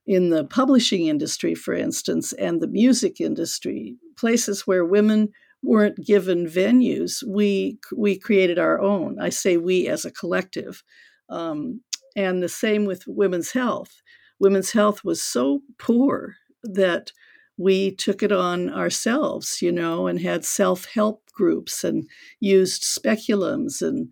in 0.05 0.29
the 0.29 0.43
publishing 0.45 1.07
industry 1.07 1.55
for 1.55 1.73
instance 1.73 2.33
and 2.33 2.61
the 2.61 2.67
music 2.67 3.19
industry 3.19 3.95
places 4.15 4.67
where 4.67 4.85
women 4.85 5.29
weren't 5.63 6.05
given 6.05 6.45
venues 6.45 7.23
we 7.25 7.79
we 7.95 8.19
created 8.19 8.59
our 8.59 8.79
own. 8.79 9.17
I 9.19 9.29
say 9.29 9.57
we 9.57 9.87
as 9.87 10.05
a 10.05 10.11
collective. 10.11 10.83
Um, 11.29 11.81
and 12.15 12.43
the 12.43 12.49
same 12.49 12.85
with 12.85 13.07
women's 13.07 13.53
health. 13.53 14.03
Women's 14.39 14.71
health 14.71 15.03
was 15.03 15.23
so 15.23 15.61
poor 15.79 16.35
that 16.63 17.11
we 17.57 17.91
took 17.95 18.23
it 18.23 18.31
on 18.31 18.69
ourselves, 18.69 19.61
you 19.61 19.71
know, 19.71 20.07
and 20.07 20.19
had 20.21 20.45
self 20.45 20.85
help 20.85 21.23
groups 21.33 21.83
and 21.83 22.07
used 22.39 22.83
speculums. 22.83 23.81
And 23.81 24.09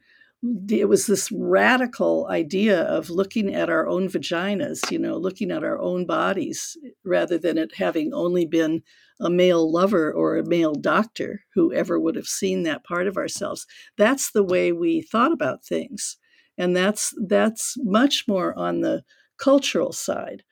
it 0.69 0.89
was 0.89 1.05
this 1.05 1.31
radical 1.31 2.27
idea 2.29 2.81
of 2.81 3.09
looking 3.09 3.53
at 3.53 3.69
our 3.69 3.87
own 3.87 4.07
vaginas, 4.09 4.91
you 4.91 4.97
know, 4.97 5.17
looking 5.17 5.51
at 5.51 5.63
our 5.63 5.79
own 5.79 6.05
bodies 6.05 6.77
rather 7.03 7.37
than 7.37 7.57
it 7.57 7.75
having 7.75 8.11
only 8.13 8.45
been 8.45 8.81
a 9.19 9.29
male 9.29 9.71
lover 9.71 10.11
or 10.11 10.37
a 10.37 10.47
male 10.47 10.73
doctor 10.73 11.43
who 11.53 11.71
ever 11.73 11.99
would 11.99 12.15
have 12.15 12.25
seen 12.25 12.63
that 12.63 12.83
part 12.83 13.07
of 13.07 13.17
ourselves. 13.17 13.67
That's 13.97 14.31
the 14.31 14.43
way 14.43 14.71
we 14.71 15.01
thought 15.01 15.31
about 15.31 15.63
things. 15.63 16.17
And 16.57 16.75
that's 16.75 17.13
that's 17.27 17.75
much 17.79 18.25
more 18.27 18.57
on 18.57 18.81
the 18.81 19.03
cultural 19.37 19.91
side. 19.91 20.43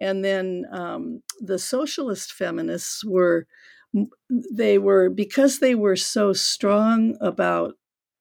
And 0.00 0.24
then 0.24 0.64
um, 0.72 1.22
the 1.40 1.58
socialist 1.58 2.32
feminists 2.32 3.04
were, 3.04 3.46
they 4.30 4.78
were, 4.78 5.08
because 5.10 5.58
they 5.58 5.74
were 5.74 5.96
so 5.96 6.32
strong 6.32 7.16
about 7.20 7.74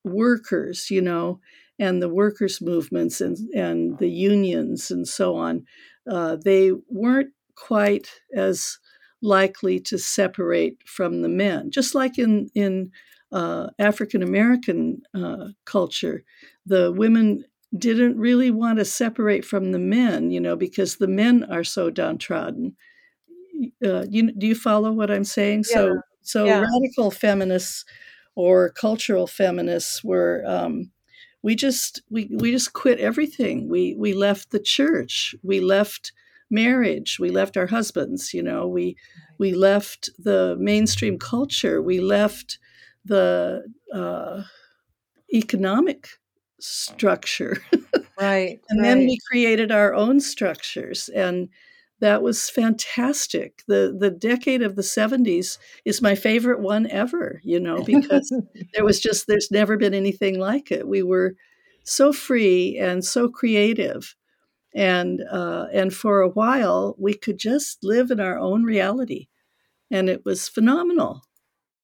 workers, 0.03 0.89
you 0.89 1.01
know, 1.01 1.39
and 1.79 2.01
the 2.01 2.09
workers' 2.09 2.61
movements 2.61 3.21
and, 3.21 3.37
and 3.53 3.99
the 3.99 4.09
unions 4.09 4.89
and 4.89 5.07
so 5.07 5.35
on, 5.35 5.65
uh, 6.09 6.37
they 6.43 6.71
weren't 6.89 7.29
quite 7.55 8.09
as 8.33 8.79
likely 9.21 9.79
to 9.79 9.97
separate 9.97 10.77
from 10.87 11.21
the 11.21 11.29
men. 11.29 11.69
Just 11.69 11.93
like 11.93 12.17
in, 12.17 12.49
in 12.55 12.91
uh, 13.31 13.67
African 13.77 14.23
American 14.23 15.01
uh, 15.13 15.49
culture, 15.65 16.23
the 16.65 16.91
women 16.91 17.43
didn't 17.75 18.17
really 18.17 18.51
want 18.51 18.80
to 18.80 18.86
separate 18.86 19.43
from 19.43 19.71
the 19.71 19.80
men, 19.80 20.32
you 20.32 20.39
know, 20.39 20.56
because 20.56 20.97
the 20.97 21.08
men 21.08 21.45
are 21.51 21.63
so 21.63 21.89
downtrodden. 21.89 22.75
Uh, 23.84 24.06
you, 24.10 24.32
do 24.32 24.47
you 24.47 24.56
follow 24.56 24.91
what 24.91 25.12
I'm 25.12 25.23
saying? 25.23 25.65
Yeah. 25.69 25.73
So, 25.73 26.01
so 26.21 26.45
yeah. 26.45 26.60
radical 26.62 27.12
feminists 27.12 27.86
or 28.36 28.69
cultural 28.69 29.27
feminists 29.27 30.03
were. 30.03 30.43
Um, 30.45 30.91
we 31.43 31.56
just 31.56 32.01
we, 32.10 32.30
we 32.32 32.51
just 32.51 32.73
quit 32.73 32.99
everything. 32.99 33.69
We 33.69 33.95
we 33.95 34.13
left 34.13 34.51
the 34.51 34.60
church. 34.60 35.36
We 35.43 35.60
left 35.60 36.12
marriage. 36.49 37.19
We 37.19 37.30
left 37.30 37.58
our 37.58 37.67
husbands. 37.67 38.34
You 38.34 38.43
know, 38.43 38.67
we 38.67 38.97
we 39.38 39.53
left 39.53 40.10
the 40.17 40.56
mainstream 40.60 41.17
culture. 41.17 41.82
We 41.82 41.99
left 41.99 42.60
the 43.06 43.63
uh, 43.93 44.43
economic 45.34 46.10
structure. 46.60 47.58
Right. 48.20 48.60
and 48.70 48.82
right. 48.82 48.88
then 48.88 49.00
we 49.00 49.20
created 49.30 49.72
our 49.72 49.93
own 49.93 50.20
structures 50.20 51.08
and 51.10 51.50
that 52.00 52.22
was 52.22 52.50
fantastic. 52.50 53.63
The 53.67 53.96
the 53.98 54.12
decade 54.12 54.62
of 54.62 54.76
the 54.76 54.84
70s 54.84 55.58
is 55.86 56.02
my 56.02 56.15
favorite 56.15 56.60
one 56.60 56.89
ever, 56.89 57.41
you 57.43 57.60
know, 57.60 57.84
because 57.84 58.32
there 58.74 58.86
was 58.86 59.00
just 59.00 59.28
there's 59.28 59.52
never 59.52 59.78
been 59.78 59.93
anything 59.93 60.39
like 60.39 60.72
it. 60.72 60.88
We 60.88 61.04
were 61.04 61.36
so 61.84 62.13
free 62.13 62.78
and 62.78 63.04
so 63.04 63.30
creative. 63.30 64.15
And 64.76 65.22
uh, 65.32 65.67
and 65.74 65.93
for 65.93 66.22
a 66.22 66.30
while 66.30 66.96
we 67.00 67.13
could 67.15 67.39
just 67.39 67.84
live 67.84 68.12
in 68.12 68.20
our 68.20 68.38
own 68.38 68.63
reality. 68.63 69.28
and 69.91 70.10
it 70.10 70.26
was 70.26 70.50
phenomenal. 70.50 71.24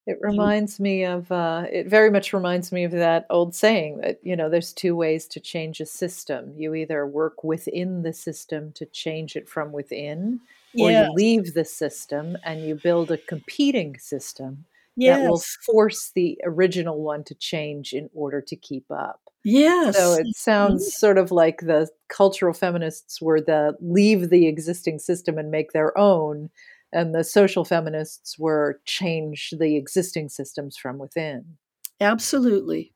It 0.05 0.17
reminds 0.19 0.81
me 0.81 1.05
of, 1.05 1.31
uh, 1.31 1.65
it 1.71 1.87
very 1.87 2.11
much 2.11 2.33
reminds 2.33 2.73
me 2.73 2.83
of 2.83 2.91
that 2.91 3.25
old 3.29 3.55
saying 3.55 3.99
that, 3.99 4.19
you 4.21 4.35
know, 4.35 4.49
there's 4.49 4.73
two 4.73 4.95
ways 4.97 5.27
to 5.27 5.39
change 5.39 5.79
a 5.79 5.85
system. 5.85 6.53
You 6.57 6.73
either 6.73 7.07
work 7.07 7.43
within 7.43 8.01
the 8.03 8.11
system 8.11 8.73
to 8.73 8.85
change 8.85 9.37
it 9.37 9.47
from 9.47 9.71
within, 9.71 10.41
or 10.77 10.91
Yes. 10.91 11.07
you 11.07 11.13
leave 11.13 11.53
the 11.53 11.63
system 11.63 12.35
and 12.43 12.65
you 12.65 12.75
build 12.75 13.11
a 13.11 13.17
competing 13.17 13.97
system 13.97 14.65
that 15.05 15.21
will 15.21 15.39
force 15.65 16.11
the 16.13 16.37
original 16.43 17.01
one 17.01 17.23
to 17.25 17.35
change 17.35 17.93
in 17.93 18.09
order 18.13 18.41
to 18.41 18.55
keep 18.57 18.85
up. 18.91 19.21
Yes. 19.45 19.95
So 19.95 20.13
it 20.13 20.27
sounds 20.35 20.93
sort 20.97 21.17
of 21.17 21.31
like 21.31 21.59
the 21.61 21.89
cultural 22.09 22.53
feminists 22.53 23.21
were 23.21 23.39
the 23.41 23.75
leave 23.81 24.29
the 24.29 24.47
existing 24.47 24.99
system 24.99 25.37
and 25.37 25.49
make 25.51 25.71
their 25.71 25.97
own, 25.97 26.49
and 26.93 27.13
the 27.13 27.23
social 27.23 27.65
feminists 27.65 28.37
were 28.37 28.79
change 28.85 29.53
the 29.57 29.75
existing 29.75 30.29
systems 30.29 30.77
from 30.77 30.97
within. 30.99 31.57
Absolutely. 31.99 32.93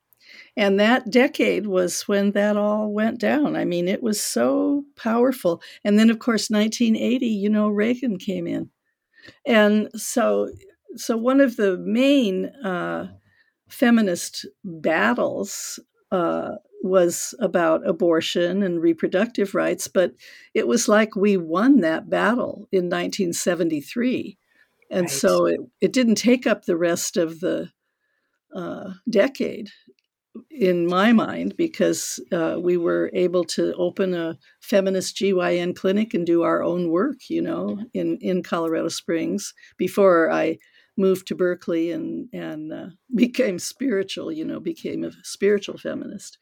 And 0.56 0.78
that 0.78 1.10
decade 1.10 1.66
was 1.66 2.02
when 2.02 2.32
that 2.32 2.56
all 2.56 2.92
went 2.92 3.18
down. 3.18 3.56
I 3.56 3.64
mean, 3.64 3.88
it 3.88 4.02
was 4.02 4.20
so 4.20 4.84
powerful. 4.96 5.62
And 5.84 5.98
then, 5.98 6.10
of 6.10 6.18
course, 6.18 6.50
1980, 6.50 7.26
you 7.26 7.48
know, 7.48 7.68
Reagan 7.68 8.18
came 8.18 8.46
in. 8.46 8.70
And 9.46 9.88
so, 9.94 10.48
so 10.96 11.16
one 11.16 11.40
of 11.40 11.56
the 11.56 11.78
main 11.78 12.46
uh, 12.46 13.08
feminist 13.68 14.46
battles 14.64 15.78
uh, 16.10 16.52
was 16.82 17.34
about 17.40 17.86
abortion 17.86 18.62
and 18.62 18.80
reproductive 18.80 19.54
rights, 19.54 19.88
but 19.88 20.12
it 20.54 20.66
was 20.66 20.88
like 20.88 21.16
we 21.16 21.36
won 21.36 21.80
that 21.80 22.08
battle 22.08 22.68
in 22.72 22.84
1973. 22.84 24.38
And 24.90 25.02
Right. 25.02 25.10
so 25.10 25.46
it, 25.46 25.60
it 25.80 25.92
didn't 25.92 26.14
take 26.16 26.46
up 26.46 26.64
the 26.64 26.76
rest 26.76 27.16
of 27.16 27.40
the 27.40 27.70
uh, 28.54 28.92
decade 29.10 29.70
in 30.50 30.86
my 30.86 31.12
mind 31.12 31.56
because 31.56 32.20
uh, 32.32 32.56
we 32.60 32.76
were 32.76 33.10
able 33.12 33.44
to 33.44 33.74
open 33.74 34.14
a 34.14 34.38
feminist 34.60 35.16
GYN 35.16 35.74
clinic 35.74 36.14
and 36.14 36.26
do 36.26 36.42
our 36.42 36.62
own 36.62 36.90
work, 36.90 37.28
you 37.28 37.42
know, 37.42 37.78
in, 37.94 38.18
in 38.20 38.42
Colorado 38.42 38.88
Springs 38.88 39.52
before 39.76 40.30
I 40.30 40.58
moved 40.96 41.26
to 41.28 41.34
Berkeley 41.34 41.92
and, 41.92 42.28
and 42.32 42.72
uh, 42.72 42.86
became 43.14 43.58
spiritual, 43.58 44.32
you 44.32 44.44
know, 44.44 44.60
became 44.60 45.04
a 45.04 45.12
spiritual 45.22 45.78
feminist. 45.78 46.38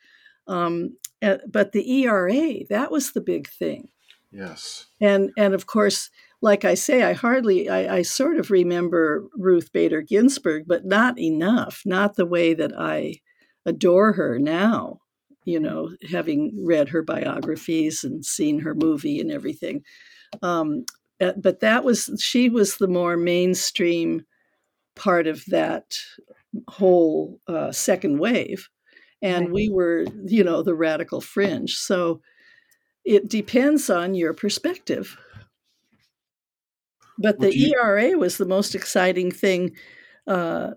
Um, 0.47 0.97
uh, 1.23 1.39
but 1.49 1.73
the 1.73 2.03
ERA, 2.03 2.65
that 2.69 2.91
was 2.91 3.13
the 3.13 3.21
big 3.21 3.49
thing. 3.49 3.89
Yes. 4.33 4.87
and 5.01 5.31
and 5.39 5.55
of 5.55 5.67
course 5.67 6.11
like 6.43 6.65
i 6.67 6.75
say 6.75 7.03
i 7.05 7.15
hardly 7.15 7.71
i, 7.71 7.99
I 7.99 8.03
sort 8.03 8.37
of 8.37 8.51
remember 8.51 9.25
ruth 9.35 9.73
bader 9.73 10.03
ginsburg 10.03 10.65
but 10.67 10.85
not 10.85 11.19
enough 11.19 11.81
not 11.87 12.17
the 12.17 12.27
way 12.27 12.53
that 12.53 12.79
i 12.79 13.15
adore 13.65 14.13
her 14.13 14.39
now 14.39 15.01
you 15.47 15.59
know 15.59 15.91
having 16.11 16.53
read 16.63 16.91
her 16.91 17.01
biographies 17.01 18.05
and 18.05 18.27
seen 18.27 18.59
her 18.61 18.75
movie 18.75 19.19
and 19.21 19.31
everything. 19.33 19.83
Um, 20.43 20.85
uh, 21.19 21.33
but 21.39 21.61
that 21.61 21.83
was 21.83 22.11
she 22.21 22.51
was 22.51 22.77
the 22.77 22.89
more 22.89 23.17
mainstream 23.17 24.27
part 24.95 25.27
of 25.27 25.45
that 25.47 25.97
whole 26.69 27.41
uh, 27.49 27.73
second 27.73 28.19
wave 28.19 28.69
and 29.29 29.47
Right. 29.47 29.53
we 29.55 29.69
were 29.71 30.07
you 30.25 30.43
know 30.45 30.63
the 30.63 30.75
radical 30.75 31.21
fringe 31.21 31.73
so 31.77 32.21
it 33.05 33.29
depends 33.29 33.89
on 33.91 34.15
your 34.15 34.35
perspective. 34.35 35.17
But 37.19 37.39
the 37.39 37.57
you- 37.57 37.73
ERA 37.81 38.17
was 38.19 38.37
the 38.37 38.45
most 38.45 38.75
exciting 38.75 39.31
thing 39.31 39.77
uh, 40.27 40.73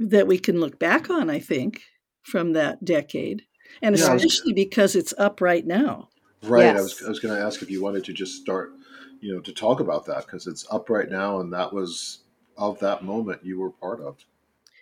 that 0.00 0.26
we 0.26 0.38
can 0.38 0.60
look 0.60 0.78
back 0.78 1.08
on, 1.10 1.30
I 1.30 1.38
think, 1.38 1.82
from 2.22 2.52
that 2.54 2.84
decade. 2.84 3.42
And 3.80 3.96
Yeah, 3.96 4.06
I 4.08 4.14
was- 4.14 4.24
especially 4.24 4.52
because 4.52 4.96
it's 4.96 5.14
up 5.16 5.40
right 5.40 5.66
now. 5.66 6.08
Right. 6.42 6.66
I 6.76 6.80
was 6.82 7.02
I 7.04 7.08
was 7.08 7.20
going 7.20 7.34
to 7.36 7.40
ask 7.40 7.62
if 7.62 7.70
you 7.70 7.80
wanted 7.82 8.04
to 8.06 8.12
just 8.12 8.40
start, 8.40 8.72
you 9.20 9.32
know, 9.34 9.40
to 9.40 9.52
talk 9.52 9.78
about 9.80 10.06
that 10.06 10.26
because 10.26 10.46
it's 10.46 10.66
up 10.70 10.90
right 10.90 11.08
now, 11.10 11.40
and 11.40 11.52
that 11.52 11.72
was 11.72 12.24
of 12.56 12.78
that 12.80 13.04
moment 13.04 13.44
you 13.44 13.58
were 13.60 13.70
part 13.70 14.00
of. 14.00 14.16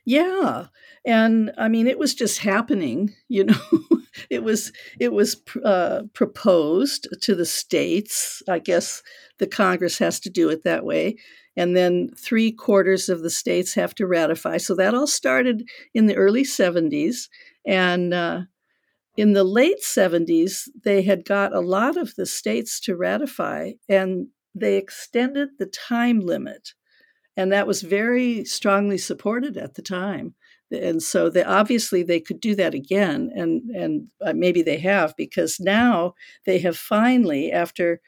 Yeah, 0.09 0.68
and 1.05 1.53
I 1.59 1.68
mean, 1.68 1.87
it 1.87 1.99
was 1.99 2.14
just 2.14 2.38
happening. 2.38 3.14
You 3.29 3.44
know, 3.44 3.61
it 4.31 4.42
was 4.42 4.73
it 4.99 5.12
was 5.12 5.37
uh, 5.62 6.05
proposed 6.14 7.09
to 7.21 7.35
the 7.35 7.44
states. 7.44 8.42
I 8.49 8.59
guess 8.59 9.03
the 9.38 9.47
Congress 9.47 9.99
has 9.99 10.18
to 10.21 10.31
do 10.31 10.49
it 10.49 10.64
that 10.64 10.87
way, 10.87 11.16
and 11.59 11.77
then 11.77 12.09
three 12.18 12.51
quarters 12.53 13.11
of 13.11 13.21
the 13.23 13.29
states 13.29 13.75
have 13.75 13.94
to 13.97 14.07
ratify. 14.07 14.57
So 14.57 14.75
that 14.77 14.94
all 14.94 15.07
started 15.07 15.68
in 15.92 16.07
the 16.07 16.16
early 16.16 16.44
'70s, 16.44 17.29
and 17.66 18.14
uh, 18.14 18.40
in 19.16 19.35
the 19.35 19.44
late 19.44 19.83
'70s, 19.83 20.68
they 20.85 21.03
had 21.03 21.25
got 21.27 21.55
a 21.55 21.61
lot 21.61 21.97
of 21.99 22.14
the 22.16 22.27
states 22.27 22.81
to 22.81 22.97
ratify, 22.97 23.73
and 23.88 24.29
they 24.55 24.79
extended 24.79 25.51
the 25.59 25.66
time 25.66 26.21
limit 26.21 26.71
and 27.38 27.53
that 27.53 27.68
was 27.68 27.83
very 27.83 28.44
strongly 28.44 28.98
supported 28.98 29.57
at 29.57 29.74
the 29.74 29.83
time. 29.83 30.35
And 30.72 31.01
so 31.01 31.31
they 31.31 31.44
obviously 31.44 32.03
they 32.03 32.18
could 32.18 32.40
do 32.40 32.57
that 32.57 32.74
again 32.74 33.31
and 33.33 33.70
and 33.70 34.09
uh, 34.20 34.33
maybe 34.35 34.61
they 34.61 34.79
have 34.79 35.14
because 35.16 35.61
now 35.61 36.14
they 36.46 36.59
have 36.59 36.77
finally 36.77 37.53
after 37.53 38.01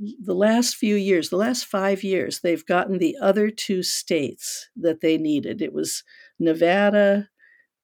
the 0.00 0.34
last 0.34 0.76
few 0.76 0.96
years 0.96 1.28
the 1.28 1.36
last 1.36 1.66
5 1.66 2.02
years 2.02 2.40
they've 2.40 2.64
gotten 2.64 2.98
the 2.98 3.16
other 3.20 3.50
two 3.50 3.82
states 3.82 4.70
that 4.76 5.02
they 5.02 5.18
needed. 5.18 5.60
It 5.60 5.74
was 5.74 6.02
Nevada 6.40 7.28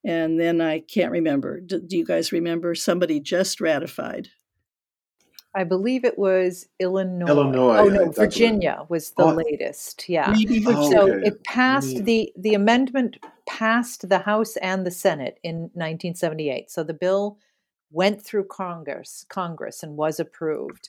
and 0.03 0.41
then 0.41 0.63
I 0.63 0.81
can't 0.81 1.13
remember. 1.13 1.61
Do, 1.61 1.79
do 1.79 1.99
you 1.99 2.07
guys 2.07 2.33
remember? 2.33 2.75
Somebody 2.75 3.21
just 3.21 3.61
ratified 3.61 4.29
I 5.57 5.65
believe 5.65 6.05
it 6.05 6.19
was 6.19 6.67
Illinois. 6.81 7.27
Illinois, 7.29 7.77
Oh 7.79 7.85
no, 7.85 7.91
think 7.91 7.99
that's 8.07 8.19
what- 8.19 8.25
Virginia 8.27 8.87
was 8.89 9.11
the 9.13 9.25
Oh. 9.25 9.33
latest. 9.35 10.09
Yeah. 10.09 10.33
maybe 10.37 10.65
Oh, 10.67 10.91
So 10.91 11.13
okay. 11.13 11.29
it 11.29 11.45
passed 11.45 12.05
the 12.05 12.33
the 12.37 12.55
amendment 12.55 13.19
passed 13.47 14.09
the 14.09 14.19
House 14.19 14.57
and 14.57 14.87
the 14.87 14.91
Senate 14.91 15.39
in 15.43 15.71
1978. 15.75 16.71
So 16.71 16.83
the 16.83 16.95
bill 16.95 17.39
went 17.93 18.21
through 18.21 18.45
Congress 18.47 19.25
Congress 19.29 19.83
and 19.85 19.97
was 19.97 20.19
approved. 20.19 20.89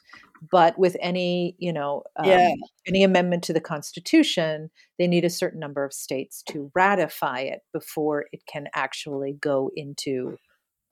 But 0.51 0.77
with 0.79 0.97
any 0.99 1.55
you 1.59 1.71
know 1.71 2.03
um, 2.15 2.25
Yeah. 2.25 2.53
any 2.87 3.03
amendment 3.03 3.43
to 3.43 3.53
the 3.53 3.61
Constitution, 3.61 4.71
they 4.97 5.07
need 5.07 5.25
a 5.25 5.29
certain 5.29 5.59
number 5.59 5.83
of 5.83 5.93
states 5.93 6.41
to 6.49 6.71
ratify 6.73 7.41
it 7.41 7.61
before 7.71 8.25
it 8.31 8.43
can 8.47 8.67
actually 8.73 9.33
go 9.33 9.69
into 9.75 10.37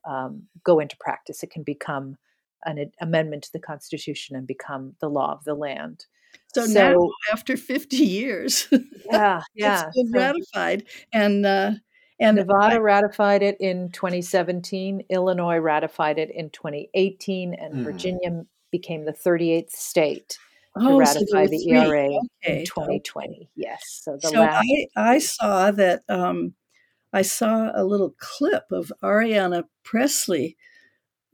um, 0.08 0.44
go 0.64 0.78
into 0.80 0.96
practice. 1.00 1.42
It 1.42 1.50
can 1.50 1.62
become 1.64 2.16
an 2.64 2.90
amendment 3.00 3.44
to 3.44 3.52
the 3.52 3.60
Constitution 3.60 4.36
and 4.36 4.46
become 4.46 4.94
the 5.00 5.08
law 5.08 5.32
of 5.32 5.44
the 5.44 5.54
land. 5.54 6.06
so, 6.54 6.66
now 6.66 6.94
after 7.32 7.56
50 7.56 7.96
years 7.96 8.68
yeah, 9.10 9.42
yeah. 9.54 9.88
it's 9.88 9.96
been 9.96 10.08
so- 10.12 10.18
ratified 10.20 10.84
and 11.12 11.44
uh 11.46 11.72
and 12.20 12.36
Nevada 12.36 12.80
ratified 12.80 13.42
it 13.42 13.56
in 13.60 13.90
2017, 13.90 15.02
Illinois 15.10 15.58
ratified 15.58 16.16
it 16.18 16.30
in 16.30 16.48
2018, 16.50 17.54
and 17.54 17.74
Mhm. 17.74 17.82
Virginia 17.84 18.44
became 18.70 19.04
the 19.04 19.12
38th 19.12 19.72
state 19.72 20.28
to 20.28 20.38
oh, 20.76 20.90
so 20.90 20.96
ratify 20.98 21.42
were 21.42 21.48
the 21.48 21.58
three. 21.58 21.72
ERA 21.76 22.04
Okay, 22.06 22.60
in 22.60 22.64
2020. 22.64 23.50
Yes, 23.56 24.00
so 24.04 24.12
the 24.22 24.28
So 24.30 24.40
last. 24.42 24.64
I, 24.64 24.86
I 25.14 25.18
saw 25.18 25.70
that 25.72 26.02
um, 26.08 26.54
I 27.12 27.22
saw 27.22 27.72
a 27.74 27.82
little 27.84 28.14
clip 28.18 28.64
of 28.70 28.92
Ayanna 29.02 29.64
Pressley 29.82 30.56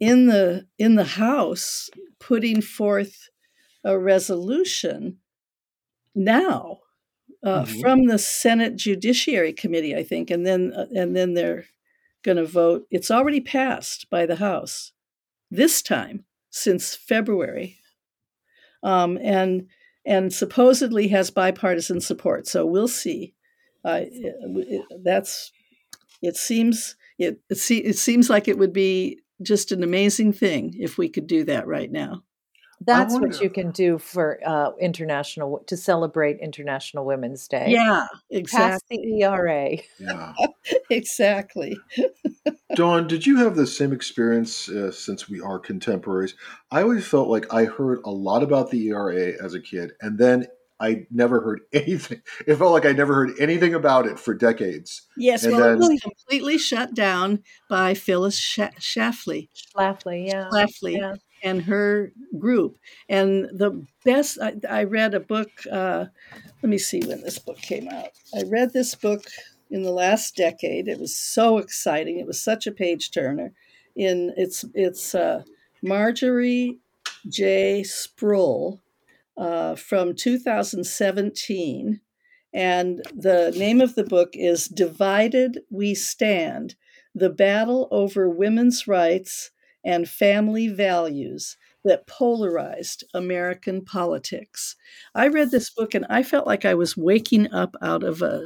in 0.00 0.26
the 0.26 0.66
in 0.78 0.96
the 0.96 1.04
House 1.04 1.90
putting 2.18 2.60
forth 2.62 3.28
a 3.84 3.98
resolution 3.98 5.18
now 6.14 6.80
uh, 7.44 7.64
Mhm. 7.64 7.80
from 7.80 8.06
the 8.06 8.18
Senate 8.18 8.76
Judiciary 8.76 9.52
Committee, 9.52 9.96
I 9.96 10.04
think, 10.04 10.30
and 10.30 10.46
then 10.46 10.72
uh, 10.74 10.86
and 10.94 11.16
then 11.16 11.34
they're 11.34 11.66
going 12.22 12.38
to 12.38 12.46
vote. 12.46 12.86
It's 12.90 13.10
already 13.10 13.40
passed 13.40 14.10
by 14.10 14.26
the 14.26 14.36
House 14.36 14.92
this 15.50 15.82
time 15.82 16.24
since 16.50 16.94
February, 16.96 17.78
um, 18.82 19.18
and 19.22 19.66
and 20.06 20.32
supposedly 20.32 21.08
has 21.08 21.30
bipartisan 21.30 22.00
support. 22.00 22.46
So 22.46 22.64
we'll 22.64 22.88
see. 22.88 23.34
Uh, 23.84 24.00
it, 24.04 24.34
it- 24.90 25.04
that's 25.04 25.52
it 26.22 26.36
seems 26.36 26.96
it 27.18 27.40
it, 27.50 27.56
se- 27.58 27.78
it 27.78 27.98
seems 27.98 28.30
like 28.30 28.48
it 28.48 28.58
would 28.58 28.72
be 28.72 29.20
just 29.42 29.72
an 29.72 29.82
amazing 29.82 30.32
thing 30.32 30.74
if 30.78 30.98
we 30.98 31.08
could 31.08 31.26
do 31.26 31.44
that 31.44 31.66
right 31.66 31.90
now. 31.90 32.22
That's 32.82 33.18
what 33.18 33.42
you 33.42 33.50
can 33.50 33.72
do 33.72 33.98
for 33.98 34.40
uh, 34.44 34.70
international 34.80 35.62
to 35.66 35.76
celebrate 35.76 36.38
International 36.40 37.04
Women's 37.04 37.46
Day. 37.46 37.66
Yeah, 37.68 38.06
exactly. 38.30 38.70
Pass 38.70 38.80
exactly, 38.90 39.18
the 39.18 39.22
ERA. 39.22 39.76
Yeah. 39.98 40.32
exactly. 40.90 41.78
Dawn, 42.74 43.06
did 43.06 43.26
you 43.26 43.36
have 43.36 43.54
the 43.54 43.66
same 43.66 43.92
experience 43.92 44.70
uh, 44.70 44.90
since 44.92 45.28
we 45.28 45.42
are 45.42 45.58
contemporaries? 45.58 46.34
I 46.70 46.80
always 46.82 47.06
felt 47.06 47.28
like 47.28 47.52
I 47.52 47.64
heard 47.66 48.00
a 48.04 48.10
lot 48.10 48.42
about 48.42 48.70
the 48.70 48.88
ERA 48.88 49.32
as 49.44 49.52
a 49.52 49.60
kid, 49.60 49.92
and 50.00 50.16
then 50.16 50.46
I 50.80 51.06
never 51.10 51.40
heard 51.42 51.60
anything. 51.72 52.22
It 52.46 52.56
felt 52.56 52.72
like 52.72 52.86
I 52.86 52.92
never 52.92 53.14
heard 53.14 53.32
anything 53.38 53.74
about 53.74 54.06
it 54.06 54.18
for 54.18 54.34
decades. 54.34 55.02
Yes, 55.16 55.44
And 55.44 55.54
well, 55.54 55.72
it 55.74 55.78
was 55.78 56.00
completely 56.00 56.56
shut 56.58 56.94
down 56.94 57.42
by 57.68 57.94
Phyllis 57.94 58.40
Scha- 58.40 58.74
Schlafly. 58.80 59.48
Schlafly, 59.54 60.28
yeah. 60.28 60.48
Schlafly 60.50 60.96
Yeah. 60.98 61.14
and 61.42 61.62
her 61.62 62.12
group. 62.38 62.78
And 63.08 63.44
the 63.52 63.84
best, 64.04 64.38
I, 64.40 64.54
I 64.68 64.84
read 64.84 65.14
a 65.14 65.20
book, 65.20 65.50
uh, 65.70 66.06
let 66.62 66.70
me 66.70 66.78
see 66.78 67.00
when 67.00 67.20
this 67.20 67.38
book 67.38 67.58
came 67.60 67.88
out. 67.88 68.08
I 68.34 68.42
read 68.48 68.72
this 68.72 68.94
book 68.94 69.24
in 69.70 69.82
the 69.82 69.92
last 69.92 70.34
decade. 70.34 70.88
It 70.88 70.98
was 70.98 71.16
so 71.16 71.58
exciting. 71.58 72.18
It 72.18 72.26
was 72.26 72.42
such 72.42 72.66
a 72.66 72.72
page 72.72 73.10
turner. 73.10 73.52
In 73.96 74.32
it's 74.36 74.64
it's 74.74 75.14
uh, 75.14 75.42
Marjorie 75.82 76.78
J. 77.28 77.82
Spruill 77.84 78.80
uh, 79.36 79.74
from 79.74 80.14
2017. 80.14 82.00
And 82.52 83.02
the 83.14 83.54
name 83.56 83.80
of 83.80 83.94
the 83.94 84.04
book 84.04 84.30
is 84.34 84.66
Divided 84.66 85.60
We 85.70 85.94
Stand 85.94 86.74
The 87.14 87.30
Battle 87.30 87.88
Over 87.90 88.28
Women's 88.28 88.88
Rights 88.88 89.52
and 89.84 90.08
Family 90.08 90.68
Values 90.68 91.56
That 91.84 92.06
Polarized 92.06 93.04
American 93.14 93.84
Politics. 93.84 94.76
I 95.14 95.28
read 95.28 95.50
this 95.50 95.70
book 95.70 95.94
and 95.94 96.06
I 96.10 96.22
felt 96.22 96.46
like 96.46 96.64
I 96.64 96.74
was 96.74 96.96
waking 96.96 97.52
up 97.52 97.76
out 97.80 98.02
of 98.02 98.20
a 98.20 98.44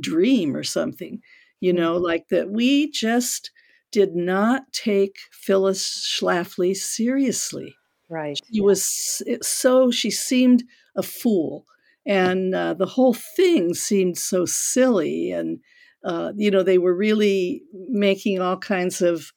dream 0.00 0.56
or 0.56 0.64
something, 0.64 1.20
you 1.60 1.72
know, 1.72 1.96
like 1.96 2.28
that 2.30 2.50
we 2.50 2.90
just 2.90 3.50
did 3.90 4.14
not 4.14 4.72
take 4.72 5.16
Phyllis 5.30 6.06
Schlafly 6.06 6.76
seriously 6.76 7.74
Right. 8.08 8.38
she 8.52 8.60
was 8.60 9.22
it- 9.26 9.44
so 9.44 9.90
she 9.90 10.10
seemed 10.10 10.64
a 10.96 11.02
fool 11.02 11.66
and 12.06 12.54
uh, 12.54 12.74
the 12.74 12.86
whole 12.86 13.14
thing 13.14 13.74
seemed 13.74 14.16
so 14.16 14.46
silly 14.46 15.30
and 15.30 15.60
uh, 16.04 16.32
you 16.36 16.50
know 16.50 16.62
they 16.62 16.78
were 16.78 16.94
really 16.94 17.62
making 17.90 18.40
all 18.40 18.56
kinds 18.56 19.02
of 19.02 19.32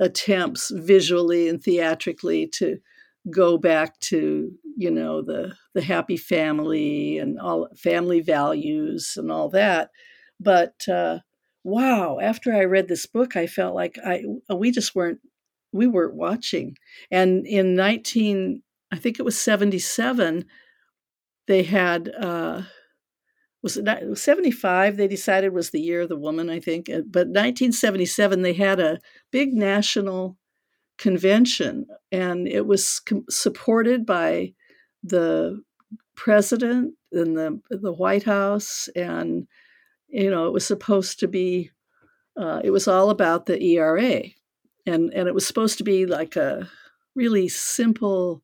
attempts 0.00 0.70
visually 0.74 1.48
and 1.48 1.62
theatrically 1.62 2.46
to 2.46 2.78
go 3.30 3.58
back 3.58 3.98
to 4.00 4.50
you 4.76 4.90
know 4.90 5.22
the 5.22 5.54
the 5.74 5.82
happy 5.82 6.16
family 6.16 7.18
and 7.18 7.38
all 7.38 7.68
family 7.76 8.20
values 8.20 9.14
and 9.16 9.30
all 9.30 9.48
that 9.50 9.90
but 10.40 10.88
uh, 10.88 11.18
wow 11.64 12.18
after 12.22 12.54
i 12.54 12.64
read 12.64 12.88
this 12.88 13.06
book 13.06 13.36
i 13.36 13.46
felt 13.46 13.74
like 13.74 13.98
i 14.06 14.22
we 14.54 14.70
just 14.70 14.94
weren't 14.94 15.20
we 15.72 15.86
weren't 15.86 16.14
watching. 16.14 16.76
And 17.10 17.46
in 17.46 17.74
19 17.74 18.62
i 18.90 18.96
think 18.96 19.18
it 19.18 19.24
was 19.24 19.38
77 19.38 20.44
they 21.46 21.62
had 21.62 22.08
uh 22.18 22.62
was 23.62 23.76
it 23.76 23.84
not- 23.84 24.16
75 24.16 24.96
they 24.96 25.08
decided 25.08 25.52
was 25.52 25.70
the 25.70 25.80
year 25.80 26.02
of 26.02 26.08
the 26.08 26.16
woman 26.16 26.48
i 26.48 26.60
think 26.60 26.88
uh, 26.88 27.02
but 27.06 27.28
1977 27.28 28.42
they 28.42 28.52
had 28.52 28.80
a 28.80 29.00
big 29.30 29.52
national 29.52 30.38
convention 30.96 31.86
and 32.10 32.48
it 32.48 32.66
was 32.66 33.00
com- 33.00 33.24
supported 33.28 34.06
by 34.06 34.52
the 35.02 35.62
president 36.16 36.94
and 37.12 37.36
the 37.36 37.60
the 37.70 37.92
white 37.92 38.24
house 38.24 38.88
and 38.96 39.46
you 40.08 40.30
know 40.30 40.46
it 40.46 40.52
was 40.52 40.66
supposed 40.66 41.20
to 41.20 41.28
be 41.28 41.70
uh, 42.36 42.60
it 42.64 42.70
was 42.70 42.86
all 42.88 43.10
about 43.10 43.46
the 43.46 43.60
ERA 43.62 44.22
and 44.88 45.12
and 45.14 45.28
it 45.28 45.34
was 45.34 45.46
supposed 45.46 45.78
to 45.78 45.84
be 45.84 46.06
like 46.06 46.36
a 46.36 46.68
really 47.14 47.48
simple 47.48 48.42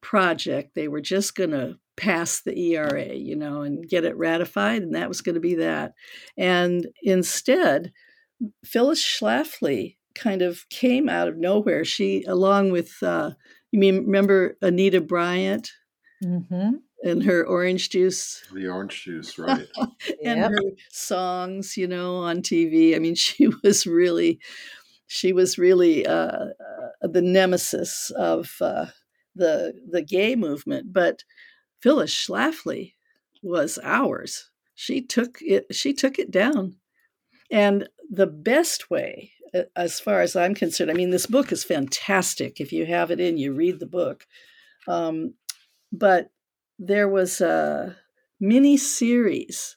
project. 0.00 0.74
They 0.74 0.88
were 0.88 1.00
just 1.00 1.34
going 1.34 1.50
to 1.50 1.78
pass 1.96 2.42
the 2.42 2.58
ERA, 2.58 3.14
you 3.14 3.36
know, 3.36 3.62
and 3.62 3.88
get 3.88 4.04
it 4.04 4.16
ratified, 4.16 4.82
and 4.82 4.94
that 4.94 5.08
was 5.08 5.20
going 5.20 5.34
to 5.34 5.40
be 5.40 5.56
that. 5.56 5.94
And 6.36 6.86
instead, 7.02 7.92
Phyllis 8.64 9.02
Schlafly 9.04 9.96
kind 10.14 10.42
of 10.42 10.68
came 10.70 11.08
out 11.08 11.28
of 11.28 11.36
nowhere. 11.38 11.84
She, 11.84 12.24
along 12.24 12.72
with, 12.72 13.02
uh, 13.02 13.32
you 13.72 13.78
mean 13.78 14.04
remember 14.06 14.56
Anita 14.62 15.00
Bryant 15.00 15.70
Mm-hmm. 16.22 16.76
and 17.02 17.22
her 17.24 17.46
orange 17.46 17.88
juice 17.88 18.42
The 18.52 18.68
orange 18.68 19.04
juice, 19.04 19.38
right? 19.38 19.66
and 20.24 20.40
Yep. 20.40 20.50
her 20.50 20.60
songs, 20.90 21.76
you 21.76 21.86
know, 21.86 22.16
on 22.16 22.42
TV. 22.42 22.94
I 22.94 22.98
mean, 22.98 23.14
she 23.16 23.48
was 23.62 23.86
really, 23.86 24.40
she 25.12 25.32
was 25.32 25.58
really 25.58 26.06
uh, 26.06 26.12
uh, 26.12 26.52
the 27.02 27.20
nemesis 27.20 28.12
of 28.16 28.54
uh, 28.60 28.86
the 29.34 29.74
the 29.90 30.02
gay 30.02 30.36
movement. 30.36 30.92
But 30.92 31.24
Phyllis 31.82 32.14
Schlafly 32.14 32.94
was 33.42 33.76
ours. 33.82 34.50
She 34.76 35.02
took 35.02 35.38
it. 35.40 35.66
She 35.72 35.94
took 35.94 36.20
it 36.20 36.30
down, 36.30 36.76
and 37.50 37.88
the 38.08 38.28
best 38.28 38.88
way, 38.88 39.32
uh, 39.52 39.62
as 39.74 39.98
far 39.98 40.20
as 40.20 40.36
I'm 40.36 40.54
concerned, 40.54 40.92
I 40.92 40.94
mean, 40.94 41.10
this 41.10 41.26
book 41.26 41.50
is 41.50 41.64
fantastic. 41.64 42.60
If 42.60 42.72
you 42.72 42.86
have 42.86 43.10
it 43.10 43.18
in, 43.18 43.36
you 43.36 43.52
read 43.52 43.80
the 43.80 43.86
book. 43.86 44.28
Um, 44.86 45.34
but 45.90 46.30
there 46.78 47.08
was 47.08 47.40
a 47.40 47.96
mini 48.38 48.76
series 48.76 49.76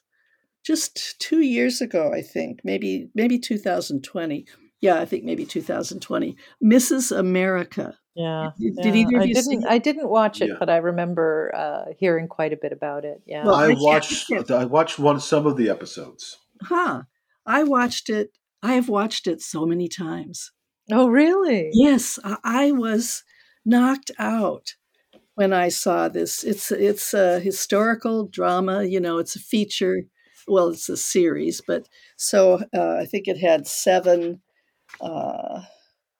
just 0.64 1.18
two 1.18 1.40
years 1.40 1.80
ago, 1.80 2.12
I 2.14 2.22
think, 2.22 2.60
maybe 2.62 3.08
maybe 3.16 3.40
2020. 3.40 4.46
Yeah, 4.84 5.00
I 5.00 5.06
think 5.06 5.24
maybe 5.24 5.46
2020. 5.46 6.36
Mrs. 6.62 7.16
America. 7.16 7.96
Yeah. 8.14 8.50
Did- 8.58 8.74
yeah. 8.84 8.92
either 8.94 9.16
of 9.16 9.22
I 9.22 9.24
you 9.24 9.34
didn't 9.34 9.62
it? 9.64 9.68
I 9.68 9.78
didn't 9.78 10.08
watch 10.08 10.40
it, 10.42 10.48
Yeah. 10.50 10.56
but 10.60 10.68
I 10.68 10.76
remember 10.76 11.50
uh, 11.56 11.92
hearing 11.98 12.28
quite 12.28 12.52
a 12.52 12.56
bit 12.64 12.72
about 12.72 13.04
it. 13.04 13.22
Yeah. 13.26 13.44
Well, 13.44 13.54
I 13.54 13.70
I 13.70 13.74
watched. 13.76 14.30
I 14.30 14.34
can't- 14.36 14.50
I 14.50 14.64
watched 14.66 14.98
one 14.98 15.20
some 15.20 15.46
of 15.46 15.56
the 15.56 15.70
episodes. 15.70 16.36
Huh. 16.62 17.02
I 17.46 17.64
watched 17.64 18.08
it. 18.10 18.30
I 18.62 18.74
have 18.74 18.88
watched 18.88 19.26
it 19.26 19.40
so 19.40 19.64
many 19.66 19.88
times. 19.88 20.52
oh 20.92 21.08
really? 21.08 21.70
Yes, 21.72 22.18
I, 22.22 22.36
I 22.44 22.72
was 22.72 23.22
knocked 23.64 24.10
out 24.18 24.74
when 25.34 25.52
I 25.54 25.70
saw 25.70 26.08
this. 26.08 26.44
It's 26.44 26.70
it's 26.70 27.14
a 27.14 27.40
historical 27.40 28.26
drama. 28.28 28.84
You 28.84 29.00
know, 29.00 29.16
it's 29.18 29.34
a 29.36 29.40
feature. 29.40 30.02
Well, 30.46 30.68
it's 30.68 30.90
a 30.90 30.96
series, 30.98 31.62
but 31.66 31.88
so 32.16 32.60
uh, 32.76 32.96
I 33.02 33.06
think 33.06 33.28
it 33.28 33.38
had 33.38 33.66
seven. 33.66 34.42
Uh, 35.00 35.62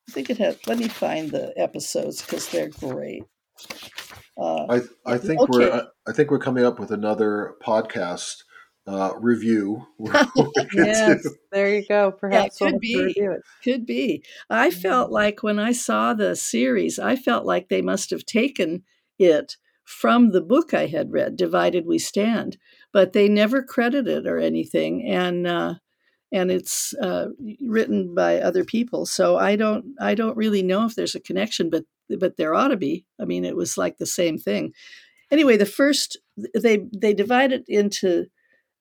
I 0.08 0.12
think 0.12 0.30
it 0.30 0.38
had. 0.38 0.58
Let 0.66 0.78
me 0.78 0.88
find 0.88 1.30
the 1.30 1.52
episodes 1.56 2.22
because 2.22 2.48
they're 2.48 2.68
great. 2.68 3.24
Uh, 4.37 4.66
I 4.68 4.80
I 5.06 5.18
think 5.18 5.48
we're 5.48 5.72
I, 5.72 5.82
I 6.08 6.12
think 6.12 6.30
we're 6.30 6.38
coming 6.38 6.64
up 6.64 6.78
with 6.80 6.90
another 6.90 7.54
podcast 7.64 8.34
uh, 8.87 9.12
review. 9.18 9.87
where 9.96 10.12
we 10.37 10.52
can 10.66 10.84
Yes. 10.87 11.22
do- 11.22 11.34
There 11.52 11.74
you 11.74 11.84
go. 11.88 12.12
Perhaps 12.12 12.60
we'll 12.60 12.70
could 12.70 12.74
have 12.74 12.80
to 12.80 12.87
be. 13.14 13.14
it. 13.16 13.40
Could 13.62 13.87
be. 13.87 14.24
I 14.50 14.70
felt 14.70 15.10
like 15.10 15.42
when 15.42 15.58
I 15.58 15.72
saw 15.72 16.14
the 16.14 16.37
series, 16.37 16.98
I 16.98 17.16
felt 17.16 17.46
like 17.46 17.68
they 17.68 17.80
must 17.82 18.10
have 18.10 18.26
taken 18.26 18.82
it 19.18 19.56
from 19.84 20.30
the 20.32 20.42
book 20.42 20.74
I 20.74 20.87
had 20.87 21.12
read, 21.12 21.37
Divided 21.37 21.87
We 21.87 21.98
Stand, 21.98 22.56
but 22.92 23.12
they 23.12 23.28
never 23.28 23.62
credited 23.62 24.26
or 24.26 24.38
anything. 24.38 25.06
And, 25.06 25.46
uh, 25.46 25.74
and 26.34 26.50
it's 26.50 26.92
uh, 27.00 27.28
written 27.64 28.12
by 28.14 28.40
other 28.40 28.64
people, 28.64 29.06
so 29.06 29.38
I 29.38 29.54
don't. 29.56 29.84
I 30.00 30.14
don't 30.14 30.36
really 30.36 30.62
know 30.62 30.84
if 30.84 30.96
there's 30.96 31.14
a 31.14 31.20
connection, 31.20 31.70
but 31.70 31.84
but 32.18 32.36
there 32.36 32.54
ought 32.54 32.68
to 32.68 32.76
be. 32.76 33.06
I 33.20 33.24
mean, 33.24 33.44
it 33.44 33.56
was 33.56 33.78
like 33.78 33.98
the 33.98 34.06
same 34.06 34.36
thing. 34.36 34.72
Anyway, 35.30 35.56
the 35.56 35.64
first 35.66 36.18
they 36.54 36.86
they 36.92 37.14
divide 37.14 37.52
it 37.52 37.64
into 37.68 38.26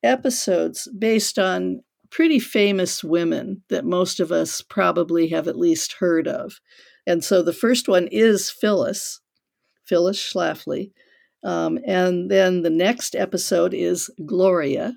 episodes 0.02 0.88
based 0.98 1.38
on 1.38 1.82
pretty 2.10 2.40
famous 2.40 3.04
women 3.04 3.64
that 3.70 3.86
most 3.86 4.20
of 4.20 4.32
us 4.32 4.62
probably 4.62 5.28
have 5.30 5.48
at 5.48 5.58
least 5.58 5.94
heard 6.00 6.28
of. 6.28 6.60
And 7.06 7.24
so 7.24 7.42
the 7.42 7.54
first 7.54 7.88
one 7.88 8.08
is 8.08 8.50
Phyllis, 8.50 9.20
Phyllis 9.86 10.20
Schlafly. 10.20 10.92
Um, 11.44 11.80
and 11.86 12.32
then 12.32 12.62
the 12.62 12.70
next 12.70 13.16
episode 13.16 13.74
is 13.74 14.10
Gloria, 14.26 14.94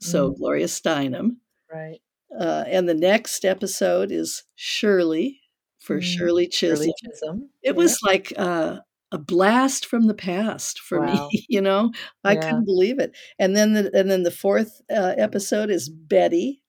so 0.00 0.30
Mm. 0.30 0.36
Gloria 0.38 0.66
Steinem. 0.66 1.36
Right. 1.72 2.00
Uh, 2.38 2.64
and 2.66 2.88
the 2.88 2.94
next 2.94 3.44
episode 3.44 4.10
is 4.10 4.44
Shirley 4.56 5.40
for 5.80 5.98
Mm, 5.98 6.02
Shirley 6.04 6.46
Chisholm. 6.48 6.76
Shirley 6.78 6.94
Chisholm. 6.94 7.50
It 7.62 7.76
Yeah. 7.76 7.76
was 7.76 7.98
like 8.02 8.32
uh, 8.38 8.80
a 9.12 9.18
blast 9.18 9.86
from 9.86 10.06
the 10.06 10.14
past 10.14 10.80
for 10.80 10.98
Wow. 10.98 11.06
me. 11.06 11.46
You 11.48 11.60
know, 11.62 11.92
I 12.24 12.34
Yeah. 12.34 12.40
couldn't 12.48 12.64
believe 12.66 12.98
it. 12.98 13.16
And 13.38 13.56
then 13.56 13.74
the 13.74 13.90
and 13.94 14.10
then 14.10 14.22
the 14.24 14.30
fourth 14.30 14.80
uh, 14.90 15.14
episode 15.18 15.70
is 15.70 15.88
Betty. 15.88 16.62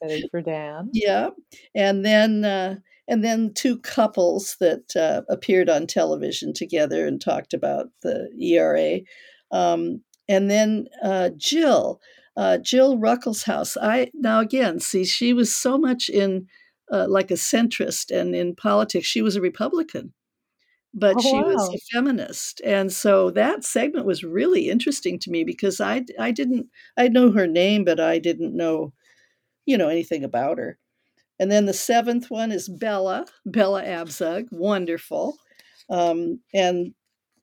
Betty 0.00 0.22
Friedan. 0.32 0.92
Yeah, 0.92 1.30
and 1.74 2.04
then 2.04 2.44
uh, 2.44 2.76
and 3.08 3.24
then 3.24 3.52
two 3.54 3.78
couples 3.80 4.56
that 4.60 4.94
uh, 4.96 5.22
appeared 5.28 5.68
on 5.68 5.86
television 5.86 6.52
together 6.52 7.06
and 7.06 7.20
talked 7.20 7.52
about 7.54 7.88
the 8.02 8.30
ERA, 8.40 9.00
um, 9.50 10.02
and 10.28 10.50
then 10.50 10.86
uh, 11.02 11.30
Jill, 11.36 12.00
uh, 12.36 12.58
Jill 12.58 12.98
Ruckelshaus. 12.98 13.76
I 13.80 14.10
now 14.14 14.40
again 14.40 14.80
see 14.80 15.04
she 15.04 15.32
was 15.32 15.54
so 15.54 15.78
much 15.78 16.08
in 16.08 16.46
uh, 16.92 17.06
like 17.08 17.30
a 17.30 17.34
centrist 17.34 18.10
and 18.16 18.34
in 18.34 18.54
politics. 18.54 19.06
She 19.06 19.22
was 19.22 19.36
a 19.36 19.40
Republican, 19.40 20.12
but 20.94 21.18
Oh, 21.18 21.20
she 21.20 21.42
was 21.42 21.68
a 21.74 21.78
feminist. 21.92 22.60
And 22.64 22.92
so 22.92 23.30
that 23.32 23.64
segment 23.64 24.06
was 24.06 24.24
really 24.24 24.70
interesting 24.70 25.18
to 25.20 25.30
me 25.30 25.44
because 25.44 25.80
I 25.80 26.04
I 26.18 26.30
didn't 26.32 26.68
I 26.96 27.08
know 27.08 27.32
her 27.32 27.46
name, 27.46 27.84
but 27.84 28.00
I 28.00 28.18
didn't 28.18 28.56
know, 28.56 28.92
you 29.66 29.78
know, 29.78 29.88
anything 29.88 30.24
about 30.24 30.58
her. 30.58 30.78
And 31.38 31.50
then 31.50 31.66
the 31.66 31.74
seventh 31.74 32.30
one 32.30 32.52
is 32.52 32.68
Bella, 32.68 33.26
Bella 33.46 33.84
Abzug, 33.84 34.48
wonderful. 34.52 35.36
Um, 35.90 36.40
and 36.54 36.94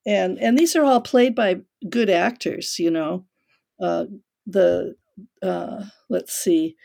and 0.05 0.39
and 0.39 0.57
these 0.57 0.75
are 0.75 0.83
all 0.83 1.01
played 1.01 1.35
by 1.35 1.61
good 1.89 2.09
actors, 2.09 2.79
you 2.79 2.91
know. 2.91 3.25
Uh, 3.79 4.05
the 4.45 4.95
uh, 5.41 5.83
let's 6.09 6.33
see, 6.33 6.75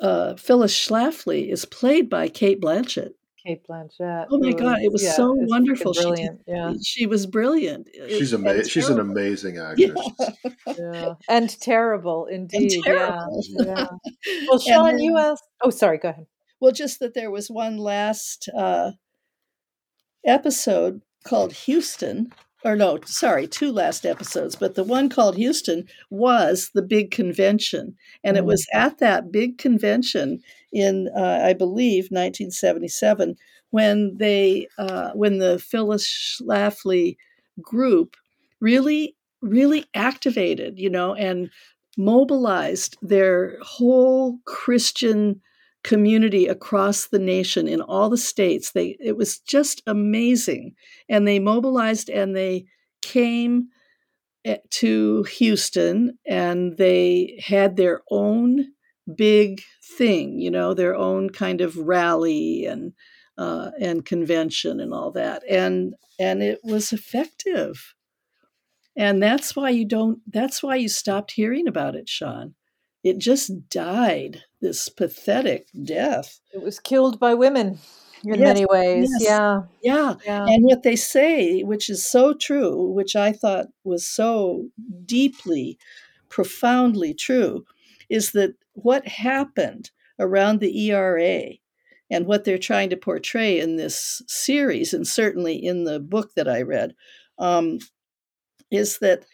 uh, 0.00 0.34
Phyllis 0.36 0.74
Schlafly 0.76 1.50
is 1.50 1.64
played 1.64 2.08
by 2.10 2.28
Cate 2.28 2.60
Blanchett. 2.60 3.10
Cate 3.46 3.62
Blanchett. 3.68 4.26
Oh 4.30 4.38
my 4.38 4.48
who 4.48 4.54
God, 4.54 4.78
it 4.82 4.90
was 4.90 5.02
yeah, 5.02 5.12
so 5.12 5.34
is 5.34 5.38
freaking 5.44 5.48
wonderful. 5.50 5.92
She 5.92 6.00
did- 6.00 6.08
Brilliant. 6.08 6.40
yeah. 6.46 6.72
She 6.82 7.06
was 7.06 7.26
brilliant. 7.26 7.88
She's 8.08 8.32
amazing. 8.32 8.68
She's 8.70 8.88
an 8.88 8.98
amazing 9.00 9.58
actress. 9.58 9.92
yeah. 10.78 11.14
And 11.28 11.60
terrible 11.60 12.24
indeed. 12.26 12.80
terrible. 12.82 13.42
Yeah. 13.48 13.64
yeah. 13.66 13.86
Well, 14.48 14.52
And 14.54 14.62
Sean, 14.62 14.98
you 14.98 15.18
asked. 15.18 15.44
Oh, 15.62 15.68
sorry. 15.70 15.98
Go 15.98 16.08
ahead. 16.10 16.26
Well, 16.60 16.72
just 16.72 17.00
that 17.00 17.12
there 17.12 17.30
was 17.30 17.50
one 17.50 17.76
last 17.76 18.48
uh, 18.56 18.92
episode 20.26 21.02
called 21.26 21.52
Houston, 21.52 22.32
or 22.64 22.76
no, 22.76 22.98
sorry, 23.04 23.46
two 23.46 23.70
last 23.72 24.06
episodes, 24.06 24.56
but 24.56 24.74
the 24.74 24.84
one 24.84 25.08
called 25.08 25.36
Houston 25.36 25.86
was 26.10 26.70
the 26.74 26.82
big 26.82 27.10
convention. 27.10 27.94
And 28.24 28.36
it 28.36 28.44
Mm. 28.44 28.46
was 28.46 28.66
at 28.72 28.98
that 28.98 29.30
big 29.30 29.58
convention 29.58 30.40
in, 30.72 31.08
uh, 31.16 31.40
I 31.44 31.52
believe, 31.52 32.10
1977, 32.10 33.36
when 33.70 34.16
they, 34.18 34.68
uh, 34.78 35.10
when 35.12 35.38
the 35.38 35.58
Phyllis 35.58 36.06
Schlafly 36.06 37.16
group 37.60 38.16
really, 38.60 39.14
really 39.42 39.84
activated, 39.94 40.78
you 40.78 40.90
know, 40.90 41.14
and 41.14 41.50
mobilized 41.96 42.96
their 43.02 43.58
whole 43.60 44.38
Christian 44.46 45.40
community 45.84 46.46
across 46.46 47.06
the 47.06 47.18
nation 47.18 47.68
in 47.68 47.80
all 47.80 48.10
the 48.10 48.18
states. 48.18 48.72
They 48.72 48.96
it 49.00 49.16
was 49.16 49.38
just 49.38 49.82
amazing. 49.86 50.74
And 51.08 51.28
they 51.28 51.38
mobilized 51.38 52.08
and 52.10 52.34
they 52.34 52.66
came 53.02 53.68
eh, 54.44 54.56
to 54.70 55.22
Houston 55.24 56.18
and 56.26 56.76
they 56.76 57.40
had 57.46 57.76
their 57.76 58.00
own 58.10 58.72
big 59.14 59.60
thing 59.98 60.40
you 60.40 60.50
know 60.50 60.72
their 60.72 60.94
own 60.94 61.28
kind 61.28 61.60
of 61.60 61.76
rally 61.76 62.64
and 62.64 62.94
uh, 63.38 63.70
and 63.80 64.04
convention 64.04 64.80
and 64.80 64.92
all 64.92 65.10
that. 65.12 65.42
And 65.48 65.94
and 66.18 66.42
it 66.42 66.60
was 66.62 66.92
effective. 66.92 67.94
And 68.96 69.22
that's 69.22 69.56
why 69.56 69.70
you 69.70 69.86
don't 69.86 70.20
that's 70.30 70.62
why 70.62 70.76
you 70.76 70.88
stopped 70.88 71.32
hearing 71.32 71.66
about 71.66 71.96
it 71.96 72.08
sean 72.08 72.54
it 73.04 73.18
just 73.18 73.68
died 73.68 74.42
this 74.60 74.88
pathetic 74.88 75.68
death 75.84 76.40
It 76.52 76.62
was 76.62 76.80
killed 76.80 77.20
by 77.20 77.34
women 77.34 77.78
in 78.24 78.40
Yes, 78.40 78.54
many 78.54 78.66
ways. 78.66 79.10
yes. 79.12 79.22
Yeah. 79.22 79.62
yeah 79.82 80.14
Yeah. 80.26 80.46
and 80.48 80.64
what 80.64 80.82
they 80.82 80.96
say 80.96 81.62
which 81.62 81.88
is 81.90 82.04
so 82.04 82.32
true 82.34 82.90
which 82.90 83.14
i 83.14 83.30
thought 83.32 83.66
was 83.84 84.06
so 84.06 84.68
deeply 85.06 85.78
profoundly 86.30 87.14
true 87.14 87.64
is 88.08 88.32
that 88.32 88.54
what 88.72 89.06
happened 89.06 89.90
around 90.18 90.60
the 90.60 90.86
ERA 90.90 91.50
and 92.10 92.26
what 92.26 92.44
they're 92.44 92.58
trying 92.58 92.90
to 92.90 92.96
portray 92.96 93.58
in 93.60 93.76
this 93.76 94.22
series 94.26 94.92
and 94.94 95.06
certainly 95.06 95.54
in 95.56 95.84
the 95.84 96.00
book 96.00 96.34
that 96.34 96.48
i 96.48 96.62
read 96.62 96.94
um, 97.38 97.78
is 98.70 98.98
that 98.98 99.24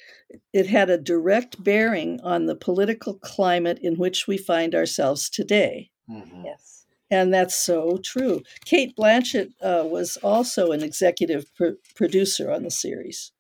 it 0.53 0.67
had 0.67 0.91
a 0.91 0.99
direct 0.99 1.63
bearing 1.63 2.21
on 2.23 2.47
the 2.47 2.57
political 2.57 3.15
climate 3.15 3.79
in 3.83 3.97
which 3.97 4.27
we 4.27 4.37
find 4.37 4.75
ourselves 4.75 5.29
today. 5.31 5.91
Mhm. 6.09 6.45
Yes. 6.45 6.87
And 7.11 7.35
that's 7.35 7.57
so 7.57 7.99
true. 8.05 8.43
Cate 8.65 8.95
Blanchett 8.97 9.53
uh, 9.61 9.85
was 9.87 10.17
also 10.19 10.71
an 10.71 10.83
executive 10.83 11.53
pr- 11.57 11.81
producer 11.97 12.53
on 12.53 12.63
the 12.63 12.71
series. 12.71 13.33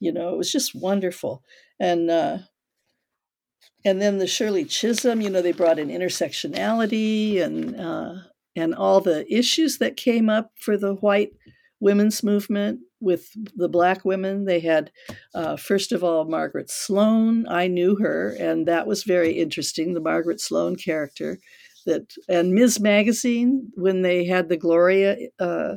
You 0.00 0.12
know, 0.12 0.30
it 0.30 0.38
was 0.38 0.50
just 0.50 0.74
wonderful. 0.74 1.44
And 1.78 2.10
uh, 2.10 2.38
and 3.84 4.00
then 4.00 4.18
the 4.18 4.26
Shirley 4.26 4.64
Chisholm, 4.64 5.20
you 5.20 5.30
know, 5.30 5.42
they 5.42 5.52
brought 5.52 5.78
in 5.78 5.88
intersectionality 5.88 7.40
and 7.40 7.78
uh, 7.80 8.14
and 8.56 8.74
all 8.74 9.00
the 9.00 9.32
issues 9.32 9.78
that 9.78 9.96
came 9.96 10.28
up 10.28 10.50
for 10.58 10.76
the 10.76 10.94
white 10.94 11.32
women's 11.82 12.22
movement 12.22 12.80
with 13.00 13.28
the 13.56 13.68
black 13.68 14.04
women. 14.04 14.44
They 14.44 14.60
had, 14.60 14.92
uh, 15.34 15.56
first 15.56 15.90
of 15.92 16.04
all, 16.04 16.24
Margaret 16.24 16.70
Sloan. 16.70 17.46
I 17.48 17.66
knew 17.66 17.96
her, 17.96 18.36
and 18.38 18.66
that 18.68 18.86
was 18.86 19.02
very 19.02 19.32
interesting. 19.32 19.92
The 19.92 20.00
Margaret 20.00 20.40
Sloan 20.40 20.76
character, 20.76 21.38
that 21.84 22.12
and 22.28 22.54
Ms. 22.54 22.78
Magazine 22.78 23.72
when 23.74 24.02
they 24.02 24.24
had 24.24 24.48
the 24.48 24.56
Gloria 24.56 25.16
uh, 25.40 25.74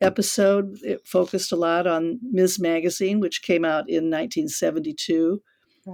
episode, 0.00 0.78
it 0.82 1.06
focused 1.06 1.52
a 1.52 1.56
lot 1.56 1.86
on 1.86 2.18
Ms. 2.22 2.58
Magazine, 2.58 3.20
which 3.20 3.42
came 3.42 3.64
out 3.64 3.88
in 3.88 4.10
1972 4.10 5.42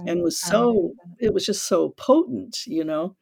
and 0.05 0.21
was 0.21 0.39
so 0.39 0.93
it 1.19 1.33
was 1.33 1.45
just 1.45 1.67
so 1.67 1.89
potent, 1.97 2.57
you 2.65 2.83
know. 2.83 3.15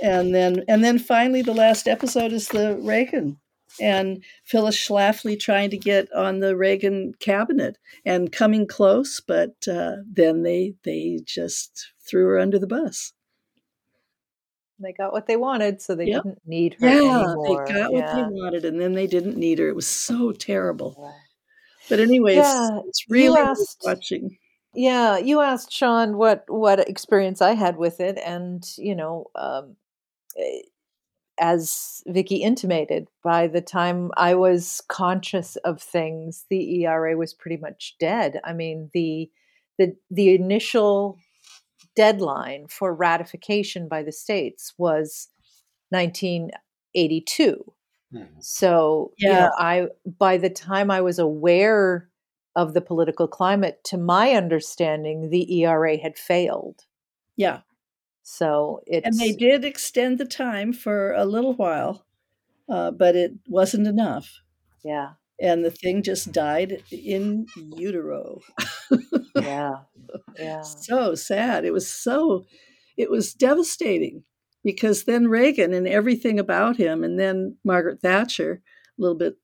And 0.00 0.34
then 0.34 0.62
and 0.68 0.84
then 0.84 0.98
finally 0.98 1.42
the 1.42 1.54
last 1.54 1.88
episode 1.88 2.32
is 2.32 2.48
the 2.48 2.78
Reagan 2.80 3.38
and 3.80 4.22
Phyllis 4.44 4.76
Schlafly 4.76 5.38
trying 5.38 5.70
to 5.70 5.76
get 5.78 6.12
on 6.12 6.40
the 6.40 6.56
Reagan 6.56 7.14
cabinet 7.20 7.78
and 8.04 8.32
coming 8.32 8.66
close, 8.66 9.20
but 9.20 9.54
uh, 9.68 9.96
then 10.10 10.42
they 10.42 10.74
they 10.84 11.20
just 11.24 11.92
threw 12.06 12.26
her 12.28 12.38
under 12.38 12.58
the 12.58 12.66
bus. 12.66 13.12
They 14.78 14.92
got 14.92 15.12
what 15.12 15.26
they 15.26 15.36
wanted, 15.36 15.80
so 15.80 15.94
they 15.94 16.04
Yep. 16.06 16.22
didn't 16.24 16.46
need 16.46 16.74
her 16.74 16.86
Yeah, 16.88 16.98
anymore. 16.98 17.66
they 17.66 17.74
got 17.74 17.92
what 17.92 18.04
they 18.14 18.22
wanted, 18.22 18.64
and 18.66 18.78
then 18.80 18.92
they 18.92 19.06
didn't 19.06 19.36
need 19.38 19.58
her. 19.58 19.68
It 19.68 19.74
was 19.76 19.86
so 19.86 20.32
terrible. 20.32 21.14
But 21.88 22.00
anyways, 22.00 22.36
Yeah, 22.36 22.80
it's 22.86 23.08
really 23.08 23.40
asked- 23.40 23.82
watching. 23.84 24.38
Yeah, 24.74 25.16
you 25.16 25.40
asked 25.40 25.72
Sean 25.72 26.18
what 26.18 26.44
what 26.50 26.86
experience 26.86 27.40
I 27.40 27.52
had 27.54 27.78
with 27.78 28.00
it, 28.00 28.18
and 28.18 28.62
you 28.76 28.94
know, 28.94 29.30
um, 29.34 29.76
eh, 30.36 30.60
as 31.40 32.02
Vicki 32.06 32.36
intimated, 32.36 33.08
by 33.22 33.46
the 33.48 33.60
time 33.62 34.10
I 34.16 34.34
was 34.34 34.82
conscious 34.88 35.56
of 35.56 35.82
things, 35.82 36.46
the 36.50 36.80
ERA 36.82 37.16
was 37.16 37.34
pretty 37.34 37.56
much 37.58 37.96
dead. 38.00 38.40
I 38.44 38.52
mean, 38.52 38.90
the 38.94 39.30
the 39.78 39.96
the 40.10 40.34
initial 40.34 41.18
deadline 41.96 42.68
for 42.68 42.94
ratification 42.94 43.88
by 43.88 44.02
the 44.02 44.12
states 44.12 44.74
was 44.78 45.28
1982. 45.92 47.72
Mhm. 48.10 48.46
So, 48.46 49.14
you 49.24 49.36
Yeah. 49.36 49.38
know, 49.38 49.50
I 49.58 49.88
by 50.18 50.38
the 50.38 50.50
time 50.50 50.90
I 50.90 51.00
was 51.02 51.18
aware 51.18 52.10
of 52.56 52.74
the 52.74 52.80
political 52.82 53.28
climate, 53.28 53.82
to 53.84 53.98
my 53.98 54.32
understanding, 54.32 55.30
the 55.30 55.52
ERA 55.60 55.98
had 55.98 56.18
failed. 56.18 56.84
Yeah, 57.36 57.60
So 58.28 58.80
it's 58.88 59.06
and 59.06 59.16
they 59.20 59.30
did 59.30 59.64
extend 59.64 60.18
the 60.18 60.24
time 60.24 60.72
for 60.72 61.12
a 61.12 61.24
little 61.24 61.54
while, 61.54 62.04
uh, 62.68 62.90
but 62.90 63.14
it 63.14 63.34
wasn't 63.46 63.86
enough. 63.86 64.40
yeah, 64.82 65.10
and 65.40 65.64
the 65.64 65.70
thing 65.70 66.02
just 66.02 66.32
died 66.32 66.82
in 66.90 67.46
utero. 67.76 68.40
yeah, 69.36 69.74
yeah. 70.40 70.62
so 70.62 71.14
sad. 71.14 71.64
It 71.64 71.72
was 71.72 71.88
so, 71.88 72.46
it 72.96 73.12
was 73.12 73.32
devastating 73.32 74.24
because 74.64 75.04
then 75.04 75.28
Reagan 75.28 75.72
and 75.72 75.86
everything 75.86 76.40
about 76.40 76.78
him, 76.78 77.04
and 77.04 77.20
then 77.20 77.56
Margaret 77.62 78.00
Thatcher 78.00 78.60
a 78.98 79.00
little 79.00 79.16
bit 79.16 79.36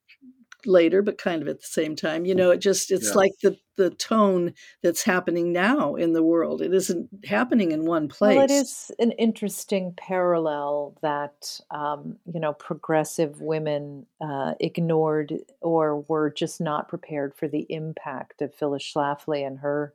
later, 0.67 1.03
but 1.03 1.19
kind 1.19 1.43
of 1.43 1.49
at 1.49 1.61
the 1.61 1.67
same 1.67 1.97
time. 1.97 2.25
You 2.25 2.35
know, 2.35 2.51
it 2.51 2.59
just, 2.59 2.91
it's 2.91 3.09
Yeah. 3.11 3.15
like 3.15 3.33
the, 3.43 3.57
the 3.77 3.91
tone 3.91 4.55
that's 4.83 5.03
happening 5.03 5.53
now 5.53 5.95
in 5.95 6.13
the 6.13 6.23
world. 6.23 6.61
It 6.63 6.75
isn't 6.75 7.09
happening 7.25 7.73
in 7.73 7.87
one 7.87 8.09
place. 8.09 8.37
Well, 8.37 8.45
it 8.45 8.51
is 8.51 8.91
an 8.99 9.13
interesting 9.13 9.95
parallel 9.97 10.97
that 11.03 11.59
um, 11.71 12.19
you 12.33 12.39
know 12.41 12.53
progressive 12.53 13.41
women 13.41 14.07
uh, 14.21 14.55
ignored 14.61 15.35
or 15.61 16.01
were 16.03 16.31
just 16.31 16.61
not 16.61 16.89
prepared 16.89 17.35
for 17.35 17.49
the 17.49 17.67
impact 17.71 18.43
of 18.43 18.55
Phyllis 18.55 18.83
Schlafly 18.83 19.47
and 19.47 19.59
her 19.61 19.95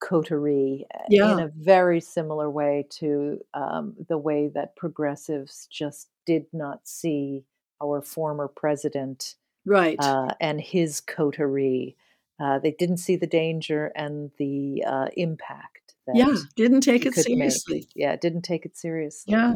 coterie 0.00 0.86
uh, 0.94 1.04
in 1.08 1.40
a 1.40 1.48
very 1.48 2.00
similar 2.00 2.50
way 2.50 2.86
to 2.90 3.40
um, 3.54 3.94
the 4.08 4.18
way 4.18 4.48
that 4.48 4.76
progressives 4.76 5.66
just 5.70 6.08
did 6.26 6.46
not 6.52 6.86
see 6.86 7.44
our 7.82 8.02
former 8.02 8.48
president 8.48 9.36
Right. 9.66 9.96
uh, 9.98 10.30
and 10.40 10.60
his 10.60 11.00
coterie. 11.00 11.96
Uh, 12.38 12.58
they 12.58 12.70
didn't 12.70 12.98
see 12.98 13.16
the 13.16 13.26
danger 13.26 13.90
and 13.96 14.30
the 14.38 14.84
uh, 14.86 15.06
impact. 15.16 15.94
That 16.06 16.16
yeah. 16.16 16.36
Didn't 16.54 16.82
take 16.82 17.06
it 17.06 17.14
could 17.14 17.26
make. 17.28 17.50
seriously. 17.50 17.88
Yeah, 17.94 18.14
didn't 18.16 18.42
take 18.42 18.64
it 18.64 18.76
seriously. 18.76 19.32
Yeah. 19.32 19.54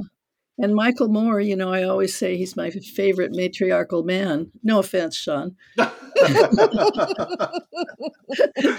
And 0.59 0.75
Michael 0.75 1.09
Moore, 1.09 1.41
you 1.41 1.57
know, 1.57 1.73
I 1.73 1.85
always 1.85 2.15
say 2.15 2.37
he's 2.37 2.55
my 2.57 2.71
favorite 2.71 3.33
matriarchal 3.33 4.03
man. 4.03 4.51
No 4.63 4.81
offense, 4.81 5.17
Sean. 5.17 5.57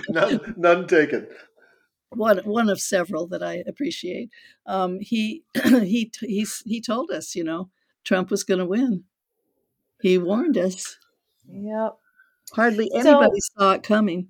none, 0.09 0.53
none 0.57 0.87
taken. 0.87 1.27
One 2.09 2.39
one 2.39 2.69
of 2.69 2.79
several 2.79 3.25
that 3.27 3.41
I 3.41 3.63
appreciate. 3.67 4.29
Um, 4.67 4.99
he 4.99 5.43
he 5.63 6.11
he 6.21 6.45
he 6.65 6.81
told 6.81 7.09
us, 7.09 7.35
you 7.35 7.43
know, 7.43 7.69
Trump 8.03 8.29
was 8.29 8.43
going 8.43 8.59
to 8.59 8.65
win. 8.65 9.05
He 10.01 10.17
warned 10.17 10.57
us. 10.57 10.97
Yep. 11.51 11.97
Hardly 12.53 12.89
So- 12.89 12.99
anybody 12.99 13.39
saw 13.57 13.73
it 13.73 13.83
coming, 13.83 14.29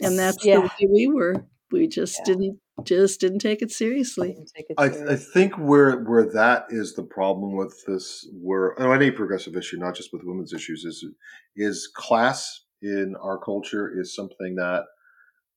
and 0.00 0.18
that's 0.18 0.44
Yeah. 0.44 0.56
the 0.56 0.62
way 0.62 0.88
we 0.90 1.06
were. 1.08 1.46
We 1.70 1.88
just 1.88 2.18
Yeah. 2.20 2.24
didn't 2.34 2.58
just 2.84 3.20
didn't 3.20 3.40
take 3.40 3.60
it 3.62 3.70
seriously. 3.70 4.34
Take 4.56 4.66
it 4.70 4.74
I, 4.78 4.86
I 5.12 5.16
think 5.16 5.58
where 5.58 6.02
where 6.04 6.24
that 6.32 6.66
is 6.70 6.94
the 6.94 7.02
problem 7.02 7.54
with 7.56 7.74
this, 7.86 8.26
where 8.32 8.80
oh, 8.80 8.92
any 8.92 9.10
progressive 9.10 9.56
issue, 9.56 9.76
not 9.76 9.94
just 9.94 10.12
with 10.12 10.22
women's 10.24 10.52
issues, 10.52 10.84
is 10.84 11.04
is 11.56 11.88
class 11.94 12.64
in 12.80 13.14
our 13.22 13.38
culture 13.38 13.92
is 14.00 14.14
something 14.14 14.56
that 14.56 14.84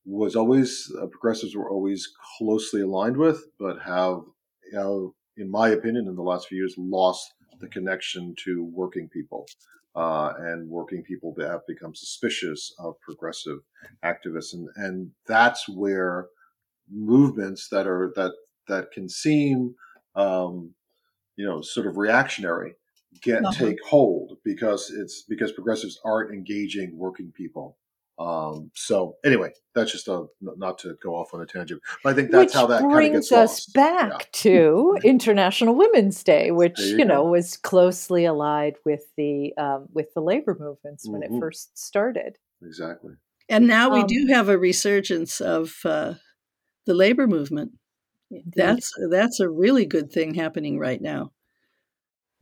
was 0.04 0.36
always 0.36 0.92
uh, 1.00 1.06
progressives 1.06 1.56
were 1.56 1.70
always 1.70 2.08
closely 2.38 2.82
aligned 2.82 3.16
with, 3.16 3.44
but 3.58 3.80
have 3.82 4.20
you 4.70 4.78
know, 4.78 5.14
in 5.36 5.50
my 5.50 5.68
opinion, 5.70 6.06
in 6.08 6.16
the 6.16 6.22
last 6.22 6.48
few 6.48 6.58
years, 6.58 6.74
lost 6.78 7.32
the 7.60 7.68
connection 7.68 8.34
to 8.44 8.64
working 8.64 9.08
people. 9.08 9.46
Uh, 9.96 10.34
and 10.38 10.68
working 10.68 11.02
people 11.02 11.34
have 11.40 11.66
become 11.66 11.94
suspicious 11.94 12.74
of 12.78 13.00
progressive 13.00 13.60
activists, 14.04 14.54
and 14.54 14.68
and 14.76 15.10
that's 15.26 15.68
where 15.68 16.28
movements 16.90 17.68
that 17.70 17.86
are 17.86 18.12
that 18.16 18.32
that 18.68 18.90
can 18.92 19.08
seem 19.08 19.74
um, 20.16 20.74
you 21.36 21.46
know 21.46 21.60
sort 21.62 21.86
of 21.86 21.96
reactionary 21.96 22.74
get 23.22 23.42
Uh-huh. 23.44 23.52
take 23.52 23.78
hold 23.84 24.38
because 24.44 24.90
it's 24.90 25.22
because 25.28 25.52
progressives 25.52 25.98
aren't 26.04 26.32
engaging 26.34 26.96
working 26.98 27.32
people 27.32 27.78
um, 28.18 28.70
so 28.74 29.16
anyway 29.24 29.52
that's 29.74 29.92
just 29.92 30.08
a 30.08 30.24
not 30.40 30.78
to 30.78 30.96
go 31.02 31.14
off 31.14 31.34
on 31.34 31.42
a 31.42 31.46
tangent 31.46 31.82
but 32.02 32.10
i 32.10 32.14
think 32.14 32.30
that's 32.30 32.46
which 32.46 32.54
how 32.54 32.66
that 32.66 32.80
kind 32.80 32.90
of 32.92 32.96
brings 32.96 33.14
gets 33.28 33.32
us 33.32 33.50
lost. 33.50 33.74
back 33.74 34.10
Yeah. 34.10 34.18
to 34.32 34.98
International 35.04 35.74
Women's 35.74 36.22
Day, 36.24 36.50
which 36.50 36.78
you 36.80 36.98
you, 36.98 37.04
know 37.04 37.24
go. 37.24 37.30
was 37.30 37.56
closely 37.58 38.24
allied 38.24 38.76
with 38.84 39.04
the 39.16 39.54
um, 39.58 39.86
with 39.92 40.12
the 40.14 40.20
labor 40.22 40.56
movements 40.58 41.06
when 41.08 41.20
Mhm. 41.20 41.36
it 41.36 41.40
first 41.40 41.76
started. 41.78 42.38
exactly 42.62 43.14
And 43.50 43.66
now 43.66 43.90
we 43.92 44.00
Um, 44.00 44.06
do 44.06 44.26
have 44.28 44.48
a 44.48 44.56
resurgence 44.58 45.40
of 45.40 45.76
uh, 45.84 46.14
the 46.86 46.94
labor 46.94 47.26
movement. 47.26 47.72
That's 48.56 48.90
that's 49.10 49.40
a 49.40 49.48
really 49.48 49.84
good 49.86 50.10
thing 50.10 50.34
happening 50.34 50.78
right 50.78 51.00
now. 51.00 51.32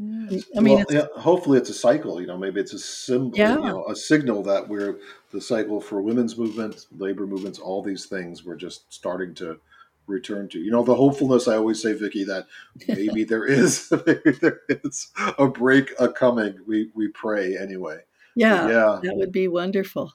I 0.01 0.61
mean, 0.61 0.79
well, 0.79 0.85
it's, 0.89 1.19
hopefully 1.21 1.59
it's 1.59 1.71
a 1.71 1.75
cycle. 1.75 2.21
You 2.21 2.27
know, 2.27 2.37
maybe 2.37 2.61
it's 2.61 2.73
a 2.73 2.79
symbol, 2.79 3.39
Yeah. 3.39 3.55
you 3.55 3.63
know, 3.63 3.85
a 3.87 3.95
signal 3.95 4.43
that 4.43 4.69
we're 4.69 4.99
the 5.31 5.41
cycle 5.41 5.81
for 5.81 6.03
women's 6.03 6.37
movement, 6.37 6.87
labor 6.97 7.27
movements, 7.27 7.59
all 7.61 7.81
these 7.83 8.07
things 8.07 8.45
we're 8.45 8.57
just 8.57 8.93
starting 8.93 9.35
to 9.37 9.61
return 10.07 10.49
to. 10.49 10.59
You 10.59 10.73
know, 10.73 10.83
the 10.83 10.97
hopefulness 10.97 11.47
I 11.47 11.57
always 11.57 11.81
say, 11.81 11.93
Vicki, 11.93 12.25
that 12.25 12.47
maybe 12.89 13.25
there 13.29 13.45
is, 13.45 13.93
maybe 14.07 14.33
there 14.33 14.61
is 14.69 15.09
a 15.39 15.47
break 15.47 15.93
a 16.01 16.09
coming. 16.09 16.59
We 16.67 16.91
we 16.95 17.09
pray 17.09 17.57
anyway. 17.57 18.01
yeah, 18.35 18.67
yeah. 18.69 19.01
that 19.03 19.17
would 19.17 19.33
be 19.33 19.47
wonderful. 19.47 20.13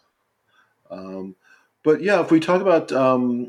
Um, 0.91 1.35
but 1.83 2.01
yeah, 2.01 2.19
if 2.19 2.31
we 2.31 2.39
talk 2.41 2.61
about 2.61 2.91
um, 2.91 3.47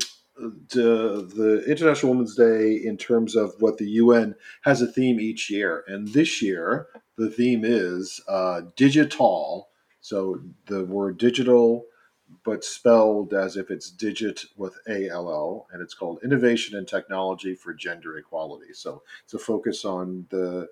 the, 0.69 1.29
the 1.35 1.63
International 1.67 2.11
Women's 2.13 2.35
Day 2.35 2.73
in 2.75 2.97
terms 2.97 3.35
of 3.35 3.53
what 3.59 3.77
the 3.77 3.89
UN 3.91 4.35
has 4.61 4.81
a 4.81 4.87
theme 4.87 5.19
each 5.19 5.49
year, 5.49 5.83
and 5.87 6.07
this 6.09 6.41
year 6.41 6.87
the 7.17 7.29
theme 7.29 7.61
is 7.63 8.21
uh, 8.27 8.61
digital. 8.75 9.69
So 10.01 10.41
the 10.67 10.85
word 10.85 11.17
digital, 11.17 11.85
but 12.43 12.63
spelled 12.63 13.33
as 13.33 13.57
if 13.57 13.69
it's 13.69 13.91
digit 13.91 14.41
with 14.57 14.77
A 14.87 15.09
L 15.09 15.29
L, 15.29 15.67
and 15.71 15.81
it's 15.81 15.93
called 15.93 16.19
Innovation 16.23 16.77
and 16.77 16.87
Technology 16.87 17.55
for 17.55 17.73
Gender 17.73 18.17
Equality. 18.17 18.73
So 18.73 19.03
it's 19.23 19.33
a 19.33 19.39
focus 19.39 19.85
on 19.85 20.25
the 20.29 20.67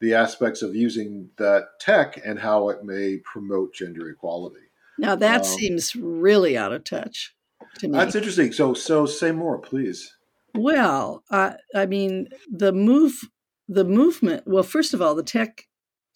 the 0.00 0.14
aspects 0.14 0.62
of 0.62 0.74
using 0.74 1.30
that 1.36 1.80
tech 1.80 2.20
and 2.24 2.38
how 2.38 2.68
it 2.68 2.84
may 2.84 3.18
promote 3.18 3.72
gender 3.74 4.10
equality. 4.10 4.60
Now 4.98 5.14
that 5.16 5.40
Um, 5.40 5.44
seems 5.44 5.96
really 5.96 6.56
out 6.56 6.72
of 6.72 6.84
touch 6.84 7.34
to 7.80 7.88
me. 7.88 7.98
That's 7.98 8.14
interesting. 8.14 8.52
So, 8.52 8.74
so 8.74 9.06
say 9.06 9.32
more, 9.32 9.58
please. 9.58 10.16
Well, 10.54 11.22
I, 11.30 11.56
I 11.74 11.86
mean, 11.86 12.28
the 12.50 12.72
move, 12.72 13.20
the 13.68 13.84
movement. 13.84 14.44
Well, 14.46 14.62
first 14.62 14.94
of 14.94 15.02
all, 15.02 15.14
the 15.14 15.22
tech 15.22 15.66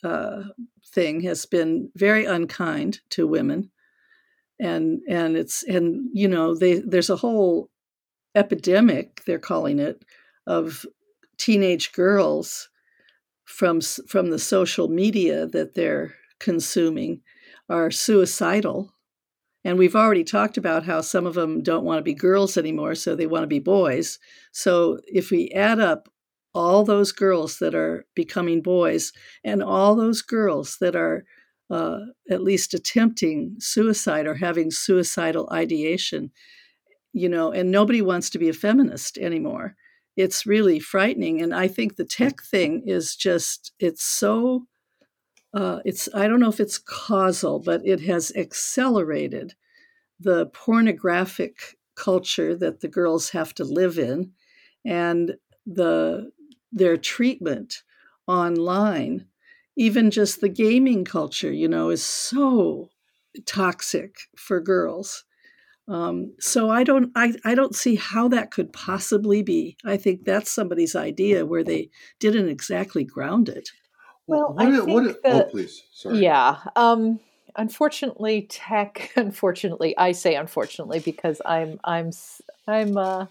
uh, 0.02 0.44
thing 0.86 1.20
has 1.22 1.46
been 1.46 1.90
very 1.94 2.24
unkind 2.24 3.00
to 3.10 3.26
women, 3.26 3.70
and 4.58 5.00
and 5.08 5.36
it's 5.36 5.62
and 5.62 6.08
you 6.12 6.28
know 6.28 6.54
they 6.54 6.80
there's 6.80 7.10
a 7.10 7.16
whole 7.16 7.70
epidemic 8.34 9.22
they're 9.24 9.40
calling 9.40 9.80
it 9.80 10.04
of 10.46 10.86
teenage 11.36 11.92
girls 11.92 12.68
from 13.44 13.80
from 13.80 14.30
the 14.30 14.38
social 14.38 14.88
media 14.88 15.46
that 15.46 15.74
they're 15.74 16.14
consuming 16.38 17.20
are 17.68 17.90
suicidal 17.90 18.92
and 19.64 19.78
we've 19.78 19.96
already 19.96 20.24
talked 20.24 20.56
about 20.56 20.84
how 20.84 21.00
some 21.00 21.26
of 21.26 21.34
them 21.34 21.62
don't 21.62 21.84
want 21.84 21.98
to 21.98 22.02
be 22.02 22.14
girls 22.14 22.56
anymore, 22.56 22.94
so 22.94 23.14
they 23.14 23.26
want 23.26 23.42
to 23.42 23.48
be 23.48 23.58
boys. 23.58 24.18
So 24.52 24.98
if 25.06 25.30
we 25.30 25.50
add 25.50 25.78
up 25.78 26.08
all 26.54 26.82
those 26.84 27.12
girls 27.12 27.58
that 27.58 27.74
are 27.74 28.06
becoming 28.14 28.62
boys 28.62 29.12
and 29.44 29.62
all 29.62 29.94
those 29.94 30.22
girls 30.22 30.78
that 30.80 30.96
are 30.96 31.24
uh, 31.70 32.00
at 32.28 32.42
least 32.42 32.74
attempting 32.74 33.54
suicide 33.58 34.26
or 34.26 34.34
having 34.34 34.70
suicidal 34.70 35.48
ideation, 35.52 36.32
you 37.12 37.28
know, 37.28 37.52
and 37.52 37.70
nobody 37.70 38.02
wants 38.02 38.30
to 38.30 38.38
be 38.38 38.48
a 38.48 38.52
feminist 38.52 39.18
anymore. 39.18 39.76
It's 40.16 40.46
really 40.46 40.80
frightening. 40.80 41.40
And 41.40 41.54
I 41.54 41.68
think 41.68 41.96
the 41.96 42.04
tech 42.04 42.42
thing 42.42 42.82
is 42.86 43.14
just, 43.14 43.72
it's 43.78 44.02
so 44.04 44.66
uh, 45.52 45.80
it's 45.84 46.08
I 46.14 46.28
don't 46.28 46.40
know 46.40 46.48
if 46.48 46.60
it's 46.60 46.78
causal, 46.78 47.58
but 47.58 47.82
it 47.84 48.00
has 48.02 48.32
accelerated 48.36 49.54
the 50.20 50.46
pornographic 50.46 51.78
culture 51.96 52.56
that 52.56 52.80
the 52.80 52.88
girls 52.88 53.30
have 53.30 53.54
to 53.56 53.64
live 53.64 53.98
in, 53.98 54.32
and 54.84 55.36
the 55.66 56.30
their 56.72 56.96
treatment 56.96 57.82
online. 58.26 59.26
Even 59.76 60.10
just 60.10 60.40
the 60.40 60.48
gaming 60.48 61.04
culture, 61.04 61.52
you 61.52 61.66
know, 61.68 61.90
is 61.90 62.04
so 62.04 62.90
toxic 63.46 64.16
for 64.36 64.60
girls. 64.60 65.24
Um, 65.88 66.34
so 66.38 66.70
I 66.70 66.84
don't 66.84 67.10
I, 67.16 67.34
I 67.44 67.54
don't 67.54 67.74
see 67.74 67.96
how 67.96 68.28
that 68.28 68.50
could 68.52 68.72
possibly 68.72 69.42
be. 69.42 69.76
I 69.84 69.96
think 69.96 70.24
that's 70.24 70.50
somebody's 70.50 70.94
idea 70.96 71.46
where 71.46 71.64
they 71.64 71.90
didn't 72.20 72.48
exactly 72.48 73.04
ground 73.04 73.48
it. 73.48 73.70
Well, 74.30 74.54
what 74.54 74.66
I 74.66 74.84
think 74.84 75.02
do- 75.04 75.16
oh, 75.24 75.42
please. 75.50 75.82
Sorry. 75.92 76.18
Yeah. 76.18 76.58
Um, 76.76 77.20
unfortunately, 77.56 78.46
tech. 78.48 79.12
Unfortunately, 79.16 79.96
I 79.98 80.12
say 80.12 80.34
unfortunately 80.34 81.00
because 81.00 81.40
I'm 81.44 81.80
I'm 81.84 82.10
I'm 82.66 82.96
uh, 82.96 83.26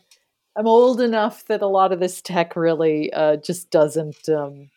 I'm 0.56 0.68
old 0.68 1.02
enough 1.02 1.46
that 1.46 1.62
a 1.62 1.68
lot 1.68 1.92
of 1.92 2.00
this 2.00 2.22
tech 2.22 2.56
really 2.56 3.12
uh, 3.14 3.38
just 3.38 3.72
doesn't 3.72 4.28
um, 4.30 4.70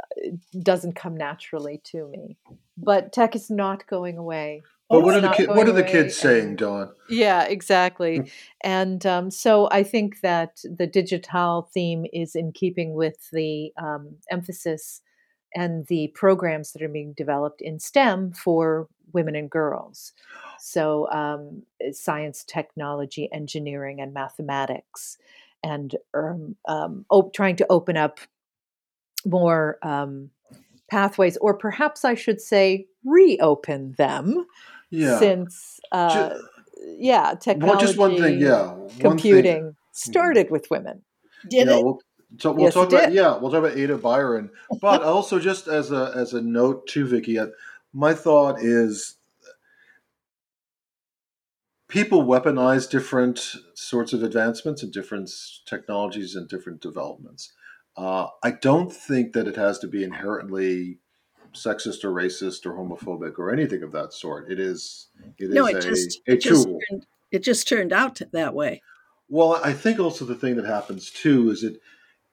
uh, 0.00 0.30
doesn't 0.62 0.94
come 0.94 1.16
naturally 1.16 1.80
to 1.84 2.06
me. 2.08 2.36
But 2.76 3.12
tech 3.12 3.34
is 3.36 3.50
not 3.50 3.86
going 3.86 4.18
away. 4.18 4.62
But 4.90 5.02
what 5.02 5.14
are 5.14 5.20
the 5.22 5.46
what 5.46 5.66
are 5.66 5.72
the 5.72 5.82
kids 5.82 6.14
saying, 6.14 6.48
and- 6.48 6.58
Dawn? 6.58 6.90
Yeah, 7.08 7.44
exactly. 7.44 8.30
and 8.60 9.04
um, 9.06 9.30
so 9.30 9.68
I 9.72 9.82
think 9.82 10.20
that 10.20 10.60
the 10.62 10.86
digital 10.86 11.68
theme 11.72 12.04
is 12.12 12.36
in 12.36 12.52
keeping 12.52 12.92
with 12.94 13.30
the 13.32 13.72
um, 13.78 14.16
emphasis 14.30 15.00
and 15.54 15.86
the 15.86 16.08
programs 16.14 16.72
that 16.72 16.82
are 16.82 16.88
being 16.88 17.12
developed 17.14 17.60
in 17.60 17.78
STEM 17.78 18.32
for 18.32 18.88
women 19.12 19.36
and 19.36 19.50
girls. 19.50 20.12
So, 20.58 21.08
um, 21.10 21.62
uh, 21.86 21.92
science, 21.92 22.44
technology, 22.44 23.28
engineering, 23.32 24.00
and 24.00 24.12
mathematics, 24.14 25.18
and 25.62 25.94
um, 26.14 26.56
um, 26.66 27.04
op- 27.10 27.32
trying 27.34 27.56
to 27.56 27.66
open 27.70 27.96
up 27.96 28.18
more 29.26 29.78
um, 29.82 30.30
pathways, 30.90 31.36
or 31.38 31.54
perhaps 31.54 32.04
I 32.04 32.14
should 32.14 32.40
say, 32.40 32.86
reopen 33.04 33.94
them 33.98 34.46
Yeah. 34.90 35.18
since 35.18 35.80
uh, 35.92 36.30
yeah, 36.98 37.34
technology, 37.40 37.76
Well, 37.76 37.86
just 37.86 37.98
one 37.98 38.16
thing. 38.16 38.40
Yeah. 38.40 38.72
one 38.72 38.88
thing- 38.88 39.00
computing 39.00 39.76
started 39.92 40.50
with 40.50 40.66
women. 40.70 41.02
Did 41.48 41.68
yeah, 41.68 41.76
it? 41.76 41.84
We'll, 41.84 42.00
so 42.38 42.52
we'll 42.52 42.64
Yes, 42.64 42.74
talk 42.74 42.88
about 42.88 43.06
did. 43.06 43.14
yeah, 43.14 43.36
we'll 43.36 43.50
talk 43.50 43.64
about 43.64 43.76
Ada 43.76 43.98
Byron, 43.98 44.50
but 44.80 45.02
also 45.04 45.38
just 45.38 45.68
as 45.68 45.92
a 45.92 46.12
as 46.14 46.32
a 46.34 46.40
note 46.42 46.86
to 46.88 47.06
Vicki, 47.06 47.38
uh, 47.38 47.48
my 47.92 48.14
thought 48.14 48.60
is 48.60 49.16
people 51.88 52.24
weaponize 52.24 52.90
different 52.90 53.54
sorts 53.74 54.12
of 54.12 54.22
advancements 54.22 54.82
and 54.82 54.92
different 54.92 55.30
technologies 55.66 56.34
and 56.34 56.48
different 56.48 56.80
developments. 56.80 57.52
Uh, 57.96 58.26
I 58.42 58.50
don't 58.50 58.92
think 58.92 59.32
that 59.34 59.46
it 59.46 59.56
has 59.56 59.78
to 59.80 59.86
be 59.86 60.02
inherently 60.02 60.98
sexist 61.54 62.02
or 62.02 62.10
racist 62.12 62.66
or 62.66 62.72
homophobic 62.72 63.38
or 63.38 63.52
anything 63.52 63.82
of 63.84 63.92
that 63.92 64.12
sort. 64.12 64.50
It 64.50 64.58
is 64.58 65.08
it 65.38 65.50
no, 65.50 65.66
is 65.66 65.76
it 65.76 65.84
a, 65.84 65.88
just 65.88 66.20
a 66.26 66.32
it 66.32 66.40
just 66.40 66.64
tool. 66.66 66.78
turned, 66.90 67.06
it 67.30 67.38
just 67.44 67.68
turned 67.68 67.92
out 67.92 68.20
that 68.32 68.54
way. 68.54 68.82
Well, 69.28 69.60
I 69.64 69.72
think 69.72 70.00
also 70.00 70.24
the 70.24 70.34
thing 70.34 70.56
that 70.56 70.66
happens 70.66 71.10
too 71.10 71.50
is 71.50 71.62
it 71.62 71.80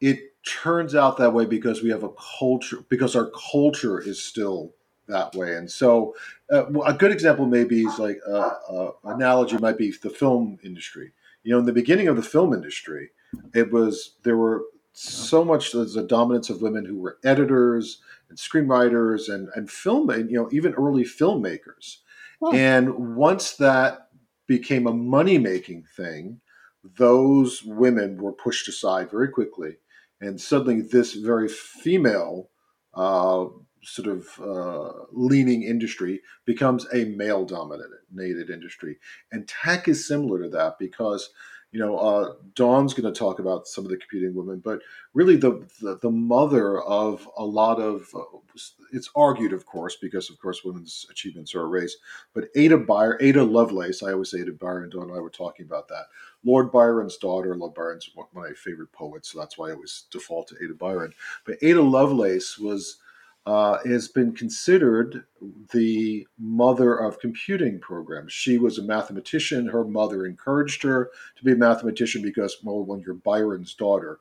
it 0.02 0.20
turns 0.44 0.96
out 0.96 1.18
that 1.18 1.34
way 1.34 1.46
because 1.46 1.82
we 1.82 1.90
have 1.90 2.04
a 2.04 2.12
culture 2.40 2.84
because 2.90 3.16
our 3.16 3.32
culture 3.52 4.00
is 4.00 4.22
still 4.22 4.74
that 5.08 5.34
way, 5.36 5.56
and 5.56 5.70
so 5.70 6.16
uh, 6.52 6.66
a 6.82 6.94
good 6.94 7.12
example 7.12 7.46
maybe 7.46 7.82
is 7.84 8.00
like 8.00 8.20
uh, 8.28 8.54
uh, 8.70 8.92
analogy 9.06 9.58
might 9.58 9.78
be 9.78 9.94
the 10.02 10.10
film 10.10 10.58
industry. 10.64 11.12
You 11.44 11.54
know, 11.54 11.60
in 11.60 11.66
the 11.66 11.74
beginning 11.74 12.08
of 12.08 12.16
the 12.16 12.22
film 12.24 12.54
industry, 12.54 13.12
it 13.54 13.72
was 13.72 14.16
there 14.24 14.38
were 14.38 14.64
so 14.94 15.46
much 15.46 15.72
there's 15.72 15.96
a 15.96 16.04
dominance 16.04 16.50
of 16.50 16.62
women 16.62 16.86
who 16.86 16.98
were 16.98 17.18
editors 17.24 18.02
and 18.30 18.38
screenwriters 18.38 19.34
and 19.34 19.50
and 19.56 19.70
film 19.70 20.10
and 20.10 20.30
you 20.30 20.38
know 20.38 20.50
even 20.52 20.74
early 20.74 21.04
filmmakers. 21.04 21.98
And 22.54 23.16
once 23.16 23.56
that 23.58 24.08
became 24.48 24.88
a 24.88 24.94
money 24.94 25.38
making 25.38 25.84
thing, 25.96 26.42
those 26.98 27.64
women 27.64 28.22
were 28.22 28.32
pushed 28.32 28.68
aside 28.68 29.12
very 29.12 29.30
quickly, 29.30 29.78
and 30.22 30.40
suddenly 30.40 30.82
this 30.82 31.14
very 31.14 31.50
female 31.50 32.50
uh, 32.94 33.46
sort 33.84 34.08
of 34.08 34.28
uh, 34.40 35.06
leaning 35.12 35.64
industry 35.64 36.22
becomes 36.46 36.86
a 36.94 37.06
male 37.06 37.46
dominated 37.46 38.50
industry, 38.50 38.98
and 39.32 39.48
tech 39.48 39.88
is 39.88 40.08
similar 40.08 40.44
to 40.44 40.50
that 40.50 40.78
because 40.80 41.32
you 41.72 41.80
know 41.80 41.98
uh, 41.98 42.34
Dawn's 42.56 42.94
going 42.94 43.12
to 43.12 43.18
talk 43.18 43.40
about 43.40 43.68
some 43.68 43.86
of 43.86 43.92
the 43.92 43.98
computing 43.98 44.36
women, 44.36 44.60
but 44.60 44.82
really 45.14 45.36
the, 45.36 45.66
the, 45.82 45.98
the 46.02 46.12
mother 46.12 46.82
of 46.82 47.28
a 47.38 47.46
lot 47.46 47.80
of 47.80 48.08
uh, 48.16 48.38
it's 48.92 49.10
argued, 49.16 49.54
of 49.54 49.66
course, 49.66 49.98
because 50.02 50.30
of 50.30 50.40
course 50.40 50.64
women's 50.64 51.06
achievements 51.10 51.56
are 51.56 51.62
erased. 51.62 51.98
But 52.34 52.46
Ada 52.56 52.78
Byron, 52.78 53.18
Ada 53.22 53.44
Lovelace, 53.44 54.04
I 54.04 54.12
always 54.12 54.32
say 54.32 54.42
Ada 54.42 54.54
Byron. 54.54 54.90
Dawn 54.90 55.10
and 55.10 55.18
I 55.18 55.22
were 55.22 55.30
talking 55.30 55.66
about 55.66 55.88
that. 55.88 56.06
Lord 56.44 56.72
Byron's 56.72 57.18
daughter. 57.18 57.56
Lord 57.56 57.74
Byron's 57.74 58.10
one 58.14 58.28
of 58.30 58.36
my 58.36 58.52
favorite 58.54 58.92
poets, 58.92 59.32
so 59.32 59.40
that's 59.40 59.58
why 59.58 59.70
I 59.70 59.74
always 59.74 60.06
default 60.12 60.48
to 60.50 60.56
Ada 60.62 60.74
Byron. 60.74 61.14
But 61.46 61.58
Ada 61.62 61.82
Lovelace 61.82 62.58
was. 62.58 62.98
Uh, 63.48 63.80
has 63.86 64.08
been 64.08 64.32
considered 64.34 65.24
the 65.74 66.28
mother 66.38 66.96
of 66.96 67.20
computing 67.20 67.80
programs. 67.80 68.32
She 68.32 68.60
was 68.60 68.78
a 68.78 68.84
mathematician. 68.84 69.66
Her 69.66 69.84
mother 69.84 70.28
encouraged 70.28 70.84
her 70.84 71.10
to 71.38 71.44
be 71.44 71.54
a 71.54 71.56
mathematician 71.56 72.22
because, 72.22 72.58
well, 72.64 72.84
when 72.86 73.00
you're 73.00 73.16
Byron's 73.16 73.74
daughter, 73.74 74.20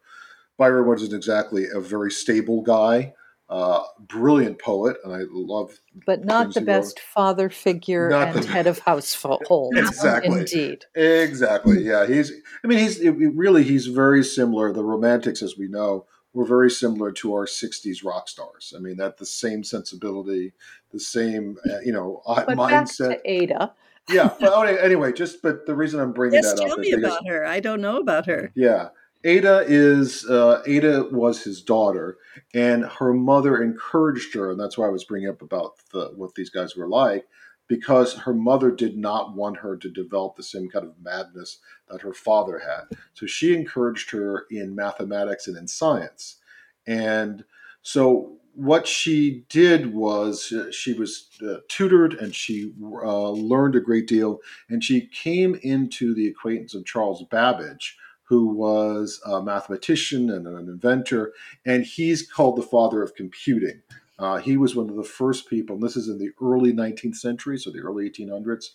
Byron 0.57 0.87
wasn't 0.87 1.13
exactly 1.13 1.67
a 1.75 1.81
very 1.81 2.11
stable 2.11 2.63
guy. 2.63 3.13
Uh, 3.51 3.83
brilliant 3.99 4.59
poet, 4.59 4.97
and 5.05 5.13
I 5.13 5.23
love. 5.31 5.81
But 6.07 6.25
not 6.25 6.55
the 6.55 6.61
he 6.61 6.67
wrote. 6.67 6.67
best 6.67 7.01
father 7.01 7.51
figure 7.51 8.09
Not 8.09 8.29
and 8.37 8.45
the- 8.45 8.49
head 8.49 8.67
of 8.69 8.79
household. 8.87 9.77
Exactly. 9.77 10.39
Indeed. 10.39 10.85
Exactly. 10.95 11.83
Yeah, 11.83 12.07
he's. 12.07 12.33
I 12.65 12.67
mean, 12.69 12.79
he's 12.79 13.01
really 13.07 13.65
he's 13.65 13.87
very 13.87 14.25
similar. 14.25 14.73
The 14.73 14.85
Romantics, 14.85 15.43
as 15.43 15.59
we 15.59 15.69
know, 15.69 16.07
were 16.33 16.45
very 16.45 16.71
similar 16.71 17.11
to 17.13 17.35
our 17.35 17.47
'60s 17.47 18.05
rock 18.05 18.29
stars. 18.29 18.73
I 18.77 18.81
mean, 18.81 18.97
that 18.97 19.19
the 19.19 19.27
same 19.27 19.65
sensibility, 19.65 20.53
the 20.93 21.01
same 21.01 21.59
uh, 21.71 21.81
you 21.81 21.93
know 21.93 22.23
uh, 22.27 22.45
But 22.47 22.57
back 22.57 22.85
mindset. 22.87 23.23
to 23.23 23.31
Ada. 23.31 23.73
yeah. 24.09 24.31
But 24.41 24.53
anyway, 24.53 24.81
anyway, 24.83 25.13
just 25.13 25.43
but 25.43 25.67
the 25.67 25.75
reason 25.75 26.01
I'm 26.01 26.13
bringing 26.13 26.43
Yes, 26.43 26.53
that 26.55 26.63
tell 26.63 26.73
up 26.73 26.79
me 26.79 26.89
is 26.89 26.97
because 26.97 27.13
about 27.13 27.29
her. 27.29 27.47
I 27.47 27.61
don't 27.61 27.81
know 27.81 27.99
about 27.99 28.27
her. 28.27 28.53
yeah. 28.55 28.89
Ada 29.23 29.65
is 29.69 30.25
uh, 30.31 30.63
Ada 30.67 31.09
was 31.13 31.43
his 31.45 31.61
daughter, 31.61 32.17
and 32.55 32.85
her 32.87 33.13
mother 33.13 33.63
encouraged 33.63 34.35
her, 34.35 34.51
and 34.51 34.59
that's 34.59 34.79
why 34.79 34.87
I 34.87 34.91
was 34.91 35.05
bringing 35.05 35.29
up 35.29 35.43
about 35.43 35.73
the, 35.93 36.13
what 36.17 36.35
these 36.37 36.49
guys 36.49 36.75
were 36.75 36.89
like, 36.89 37.27
because 37.71 38.15
her 38.15 38.35
mother 38.35 38.73
did 38.73 38.99
not 38.99 39.37
want 39.37 39.57
her 39.57 39.77
to 39.77 39.89
develop 39.89 40.35
the 40.35 40.43
same 40.43 40.69
kind 40.69 40.85
of 40.85 40.93
madness 41.01 41.61
that 41.89 42.01
her 42.01 42.13
father 42.13 42.59
had. 42.59 42.99
So 43.15 43.27
she 43.27 43.55
encouraged 43.55 44.11
her 44.11 44.47
in 44.51 44.75
mathematics 44.75 45.47
and 45.47 45.57
in 45.57 45.69
science, 45.69 46.39
and 46.85 47.45
so 47.83 48.37
what 48.55 48.89
she 48.89 49.45
did 49.49 49.95
was 49.95 50.53
uh, 50.53 50.73
she 50.73 50.93
was 50.93 51.29
uh, 51.49 51.59
tutored 51.69 52.15
and 52.15 52.35
she 52.35 52.73
uh, 52.83 53.31
learned 53.31 53.77
a 53.77 53.81
great 53.81 54.09
deal, 54.09 54.41
and 54.69 54.83
she 54.83 55.07
came 55.07 55.55
into 55.63 56.13
the 56.13 56.27
acquaintance 56.27 56.75
of 56.75 56.85
Charles 56.85 57.25
Babbage 57.31 57.97
who 58.25 58.47
was 58.47 59.21
a 59.27 59.43
mathematician 59.43 60.31
and 60.31 60.47
an 60.47 60.69
inventor, 60.69 61.33
and 61.67 61.85
he's 61.85 62.29
called 62.29 62.57
the 62.57 62.63
father 62.63 63.03
of 63.03 63.15
computing. 63.17 63.83
Uh, 64.21 64.37
he 64.37 64.59
was 64.59 64.77
one 64.77 64.91
of 64.91 64.97
the 64.97 65.03
first 65.03 65.49
people, 65.49 65.75
and 65.75 65.83
this 65.83 65.97
is 65.97 66.09
in 66.09 66.19
the 66.19 66.31
early 66.43 66.75
19th 66.75 67.17
century, 67.17 67.59
so 67.59 67.71
the 67.71 67.81
early 67.81 68.09
1800s, 68.09 68.67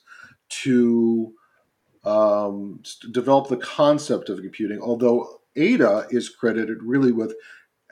to 0.50 1.34
um, 2.04 2.82
develop 3.12 3.48
the 3.48 3.58
concept 3.58 4.30
of 4.30 4.42
computing. 4.42 4.82
Although 4.82 5.42
Ada 5.56 6.08
is 6.10 6.30
credited 6.30 6.82
really 6.82 7.12
with 7.12 7.36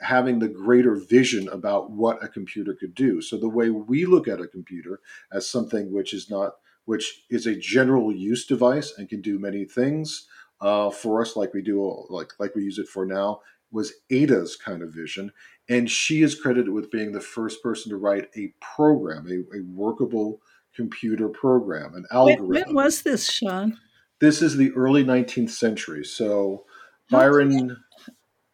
having 0.00 0.40
the 0.40 0.48
greater 0.48 0.96
vision 0.96 1.48
about 1.48 1.92
what 1.92 2.22
a 2.22 2.28
computer 2.28 2.74
could 2.74 2.94
do. 2.94 3.22
So 3.22 3.36
the 3.36 3.48
way 3.48 3.70
we 3.70 4.04
look 4.04 4.26
at 4.26 4.40
a 4.40 4.48
computer 4.48 5.00
as 5.32 5.48
something 5.48 5.92
which 5.92 6.12
is 6.12 6.28
not, 6.28 6.56
which 6.86 7.24
is 7.30 7.46
a 7.46 7.54
general 7.54 8.12
use 8.12 8.46
device 8.46 8.92
and 8.98 9.08
can 9.08 9.20
do 9.20 9.38
many 9.38 9.64
things 9.64 10.26
uh, 10.60 10.90
for 10.90 11.22
us, 11.22 11.36
like 11.36 11.54
we 11.54 11.62
do, 11.62 12.06
like 12.10 12.32
like 12.38 12.54
we 12.54 12.64
use 12.64 12.78
it 12.78 12.88
for 12.88 13.06
now, 13.06 13.40
was 13.74 13.92
Ada's 14.10 14.56
kind 14.56 14.82
of 14.82 14.94
vision, 14.94 15.32
and 15.68 15.90
she 15.90 16.22
is 16.22 16.34
credited 16.40 16.70
with 16.72 16.90
being 16.90 17.12
the 17.12 17.20
first 17.20 17.62
person 17.62 17.90
to 17.90 17.96
write 17.98 18.28
a 18.36 18.54
program, 18.60 19.26
a, 19.26 19.58
a 19.58 19.60
workable 19.74 20.40
computer 20.74 21.28
program, 21.28 21.94
an 21.94 22.06
When, 22.10 22.30
algorithm. 22.38 22.48
when 22.48 22.74
was 22.74 23.02
this, 23.02 23.30
Sean? 23.30 23.78
this 24.20 24.40
is 24.40 24.56
the 24.56 24.72
early 24.72 25.04
19th 25.04 25.50
century, 25.50 26.04
so 26.04 26.64
Byron. 27.10 27.76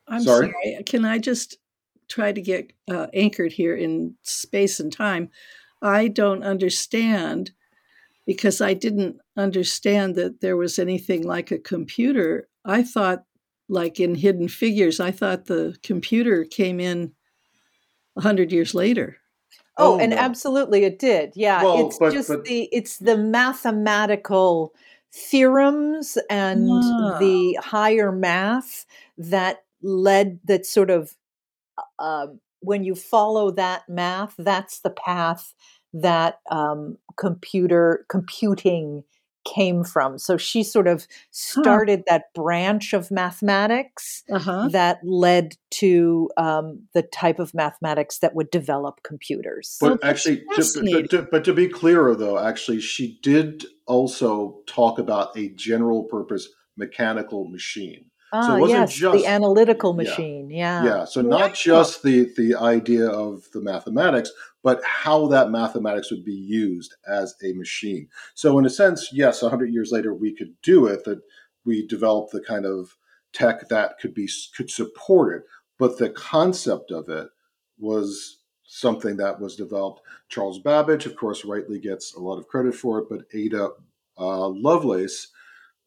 I'm 0.08 0.22
Sorry? 0.22 0.50
sorry. 0.50 0.82
Can 0.84 1.04
I 1.04 1.18
just 1.18 1.58
try 2.08 2.32
to 2.32 2.40
get 2.40 2.72
uh, 2.90 3.06
anchored 3.14 3.52
here 3.52 3.76
in 3.76 4.16
space 4.22 4.80
and 4.80 4.92
time? 4.92 5.30
I 5.82 6.08
don't 6.08 6.42
understand 6.42 7.52
because 8.26 8.60
I 8.60 8.74
didn't 8.74 9.18
understand 9.36 10.16
that 10.16 10.40
there 10.40 10.56
was 10.56 10.78
anything 10.78 11.22
like 11.26 11.50
a 11.52 11.58
computer. 11.58 12.48
I 12.64 12.82
thought, 12.82 13.24
like 13.70 14.00
in 14.00 14.14
Hidden 14.16 14.48
Figures, 14.48 15.00
I 15.00 15.10
thought 15.12 15.46
the 15.46 15.76
computer 15.82 16.44
came 16.44 16.80
in 16.80 17.12
a 18.16 18.20
hundred 18.20 18.52
years 18.52 18.74
later. 18.74 19.16
Oh, 19.78 19.94
Oh, 19.94 19.98
and 19.98 20.10
no. 20.10 20.16
absolutely 20.18 20.84
it 20.84 20.98
did. 20.98 21.32
Yeah, 21.36 21.62
Well, 21.62 21.86
it's 21.86 21.98
but- 21.98 22.12
just 22.12 22.28
but- 22.28 22.44
the 22.44 22.68
it's 22.72 22.98
the 22.98 23.16
mathematical 23.16 24.74
theorems 25.12 26.18
and 26.28 26.68
Ah. 26.70 27.18
the 27.18 27.54
higher 27.62 28.12
math 28.12 28.84
that 29.16 29.64
led 29.82 30.40
that 30.44 30.66
sort 30.66 30.90
of 30.90 31.14
um, 31.98 32.40
when 32.60 32.84
you 32.84 32.94
follow 32.94 33.50
that 33.52 33.88
math, 33.88 34.34
that's 34.36 34.80
the 34.80 34.90
path 34.90 35.54
that 35.94 36.40
um, 36.50 36.98
computer 37.16 38.04
computing 38.08 39.02
came 39.44 39.84
from. 39.84 40.18
So 40.18 40.36
she 40.36 40.62
sort 40.62 40.86
of 40.86 41.06
started 41.30 42.02
that 42.06 42.32
branch 42.34 42.92
of 42.92 43.10
mathematics 43.10 44.22
Uh 44.30 44.38
huh. 44.38 44.68
that 44.72 45.00
led 45.02 45.56
to 45.70 46.30
um, 46.36 46.82
the 46.92 47.02
type 47.02 47.38
of 47.38 47.54
mathematics 47.54 48.18
that 48.18 48.34
would 48.34 48.50
develop 48.50 49.02
computers. 49.02 49.76
But 49.80 50.00
that's 50.00 50.26
actually, 50.26 50.44
to, 50.56 50.92
but, 50.92 51.10
to, 51.10 51.28
but 51.30 51.44
to 51.44 51.54
be 51.54 51.68
clearer, 51.68 52.14
though, 52.14 52.38
actually, 52.38 52.80
she 52.80 53.18
did 53.22 53.64
also 53.86 54.58
talk 54.66 54.98
about 54.98 55.36
a 55.36 55.48
general 55.50 56.04
purpose 56.04 56.48
mechanical 56.76 57.48
machine. 57.48 58.09
Ah, 58.32 58.56
it 58.56 58.60
wasn't 58.60 58.80
yes, 58.80 58.94
just- 58.94 59.18
the 59.18 59.26
analytical 59.26 59.92
yeah. 59.92 60.08
machine. 60.08 60.50
Yeah. 60.50 60.84
Yeah, 60.84 61.04
so 61.04 61.22
not 61.22 61.54
just 61.54 62.02
the 62.02 62.32
the 62.36 62.54
idea 62.54 63.06
of 63.06 63.50
the 63.52 63.60
mathematics, 63.60 64.30
but 64.62 64.82
how 64.84 65.26
that 65.28 65.50
mathematics 65.50 66.10
would 66.10 66.24
be 66.24 66.32
used 66.32 66.94
as 67.08 67.34
a 67.42 67.52
machine. 67.54 68.08
So 68.34 68.58
in 68.58 68.66
a 68.66 68.70
sense, 68.70 69.10
yes, 69.12 69.42
100 69.42 69.72
years 69.72 69.90
later 69.92 70.14
we 70.14 70.34
could 70.34 70.54
do 70.62 70.86
it 70.86 71.04
that 71.04 71.20
we 71.64 71.86
developed 71.86 72.32
the 72.32 72.40
kind 72.40 72.66
of 72.66 72.96
tech 73.32 73.68
that 73.68 73.98
could 74.00 74.14
be 74.14 74.28
could 74.56 74.70
support 74.70 75.36
it, 75.36 75.42
but 75.78 75.98
the 75.98 76.10
concept 76.10 76.90
of 76.90 77.08
it 77.08 77.28
was 77.78 78.38
something 78.64 79.16
that 79.16 79.40
was 79.40 79.56
developed. 79.56 80.00
Charles 80.28 80.60
Babbage, 80.60 81.06
of 81.06 81.16
course, 81.16 81.44
rightly 81.44 81.80
gets 81.80 82.14
a 82.14 82.20
lot 82.20 82.38
of 82.38 82.46
credit 82.46 82.74
for 82.74 83.00
it, 83.00 83.06
but 83.08 83.22
Ada 83.34 83.70
uh, 84.18 84.48
Lovelace 84.48 85.28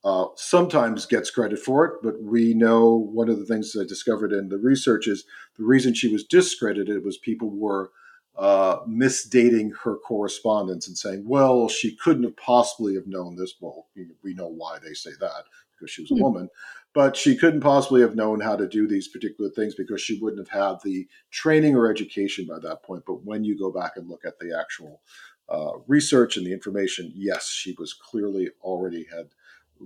uh, 0.03 0.25
sometimes 0.35 1.05
gets 1.05 1.31
credit 1.31 1.59
for 1.59 1.85
it, 1.85 1.93
but 2.03 2.21
we 2.21 2.53
know 2.53 2.89
one 2.93 3.29
of 3.29 3.39
the 3.39 3.45
things 3.45 3.75
I 3.79 3.85
discovered 3.85 4.33
in 4.33 4.49
the 4.49 4.57
research 4.57 5.07
is 5.07 5.23
the 5.57 5.63
reason 5.63 5.93
she 5.93 6.11
was 6.11 6.25
discredited 6.25 7.05
was 7.05 7.17
people 7.17 7.49
were 7.49 7.91
uh, 8.37 8.79
misdating 8.85 9.71
her 9.83 9.95
correspondence 9.95 10.87
and 10.87 10.97
saying, 10.97 11.23
well, 11.27 11.69
she 11.69 11.95
couldn't 11.95 12.23
have 12.23 12.35
possibly 12.35 12.95
have 12.95 13.07
known 13.07 13.35
this. 13.35 13.53
Well, 13.59 13.87
we- 13.95 14.33
know 14.33 14.47
why 14.47 14.79
they 14.79 14.93
say 14.93 15.11
that 15.19 15.45
because 15.71 15.91
she 15.91 16.01
was 16.01 16.11
a 16.11 16.15
mm-hmm. 16.15 16.23
woman. 16.23 16.49
But 16.93 17.15
she 17.15 17.35
couldn't 17.35 17.61
possibly 17.61 18.01
have 18.01 18.15
known 18.15 18.39
how 18.39 18.55
to 18.55 18.67
do 18.67 18.87
these 18.87 19.07
particular 19.07 19.49
things 19.49 19.75
because 19.75 20.01
she 20.01 20.19
wouldn't 20.19 20.47
have 20.47 20.61
had 20.63 20.77
the 20.83 21.07
training 21.31 21.75
or 21.75 21.89
education 21.89 22.45
by 22.45 22.59
that 22.59 22.83
point. 22.83 23.03
But 23.05 23.23
when 23.23 23.43
you 23.43 23.57
go 23.57 23.71
back 23.71 23.93
and 23.95 24.09
look 24.09 24.25
at 24.25 24.37
the 24.39 24.57
actual 24.59 25.01
uh, 25.49 25.73
research 25.87 26.37
and 26.37 26.45
the 26.45 26.53
information, 26.53 27.11
yes, 27.15 27.49
she 27.49 27.75
was 27.79 27.93
clearly 27.93 28.49
already 28.61 29.05
had 29.11 29.29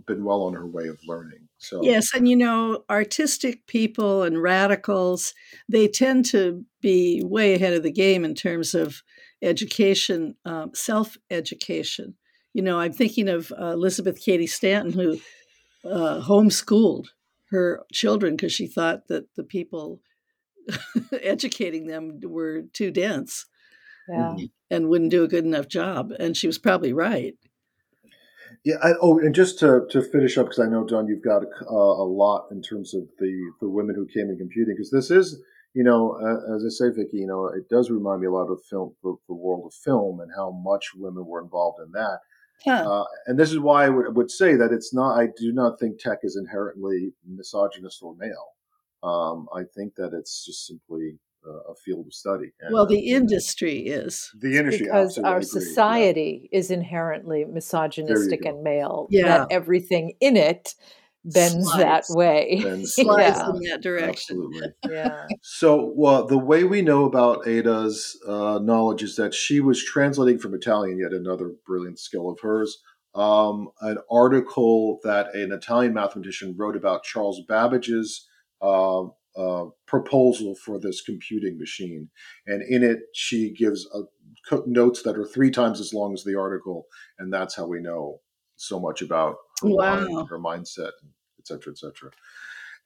been 0.05 0.23
well 0.23 0.43
on 0.43 0.53
her 0.53 0.65
way 0.65 0.87
of 0.87 0.99
learning. 1.07 1.47
So 1.57 1.81
yes, 1.83 2.13
and 2.13 2.27
you 2.27 2.35
know, 2.35 2.83
artistic 2.89 3.65
people 3.67 4.23
and 4.23 4.41
radicals 4.41 5.33
they 5.69 5.87
tend 5.87 6.25
to 6.25 6.63
be 6.81 7.21
way 7.23 7.55
ahead 7.55 7.73
of 7.73 7.83
the 7.83 7.91
game 7.91 8.23
in 8.23 8.35
terms 8.35 8.75
of 8.75 9.01
education, 9.41 10.35
um, 10.45 10.71
self 10.73 11.17
education. 11.29 12.15
You 12.53 12.63
know, 12.63 12.79
I'm 12.79 12.93
thinking 12.93 13.27
of 13.29 13.51
uh, 13.59 13.67
Elizabeth 13.67 14.19
Cady 14.23 14.47
Stanton, 14.47 14.91
who 14.91 15.19
uh, 15.89 16.21
homeschooled 16.21 17.07
her 17.49 17.83
children 17.93 18.35
because 18.35 18.51
she 18.51 18.67
thought 18.67 19.07
that 19.07 19.33
the 19.35 19.43
people 19.43 20.01
educating 21.21 21.87
them 21.87 22.19
were 22.23 22.63
too 22.73 22.91
dense 22.91 23.45
yeah. 24.09 24.35
and 24.69 24.89
wouldn't 24.89 25.11
do 25.11 25.23
a 25.23 25.27
good 25.27 25.45
enough 25.45 25.67
job. 25.67 26.11
And 26.19 26.35
she 26.35 26.47
was 26.47 26.57
probably 26.57 26.93
right. 26.93 27.35
Yeah. 28.63 28.75
I, 28.81 28.93
oh, 29.01 29.19
and 29.19 29.33
just 29.33 29.59
to, 29.59 29.81
to 29.91 30.01
finish 30.01 30.37
up, 30.37 30.47
because 30.47 30.59
I 30.59 30.67
know 30.67 30.85
Dawn, 30.85 31.07
you've 31.07 31.23
got 31.23 31.43
a, 31.43 31.73
a, 31.73 32.07
lot 32.07 32.47
in 32.51 32.61
terms 32.61 32.93
of 32.93 33.03
the 33.19 33.51
the 33.61 33.69
women 33.69 33.95
who 33.95 34.07
came 34.07 34.29
in 34.29 34.37
computing, 34.37 34.75
because 34.75 34.91
this 34.91 35.11
is, 35.11 35.41
you 35.73 35.83
know, 35.83 36.17
uh, 36.21 36.55
as 36.55 36.65
I 36.65 36.69
say, 36.69 36.95
Vicki, 36.95 37.17
you 37.17 37.27
know, 37.27 37.47
it 37.47 37.69
does 37.69 37.89
remind 37.89 38.21
me 38.21 38.27
a 38.27 38.31
lot 38.31 38.51
of 38.51 38.59
film, 38.69 38.95
the, 39.03 39.15
the 39.27 39.35
world 39.35 39.63
of 39.65 39.73
film, 39.73 40.19
and 40.19 40.31
how 40.35 40.51
much 40.51 40.91
women 40.95 41.25
were 41.25 41.41
involved 41.41 41.79
in 41.85 41.91
that. 41.93 42.19
Huh. 42.65 43.01
Uh, 43.01 43.05
and 43.27 43.37
this 43.37 43.51
is 43.51 43.59
why 43.59 43.85
I 43.85 43.89
would, 43.89 44.15
would, 44.15 44.31
say 44.31 44.55
that 44.55 44.71
it's 44.71 44.93
not. 44.93 45.19
I 45.19 45.27
do 45.37 45.51
not 45.53 45.79
think 45.79 45.99
tech 45.99 46.19
is 46.23 46.35
inherently 46.35 47.13
misogynist 47.25 48.01
or 48.01 48.15
male. 48.15 48.53
Um, 49.03 49.47
I 49.53 49.63
think 49.75 49.93
that 49.95 50.13
it's 50.13 50.43
just 50.45 50.65
simply 50.65 51.19
a 51.45 51.75
field 51.75 52.07
of 52.07 52.13
study. 52.13 52.51
And, 52.59 52.73
well, 52.73 52.85
the 52.85 52.99
industry 52.99 53.79
is 53.79 54.29
the 54.39 54.57
industry 54.57 54.85
because 54.85 55.17
our 55.17 55.41
society 55.41 56.49
yeah. 56.51 56.59
is 56.59 56.71
inherently 56.71 57.45
misogynistic 57.45 58.45
and 58.45 58.63
male. 58.63 59.07
Yeah, 59.09 59.39
that 59.39 59.47
everything 59.51 60.13
in 60.19 60.35
it 60.35 60.75
bends 61.23 61.67
Slides. 61.67 62.07
that 62.07 62.17
way. 62.17 62.61
Bends 62.63 62.95
Slides 62.95 63.39
yeah. 63.39 63.49
in 63.49 63.59
that 63.69 63.81
direction. 63.81 64.49
Absolutely. 64.53 64.69
yeah. 64.89 65.25
So, 65.41 65.93
well, 65.95 66.25
the 66.25 66.37
way 66.37 66.63
we 66.63 66.81
know 66.81 67.05
about 67.05 67.47
Ada's 67.47 68.17
uh, 68.27 68.59
knowledge 68.61 69.03
is 69.03 69.15
that 69.17 69.33
she 69.33 69.59
was 69.59 69.83
translating 69.83 70.39
from 70.39 70.53
Italian, 70.53 70.99
yet 70.99 71.13
another 71.13 71.51
brilliant 71.65 71.99
skill 71.99 72.29
of 72.29 72.39
hers. 72.41 72.77
Um, 73.15 73.69
an 73.81 73.97
article 74.11 74.99
that 75.03 75.33
an 75.33 75.51
Italian 75.51 75.93
mathematician 75.93 76.55
wrote 76.55 76.75
about 76.75 77.03
Charles 77.03 77.41
Babbage's 77.47 78.27
uh, 78.61 79.05
uh, 79.37 79.65
proposal 79.85 80.55
for 80.55 80.79
this 80.79 81.01
computing 81.01 81.57
machine. 81.57 82.09
And 82.45 82.63
in 82.63 82.83
it, 82.83 82.99
she 83.13 83.53
gives 83.53 83.87
a, 83.93 84.01
notes 84.65 85.03
that 85.03 85.17
are 85.17 85.25
three 85.25 85.51
times 85.51 85.79
as 85.79 85.93
long 85.93 86.13
as 86.13 86.23
the 86.23 86.37
article. 86.37 86.87
And 87.19 87.31
that's 87.31 87.55
how 87.55 87.67
we 87.67 87.79
know 87.79 88.21
so 88.55 88.79
much 88.79 89.01
about 89.01 89.35
her, 89.61 89.69
wow. 89.69 89.99
mind, 89.99 90.29
her 90.29 90.39
mindset, 90.39 90.91
et 91.39 91.45
cetera, 91.45 91.71
et 91.71 91.77
cetera. 91.77 92.11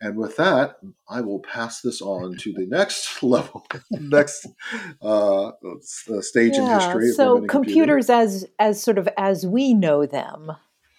And 0.04 0.18
with 0.18 0.36
that, 0.38 0.78
I 1.08 1.22
will 1.22 1.40
pass 1.40 1.82
this 1.82 2.02
on 2.02 2.36
to 2.38 2.54
the 2.54 2.66
next 2.66 3.22
level, 3.24 3.66
next 3.92 4.48
uh, 5.02 5.52
stage 6.22 6.54
yeah, 6.56 6.64
in 6.64 6.80
history. 6.80 7.12
So 7.12 7.46
computers, 7.46 8.10
as 8.10 8.48
as 8.58 8.82
sort 8.82 8.98
of 8.98 9.08
as 9.16 9.46
we 9.46 9.76
know 9.76 10.08
them, 10.08 10.54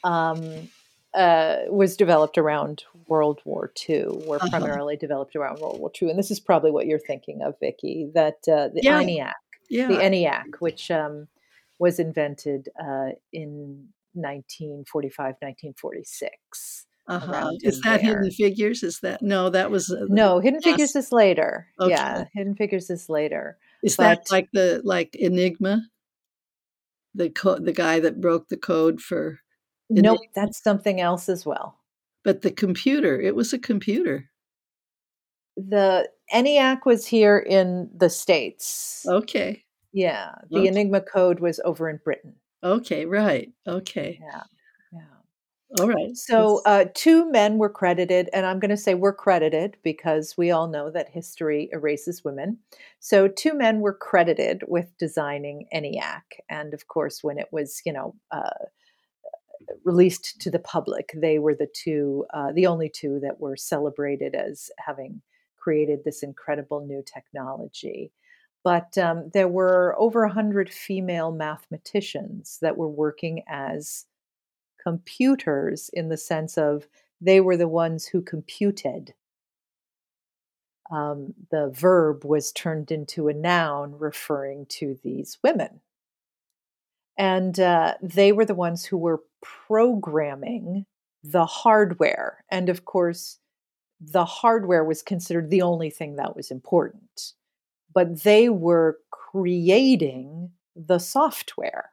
um, 0.05 0.69
uh, 1.15 1.57
was 1.69 1.97
developed 1.97 2.39
around 2.39 2.85
World 3.07 3.41
War 3.45 3.73
II. 3.89 4.07
Were 4.27 4.37
uh-huh. 4.37 4.49
primarily 4.51 4.97
developed 4.97 5.37
around 5.37 5.61
World 5.61 5.79
War 5.81 5.91
II, 6.01 6.11
and 6.11 6.19
this 6.19 6.31
is 6.31 6.41
probably 6.41 6.71
what 6.71 6.87
you're 6.87 6.99
thinking 6.99 7.43
of, 7.43 7.59
Vicki. 7.61 8.11
That 8.15 8.39
uh, 8.49 8.69
the 8.69 8.81
yeah. 8.83 9.03
ENIAC, 9.03 9.33
yeah. 9.69 9.89
the 9.89 9.97
ENIAC, 9.97 10.61
which 10.61 10.91
um, 10.91 11.29
was 11.79 11.99
invented 11.99 12.69
uh, 12.81 13.11
in 13.33 13.89
1945, 14.15 15.17
1946. 15.41 16.87
Uh-huh. 17.09 17.51
Is 17.63 17.81
that 17.81 18.01
there. 18.01 18.15
Hidden 18.15 18.31
Figures? 18.31 18.83
Is 18.83 19.01
that 19.01 19.23
no? 19.23 19.51
That 19.51 19.71
was 19.71 19.91
uh, 19.91 20.07
no. 20.09 20.39
Hidden 20.39 20.59
last... 20.59 20.65
Figures 20.65 20.97
is 20.97 21.11
later. 21.11 21.67
Okay. 21.81 21.91
Yeah, 21.91 22.25
Hidden 22.33 22.55
Figures 22.55 22.91
is 22.91 23.09
later. 23.09 23.59
Is 23.83 23.97
but... 23.97 24.03
that 24.05 24.31
like 24.31 24.49
the 24.53 24.81
like 24.85 25.17
Enigma? 25.17 25.83
The 27.15 27.29
co- 27.29 27.59
the 27.59 27.73
guy 27.73 27.99
that 28.01 28.21
broke 28.21 28.49
the 28.49 28.57
code 28.57 29.01
for. 29.01 29.41
Enigma? 29.93 30.13
Nope, 30.15 30.21
that's 30.35 30.63
something 30.63 31.01
else 31.01 31.29
as 31.29 31.47
well. 31.47 31.79
But 32.25 32.43
the 32.43 32.51
computer, 32.51 33.21
it 33.21 33.35
was 33.35 33.53
a 33.53 33.59
computer. 33.59 34.31
The 35.57 36.09
ENIAC 36.33 36.87
was 36.87 37.07
here 37.07 37.39
in 37.39 37.91
the 37.95 38.09
states. 38.09 39.05
Okay. 39.07 39.65
Yeah, 39.93 40.37
the 40.51 40.61
okay. 40.61 40.69
Enigma 40.69 41.03
code 41.03 41.41
was 41.41 41.61
over 41.65 41.91
in 41.91 42.01
Britain. 42.03 42.35
Okay, 42.65 43.05
right. 43.05 43.53
Okay. 43.67 44.19
Yeah. 44.23 44.43
Yeah. 44.93 45.81
All 45.81 45.89
right. 45.89 46.17
So 46.17 46.63
uh, 46.65 46.87
two 46.95 47.31
men 47.31 47.59
were 47.59 47.69
credited, 47.69 48.31
and 48.33 48.47
I'm 48.47 48.61
going 48.61 48.71
to 48.71 48.77
say 48.77 48.95
we're 48.95 49.13
credited 49.13 49.77
because 49.83 50.37
we 50.39 50.51
all 50.51 50.69
know 50.69 50.91
that 50.91 51.11
history 51.11 51.69
erases 51.73 52.25
women. 52.25 52.59
So 53.01 53.29
two 53.29 53.53
men 53.55 53.81
were 53.81 53.93
credited 53.93 54.63
with 54.69 54.97
designing 54.97 55.67
ENIAC, 55.75 56.23
and 56.49 56.73
of 56.73 56.89
course, 56.89 57.23
when 57.23 57.39
it 57.39 57.49
was, 57.53 57.83
you 57.85 57.93
know, 57.93 58.15
uh, 58.31 58.67
released 59.85 60.41
to 60.41 60.51
the 60.51 60.59
public, 60.59 61.13
they 61.15 61.39
were 61.39 61.55
the 61.55 61.69
two, 61.73 62.27
uh, 62.35 62.53
the 62.53 62.67
only 62.67 62.89
two 62.89 63.21
that 63.21 63.41
were 63.41 63.57
celebrated 63.57 64.35
as 64.35 64.71
having 64.79 65.21
created 65.57 66.05
this 66.05 66.23
incredible 66.23 66.85
new 66.85 67.03
technology. 67.03 68.13
But 68.65 68.97
um, 68.99 69.31
there 69.33 69.49
were 69.49 69.97
over 69.99 70.21
100 70.27 70.71
female 70.71 71.33
mathematicians 71.33 72.59
that 72.63 72.77
were 72.77 72.89
working 72.89 73.43
as 73.49 74.07
computers 74.83 75.91
in 75.93 76.09
the 76.09 76.17
sense 76.17 76.57
of 76.57 76.87
they 77.21 77.41
were 77.41 77.57
the 77.57 77.69
ones 77.69 78.07
who 78.07 78.23
computed. 78.23 79.15
Um, 80.91 81.35
the 81.51 81.71
verb 81.71 82.25
was 82.25 82.53
turned 82.53 82.91
into 82.91 83.29
a 83.29 83.35
noun 83.35 83.97
referring 83.99 84.67
to 84.67 84.99
these 85.03 85.39
women. 85.43 85.81
And 87.19 87.59
uh, 87.61 87.95
they 88.03 88.33
were 88.33 88.45
the 88.45 88.55
ones 88.55 88.85
who 88.85 88.97
were 88.97 89.23
programming 89.43 90.87
the 91.23 91.47
hardware. 91.47 92.45
And 92.51 92.69
of 92.69 92.85
course, 92.85 93.39
the 94.01 94.25
hardware 94.25 94.85
was 94.85 95.03
considered 95.03 95.51
the 95.51 95.63
only 95.63 95.91
thing 95.91 96.17
that 96.17 96.35
was 96.35 96.51
important 96.51 97.35
but 97.95 98.23
they 98.23 98.49
were 98.49 98.99
creating 99.11 100.51
the 100.75 100.99
software. 100.99 101.91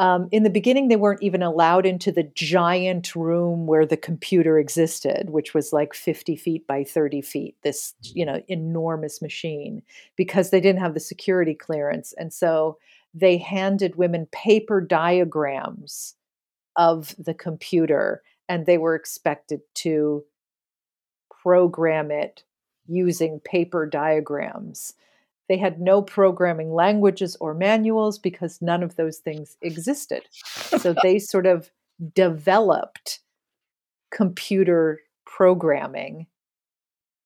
Um, 0.00 0.28
in 0.32 0.42
the 0.42 0.50
beginning, 0.50 0.88
they 0.88 0.96
weren't 0.96 1.22
even 1.22 1.42
allowed 1.42 1.86
into 1.86 2.10
the 2.10 2.24
giant 2.34 3.14
room 3.14 3.66
where 3.66 3.86
the 3.86 3.96
computer 3.96 4.58
existed, 4.58 5.30
which 5.30 5.54
was 5.54 5.72
like 5.72 5.94
50 5.94 6.34
feet 6.34 6.66
by 6.66 6.82
30 6.82 7.22
feet, 7.22 7.56
this, 7.62 7.94
you 8.02 8.26
know, 8.26 8.42
enormous 8.48 9.22
machine, 9.22 9.82
because 10.16 10.50
they 10.50 10.60
didn't 10.60 10.80
have 10.80 10.94
the 10.94 11.00
security 11.00 11.54
clearance. 11.54 12.12
And 12.14 12.32
so 12.32 12.78
they 13.14 13.38
handed 13.38 13.96
women 13.96 14.26
paper 14.32 14.80
diagrams 14.80 16.16
of 16.76 17.14
the 17.16 17.34
computer, 17.34 18.22
and 18.48 18.66
they 18.66 18.76
were 18.76 18.96
expected 18.96 19.60
to 19.74 20.24
program 21.42 22.10
it 22.10 22.42
using 22.86 23.40
paper 23.40 23.86
diagrams. 23.86 24.94
They 25.48 25.58
had 25.58 25.80
no 25.80 26.02
programming 26.02 26.72
languages 26.72 27.36
or 27.38 27.54
manuals 27.54 28.18
because 28.18 28.60
none 28.60 28.82
of 28.82 28.96
those 28.96 29.18
things 29.18 29.56
existed. 29.62 30.22
So 30.34 30.94
they 31.02 31.18
sort 31.18 31.46
of 31.46 31.70
developed 32.14 33.20
computer 34.10 35.00
programming 35.26 36.26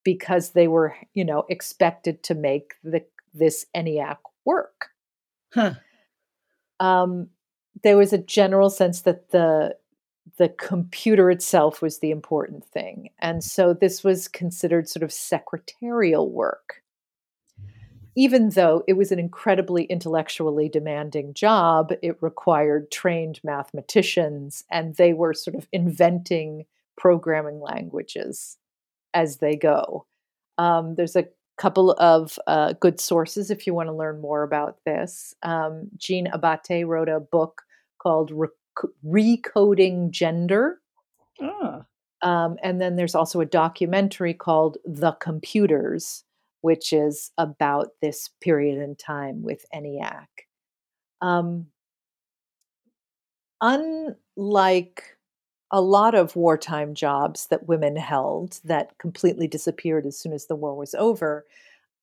because 0.05 0.51
they 0.51 0.69
were, 0.69 0.95
you 1.15 1.25
know, 1.25 1.45
expected 1.49 2.23
to 2.25 2.35
make 2.35 2.75
the 2.83 3.05
this 3.35 3.67
ENIAC 3.75 4.17
work. 4.45 4.89
Huh. 5.53 5.75
Um, 6.81 7.29
there 7.83 7.97
was 7.97 8.13
a 8.13 8.19
general 8.19 8.71
sense 8.71 9.03
that 9.03 9.31
the 9.31 9.77
the 10.37 10.49
computer 10.51 11.31
itself 11.31 11.83
was 11.83 11.99
the 11.99 12.11
important 12.11 12.65
thing. 12.65 13.11
And 13.19 13.43
so 13.43 13.75
this 13.75 14.05
was 14.05 14.29
considered 14.29 14.89
sort 14.89 15.03
of 15.03 15.13
secretarial 15.13 16.31
work. 16.31 16.83
Even 18.15 18.51
though 18.51 18.85
it 18.87 18.93
was 18.95 19.11
an 19.11 19.19
incredibly 19.19 19.85
intellectually 19.85 20.69
demanding 20.69 21.35
job, 21.35 21.93
it 22.03 22.17
required 22.21 22.91
trained 22.91 23.41
mathematicians, 23.45 24.65
and 24.71 24.97
they 24.97 25.13
were 25.13 25.35
sort 25.35 25.57
of 25.57 25.69
inventing 25.73 26.67
programming 26.97 27.61
languages 27.61 28.59
as 29.15 29.39
they 29.39 29.57
go. 29.57 30.05
Um, 30.59 30.97
there's 30.97 31.17
a 31.17 31.27
couple 31.59 31.93
of 31.93 32.39
uh, 32.47 32.75
good 32.81 33.01
sources 33.01 33.51
if 33.51 33.67
you 33.67 33.75
want 33.75 33.89
to 33.89 33.93
learn 33.95 34.21
more 34.21 34.43
about 34.43 34.79
this. 34.85 35.35
Um, 35.43 35.89
Jean 35.97 36.29
Abbate 36.29 36.87
wrote 36.87 37.09
a 37.09 37.21
book 37.21 37.63
called 38.01 38.33
recoding 39.05 40.11
gender, 40.11 40.81
Ah. 41.41 41.85
Um, 42.23 42.57
and 42.63 42.81
then 42.81 42.97
there's 42.97 43.15
also 43.15 43.41
a 43.41 43.47
documentary 43.47 44.35
called 44.35 44.79
The 44.85 45.13
Computers, 45.13 46.25
which 46.63 46.93
is 46.93 47.31
about 47.39 47.89
this 48.03 48.31
period 48.41 48.83
in 48.83 48.97
time 48.97 49.43
with 49.43 49.65
ENIAC. 49.75 50.27
Um, 51.21 51.67
unlike 53.61 55.18
a 55.71 55.81
lot 55.81 56.15
of 56.15 56.37
wartime 56.37 56.95
jobs 56.95 57.47
that 57.49 57.69
women 57.69 57.97
held 57.97 58.61
that 58.65 58.97
completely 58.99 59.47
disappeared 59.47 60.07
as 60.07 60.19
soon 60.19 60.33
as 60.33 60.47
the 60.47 60.57
war 60.57 60.75
was 60.75 60.95
over, 60.95 61.45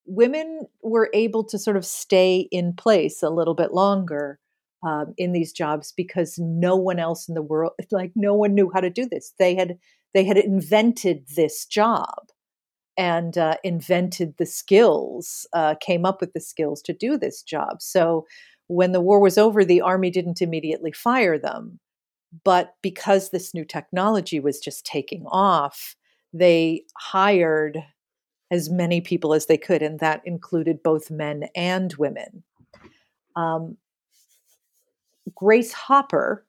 women 0.06 0.68
were 0.84 1.10
able 1.14 1.44
to 1.44 1.58
sort 1.58 1.78
of 1.78 1.86
stay 1.86 2.48
in 2.52 2.74
place 2.74 3.24
a 3.24 3.30
little 3.30 3.56
bit 3.56 3.74
longer 3.74 4.40
um, 4.84 5.14
in 5.18 5.32
these 5.32 5.52
jobs 5.52 5.94
because 5.96 6.38
no 6.38 6.76
one 6.76 7.00
else 7.00 7.28
in 7.28 7.34
the 7.34 7.42
world, 7.42 7.74
like 7.92 8.12
no 8.16 8.34
one 8.34 8.54
knew 8.54 8.72
how 8.74 8.80
to 8.80 8.90
do 8.90 9.08
this. 9.08 9.34
They 9.40 9.56
had 9.56 9.78
they 10.14 10.24
had 10.24 10.38
invented 10.38 11.26
this 11.36 11.66
job 11.66 12.30
and 12.98 13.38
uh, 13.38 13.58
invented 13.64 14.36
the 14.38 14.46
skills, 14.46 15.46
uh, 15.52 15.76
came 15.82 16.06
up 16.06 16.22
with 16.22 16.32
the 16.32 16.40
skills 16.40 16.82
to 16.84 16.94
do 16.94 17.18
this 17.18 17.42
job. 17.42 17.82
So 17.82 18.26
when 18.68 18.94
the 18.94 19.02
war 19.02 19.20
was 19.20 19.38
over, 19.38 19.66
the 19.66 19.82
army 19.82 20.10
didn't 20.10 20.42
immediately 20.42 20.94
fire 20.94 21.38
them. 21.38 21.80
But 22.44 22.76
because 22.82 23.30
this 23.30 23.54
new 23.54 23.66
technology 23.66 24.40
was 24.40 24.60
just 24.60 24.86
taking 24.86 25.26
off, 25.28 25.96
they 26.34 26.84
hired 26.98 27.84
as 28.52 28.70
many 28.70 29.02
people 29.02 29.34
as 29.34 29.46
they 29.46 29.58
could, 29.58 29.82
and 29.82 30.00
that 30.00 30.22
included 30.26 30.84
both 30.84 31.10
men 31.10 31.48
and 31.56 31.94
women. 31.96 32.44
Um, 33.36 33.78
Grace 35.34 35.74
Hopper 35.74 36.46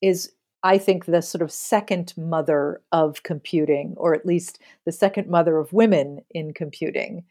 is, 0.00 0.32
I 0.62 0.78
think, 0.78 1.06
the 1.06 1.22
sort 1.22 1.42
of 1.42 1.50
second 1.50 2.14
mother 2.16 2.80
of 2.92 3.22
computing, 3.22 3.94
or 3.96 4.14
at 4.14 4.26
least 4.26 4.60
the 4.84 4.92
second 4.92 5.28
mother 5.28 5.58
of 5.58 5.72
women 5.72 6.20
in 6.30 6.54
computing. 6.54 7.24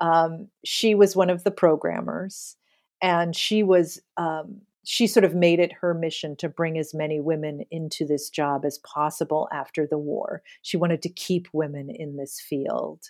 Um, 0.00 0.48
she 0.64 0.94
was 0.94 1.16
one 1.16 1.30
of 1.30 1.44
the 1.44 1.50
programmers, 1.50 2.56
and 3.00 3.34
she 3.34 3.62
was 3.62 4.00
um, 4.16 4.60
she 4.84 5.06
sort 5.06 5.24
of 5.24 5.34
made 5.34 5.60
it 5.60 5.72
her 5.80 5.94
mission 5.94 6.36
to 6.36 6.48
bring 6.48 6.78
as 6.78 6.94
many 6.94 7.20
women 7.20 7.64
into 7.70 8.04
this 8.04 8.28
job 8.28 8.64
as 8.64 8.78
possible 8.78 9.48
after 9.52 9.86
the 9.86 9.98
war. 9.98 10.42
She 10.62 10.76
wanted 10.76 11.02
to 11.02 11.08
keep 11.08 11.48
women 11.52 11.88
in 11.90 12.16
this 12.16 12.40
field. 12.40 13.00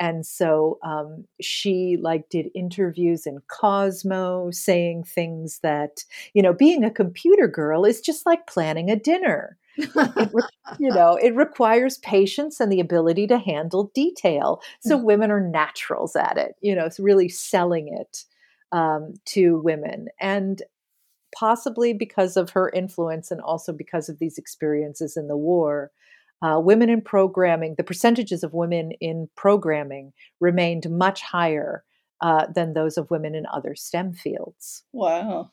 And 0.00 0.24
so 0.24 0.78
um, 0.84 1.24
she 1.40 1.98
like 2.00 2.28
did 2.28 2.50
interviews 2.54 3.26
in 3.26 3.40
Cosmo 3.48 4.50
saying 4.52 5.04
things 5.04 5.58
that, 5.62 6.04
you 6.34 6.42
know, 6.42 6.52
being 6.52 6.84
a 6.84 6.90
computer 6.90 7.48
girl 7.48 7.84
is 7.84 8.00
just 8.00 8.24
like 8.24 8.46
planning 8.46 8.90
a 8.90 8.96
dinner. 8.96 9.58
re- 9.76 10.42
you 10.78 10.90
know, 10.90 11.18
it 11.20 11.34
requires 11.34 11.98
patience 11.98 12.60
and 12.60 12.70
the 12.70 12.80
ability 12.80 13.26
to 13.26 13.38
handle 13.38 13.90
detail. 13.94 14.60
So 14.80 14.96
women 14.96 15.30
are 15.30 15.40
naturals 15.40 16.14
at 16.16 16.38
it. 16.38 16.54
You 16.60 16.74
know, 16.74 16.84
it's 16.84 17.00
really 17.00 17.28
selling 17.28 17.88
it 17.88 18.24
um, 18.72 19.14
to 19.26 19.60
women. 19.62 20.06
And 20.20 20.62
possibly 21.36 21.92
because 21.92 22.36
of 22.36 22.50
her 22.50 22.70
influence 22.70 23.30
and 23.30 23.40
also 23.40 23.72
because 23.72 24.08
of 24.08 24.18
these 24.18 24.38
experiences 24.38 25.16
in 25.16 25.28
the 25.28 25.36
war, 25.36 25.90
uh, 26.40 26.60
women 26.62 26.88
in 26.88 27.00
programming, 27.00 27.74
the 27.76 27.84
percentages 27.84 28.42
of 28.42 28.54
women 28.54 28.92
in 29.00 29.28
programming 29.34 30.12
remained 30.40 30.88
much 30.88 31.20
higher 31.22 31.84
uh, 32.20 32.46
than 32.54 32.74
those 32.74 32.96
of 32.96 33.10
women 33.10 33.34
in 33.34 33.44
other 33.52 33.74
STEM 33.74 34.12
fields. 34.12 34.84
Wow. 34.92 35.50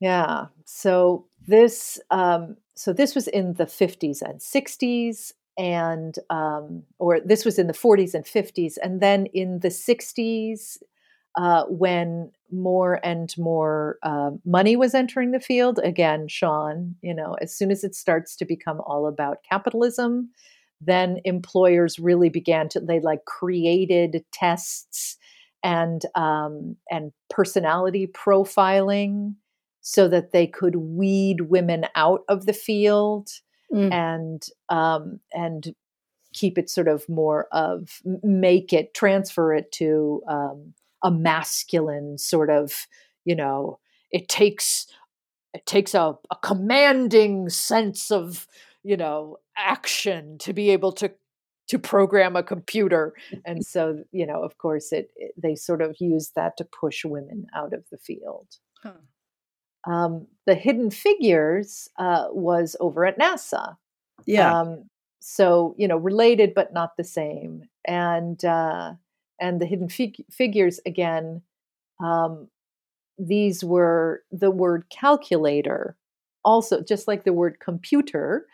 Yeah. 0.00 0.46
So 0.64 1.26
this, 1.46 2.00
um, 2.10 2.56
so 2.74 2.92
this 2.92 3.14
was 3.14 3.28
in 3.28 3.54
the 3.54 3.66
50s 3.66 4.22
and 4.22 4.40
60s, 4.40 5.32
and 5.58 6.18
um, 6.30 6.84
or 6.98 7.20
this 7.20 7.44
was 7.44 7.58
in 7.58 7.66
the 7.66 7.74
40s 7.74 8.14
and 8.14 8.24
50s, 8.24 8.78
and 8.82 9.00
then 9.00 9.26
in 9.26 9.60
the 9.60 9.68
60s, 9.68 10.78
uh, 11.36 11.64
when 11.64 12.30
more 12.50 13.00
and 13.04 13.36
more 13.38 13.98
uh, 14.02 14.30
money 14.44 14.76
was 14.76 14.94
entering 14.94 15.30
the 15.30 15.40
field. 15.40 15.78
Again, 15.82 16.28
Sean, 16.28 16.96
you 17.02 17.14
know, 17.14 17.36
as 17.40 17.54
soon 17.54 17.70
as 17.70 17.84
it 17.84 17.94
starts 17.94 18.34
to 18.36 18.44
become 18.44 18.80
all 18.80 19.06
about 19.06 19.38
capitalism, 19.48 20.30
then 20.80 21.20
employers 21.24 21.98
really 21.98 22.28
began 22.28 22.68
to 22.70 22.80
they 22.80 23.00
like 23.00 23.24
created 23.26 24.24
tests 24.32 25.16
and 25.62 26.02
um, 26.14 26.76
and 26.90 27.12
personality 27.28 28.06
profiling 28.06 29.34
so 29.82 30.08
that 30.08 30.32
they 30.32 30.46
could 30.46 30.76
weed 30.76 31.42
women 31.42 31.86
out 31.94 32.22
of 32.28 32.46
the 32.46 32.52
field 32.52 33.30
mm. 33.72 33.92
and 33.92 34.46
um, 34.68 35.20
and 35.32 35.74
keep 36.32 36.56
it 36.58 36.70
sort 36.70 36.88
of 36.88 37.08
more 37.08 37.48
of 37.52 38.00
make 38.22 38.72
it 38.72 38.94
transfer 38.94 39.52
it 39.52 39.70
to 39.72 40.22
um, 40.28 40.72
a 41.02 41.10
masculine 41.10 42.18
sort 42.18 42.50
of, 42.50 42.86
you 43.24 43.34
know, 43.34 43.78
it 44.10 44.28
takes 44.28 44.86
it 45.52 45.66
takes 45.66 45.94
a, 45.94 46.16
a 46.30 46.36
commanding 46.42 47.48
sense 47.48 48.10
of, 48.12 48.46
you 48.84 48.96
know, 48.96 49.38
action 49.56 50.38
to 50.38 50.52
be 50.52 50.70
able 50.70 50.92
to 50.92 51.10
to 51.70 51.78
program 51.78 52.34
a 52.34 52.42
computer. 52.42 53.14
And 53.44 53.64
so 53.74 54.02
you 54.12 54.26
know 54.26 54.42
of 54.42 54.58
course 54.58 54.92
it, 54.92 55.10
it, 55.16 55.32
they 55.40 55.54
sort 55.54 55.82
of 55.82 55.96
use 56.00 56.32
that 56.36 56.56
to 56.58 56.64
push 56.64 57.04
women 57.04 57.46
out 57.54 57.72
of 57.72 57.84
the 57.90 57.98
field. 57.98 58.48
Huh. 58.82 58.92
um, 59.92 60.26
the 60.46 60.54
hidden 60.54 60.90
figures 60.90 61.88
uh, 61.98 62.28
was 62.30 62.76
over 62.80 63.04
at 63.04 63.18
nasa. 63.18 63.76
Yeah. 64.26 64.60
Um, 64.60 64.88
so 65.20 65.74
you 65.78 65.86
know 65.86 65.96
related 65.96 66.54
but 66.54 66.72
not 66.72 66.96
the 66.96 67.04
same. 67.04 67.64
And 67.86 68.44
uh, 68.44 68.94
and 69.40 69.60
the 69.60 69.66
hidden 69.66 69.88
fig- 69.88 70.24
figures 70.30 70.80
again 70.86 71.42
um, 72.02 72.48
these 73.18 73.64
were 73.64 74.22
the 74.30 74.50
word 74.50 74.84
calculator 74.90 75.96
also 76.44 76.82
just 76.82 77.06
like 77.08 77.24
the 77.24 77.32
word 77.32 77.58
computer 77.60 78.46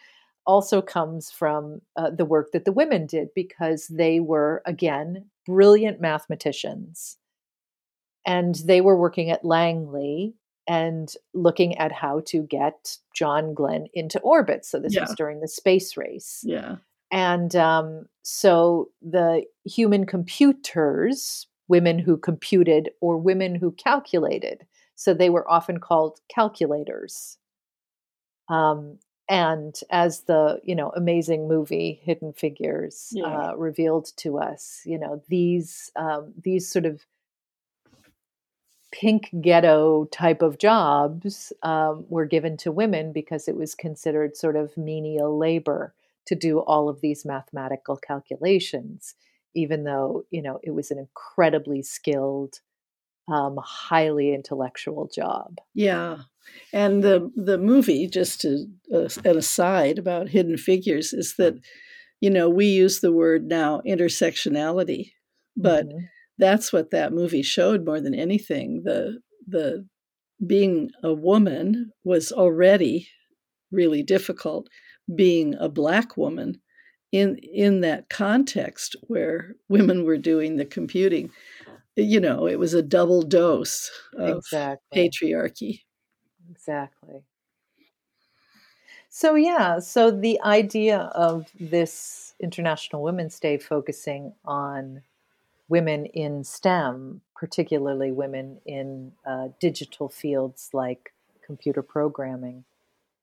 also 0.47 0.81
comes 0.81 1.31
from 1.31 1.81
uh, 1.97 2.11
the 2.11 2.25
work 2.25 2.53
that 2.53 2.65
the 2.65 2.73
women 2.73 3.07
did 3.07 3.29
because 3.35 3.89
they 3.89 4.21
were 4.21 4.63
again 4.65 5.27
brilliant 5.45 6.01
mathematicians. 6.01 7.19
And 8.25 8.57
they 8.65 8.81
were 8.81 8.99
working 8.99 9.31
at 9.31 9.45
langley 9.45 10.35
and 10.69 11.13
looking 11.35 11.77
at 11.79 11.93
how 11.93 12.23
to 12.27 12.43
get 12.43 12.97
john 13.15 13.55
glenn 13.55 13.87
into 13.95 14.19
orbit. 14.21 14.65
So 14.65 14.81
this 14.81 14.95
yeah. 14.95 15.03
was 15.03 15.15
during 15.15 15.41
the 15.41 15.49
space 15.49 15.97
race. 15.97 16.43
Yeah 16.45 16.77
and 17.11 17.55
um, 17.55 18.07
so 18.23 18.91
the 19.01 19.45
human 19.65 20.07
computers, 20.07 21.47
women 21.69 21.99
who 21.99 22.17
computed 22.17 22.91
or 23.01 23.17
women 23.17 23.55
who 23.55 23.73
calculated, 23.73 24.67
so 24.95 25.15
they 25.15 25.31
were 25.31 25.49
often 25.49 25.79
called 25.79 26.21
calculators. 26.29 27.39
Um, 28.49 28.99
and 29.29 29.75
as 29.91 30.23
the 30.23 30.61
you 30.63 30.75
know 30.75 30.91
amazing 30.97 31.49
movie 31.49 32.01
Hidden 32.05 32.33
Figures 32.33 33.09
yeah. 33.13 33.25
uh, 33.25 33.57
revealed 33.57 34.13
to 34.19 34.39
us, 34.39 34.83
you 34.85 34.99
know 34.99 35.23
these 35.29 35.91
um, 35.97 36.33
these 36.43 36.69
sort 36.69 36.87
of 36.87 37.05
pink 38.93 39.31
ghetto 39.41 40.07
type 40.07 40.43
of 40.43 40.59
jobs 40.59 41.53
um, 41.63 42.05
were 42.09 42.25
given 42.25 42.57
to 42.57 42.73
women 42.73 43.13
because 43.13 43.49
it 43.49 43.57
was 43.57 43.75
considered 43.75 44.37
sort 44.37 44.57
of 44.57 44.77
menial 44.77 45.37
labor 45.37 45.93
to 46.27 46.35
do 46.35 46.59
all 46.59 46.89
of 46.89 47.01
these 47.01 47.25
mathematical 47.25 47.97
calculations, 47.97 49.15
even 49.55 49.85
though, 49.85 50.25
you 50.31 50.43
know, 50.43 50.59
it 50.63 50.73
was 50.73 50.91
an 50.91 50.99
incredibly 50.99 51.83
skilled, 51.83 52.61
um, 53.29 53.59
highly 53.63 54.35
intellectual 54.35 55.09
job. 55.15 55.57
Yeah. 55.75 56.19
And 56.73 57.03
the, 57.03 57.31
the 57.37 57.59
movie, 57.59 58.09
just 58.09 58.41
to, 58.43 58.67
uh, 58.95 59.09
an 59.25 59.37
aside 59.37 59.99
about 59.99 60.29
hidden 60.29 60.57
figures, 60.57 61.13
is 61.13 61.35
that, 61.39 61.55
you 62.21 62.31
know, 62.31 62.49
we 62.49 62.67
use 62.67 63.01
the 63.01 63.13
word 63.13 63.45
now 63.45 63.81
intersectionality, 63.87 65.13
but 65.57 65.89
mm-hmm. 65.89 66.05
that's 66.39 66.73
what 66.73 66.91
that 66.91 67.13
movie 67.13 67.43
showed 67.43 67.85
more 67.85 68.01
than 68.01 68.15
anything. 68.15 68.83
The, 68.85 69.19
the, 69.47 69.87
being 70.47 70.91
a 71.03 71.15
woman 71.15 71.93
was 72.05 72.31
already 72.31 73.09
really 73.73 74.03
difficult 74.03 74.69
being 75.15 75.55
a 75.59 75.69
black 75.69 76.17
woman 76.17 76.61
in 77.13 77.37
in 77.39 77.81
that 77.81 78.09
context 78.09 78.97
where 79.03 79.55
women 79.69 80.05
were 80.05 80.19
doing 80.19 80.57
the 80.57 80.65
computing 80.65 81.31
you 81.97 82.21
know 82.21 82.47
it 82.47 82.59
was 82.59 82.75
a 82.75 82.83
double 82.83 83.23
dose 83.23 83.91
of 84.19 84.39
exactly. 84.39 85.09
patriarchy 85.09 85.81
exactly 86.51 87.23
so 89.09 89.35
yeah 89.35 89.79
so 89.79 90.11
the 90.11 90.41
idea 90.43 90.99
of 91.15 91.51
this 91.59 92.35
international 92.41 93.03
women's 93.03 93.41
day 93.41 93.57
focusing 93.57 94.35
on 94.45 95.01
women 95.69 96.07
in 96.07 96.45
stem 96.45 97.21
particularly 97.35 98.13
women 98.13 98.59
in 98.67 99.13
uh, 99.27 99.49
digital 99.61 100.09
fields 100.09 100.71
like 100.73 101.13
computer 101.45 101.83
programming 101.83 102.65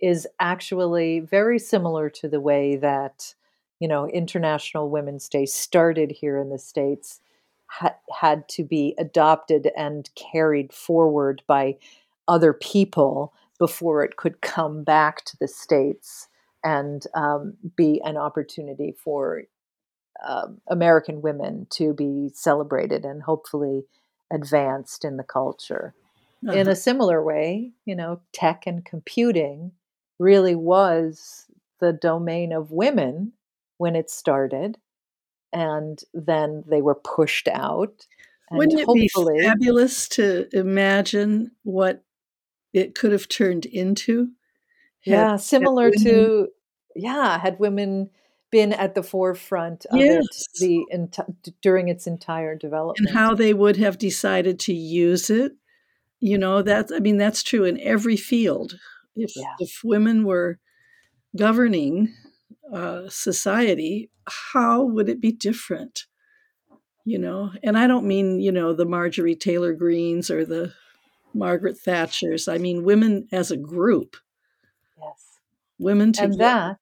is 0.04 0.28
actually 0.42 1.22
very 1.22 1.58
similar 1.58 2.10
to 2.10 2.28
the 2.28 2.42
way 2.42 2.76
that 2.76 3.34
you 3.80 3.88
know 3.88 4.06
International 4.10 4.90
Women's 4.90 5.30
Day 5.30 5.46
started 5.46 6.12
here 6.12 6.38
in 6.38 6.50
the 6.50 6.60
states 6.60 7.22
ha- 7.68 7.96
had 8.12 8.50
to 8.50 8.66
be 8.66 8.96
adopted 8.98 9.72
and 9.78 10.10
carried 10.16 10.74
forward 10.74 11.42
by 11.48 11.78
other 12.28 12.52
people 12.52 13.34
before 13.58 14.04
it 14.04 14.18
could 14.18 14.42
come 14.42 14.84
back 14.84 15.24
to 15.24 15.38
the 15.38 15.48
states 15.48 16.28
and 16.66 17.08
um, 17.16 17.54
be 17.78 18.02
an 18.04 18.18
opportunity 18.18 18.94
for 18.98 19.44
uh, 20.26 20.48
American 20.68 21.22
women 21.22 21.66
to 21.70 21.94
be 21.94 22.30
celebrated 22.34 23.06
and 23.06 23.24
hopefully 23.24 23.86
advanced 24.32 25.06
in 25.06 25.16
the 25.16 25.24
culture. 25.24 25.94
Uh-huh. 26.46 26.58
In 26.58 26.68
a 26.68 26.76
similar 26.76 27.24
way, 27.24 27.72
you 27.86 27.96
know, 27.96 28.20
tech 28.34 28.68
and 28.68 28.84
computing 28.84 29.72
really 30.24 30.56
was 30.56 31.46
the 31.80 31.94
domain 31.94 32.54
of 32.54 32.72
women 32.72 33.34
when 33.78 33.96
it 33.96 34.10
started, 34.10 34.78
and 35.52 36.00
then 36.14 36.64
they 36.68 36.82
were 36.82 36.96
pushed 36.96 37.50
out. 37.50 38.08
Wouldn't 38.50 38.80
it 38.80 38.88
be 38.94 39.10
fabulous 39.42 40.08
to 40.10 40.48
imagine 40.54 41.52
what 41.64 42.04
it 42.72 42.96
could 42.96 43.12
have 43.12 43.28
turned 43.28 43.66
into? 43.66 44.30
yeah, 45.04 45.36
similar 45.36 45.92
to 45.92 46.48
yeah, 46.96 47.38
had 47.38 47.60
women 47.60 48.10
been 48.52 48.72
at 48.72 48.94
the 48.94 49.04
forefront 49.04 49.86
of 49.88 50.00
yes. 50.00 50.24
it 50.24 50.60
the 50.60 50.86
enti- 50.94 51.54
during 51.64 51.90
its 51.90 52.06
entire 52.06 52.56
development 52.56 53.10
and 53.10 53.18
how 53.18 53.34
they 53.34 53.52
would 53.52 53.78
have 53.78 53.98
decided 53.98 54.60
to 54.60 54.72
use 54.72 55.32
it 55.32 55.54
you 56.20 56.38
know 56.38 56.62
that's 56.62 56.92
i 56.92 57.00
mean 57.00 57.18
that's 57.18 57.42
true 57.42 57.64
in 57.64 57.80
every 57.80 58.16
field 58.16 58.76
if 59.16 59.36
yeah. 59.36 59.56
if 59.60 59.82
women 59.84 60.24
were 60.24 60.60
governing 61.36 62.14
uh, 62.72 63.04
society 63.10 64.10
how 64.28 64.84
would 64.84 65.10
it 65.10 65.20
be 65.20 65.32
different 65.32 66.06
you 67.06 67.18
know 67.18 67.52
and 67.64 67.78
i 67.78 67.88
don't 67.88 68.06
mean 68.06 68.40
you 68.40 68.52
know 68.52 68.74
the 68.74 68.86
marjorie 68.86 69.36
taylor 69.36 69.74
greenes 69.74 70.32
or 70.32 70.46
the 70.46 70.74
margaret 71.34 71.78
thatchers 71.86 72.52
i 72.52 72.58
mean 72.58 72.84
women 72.84 73.28
as 73.32 73.52
a 73.52 73.58
group 73.58 74.16
yes 75.00 75.40
women 75.78 76.14
together. 76.14 76.32
and 76.32 76.40
that 76.40 76.80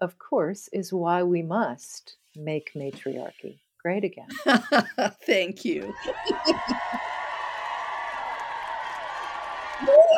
of 0.00 0.18
course, 0.18 0.68
is 0.72 0.92
why 0.92 1.22
we 1.22 1.42
must 1.42 2.16
make 2.36 2.70
matriarchy 2.74 3.60
great 3.82 4.04
again. 4.04 4.28
Thank 5.26 5.64
you. 5.64 5.92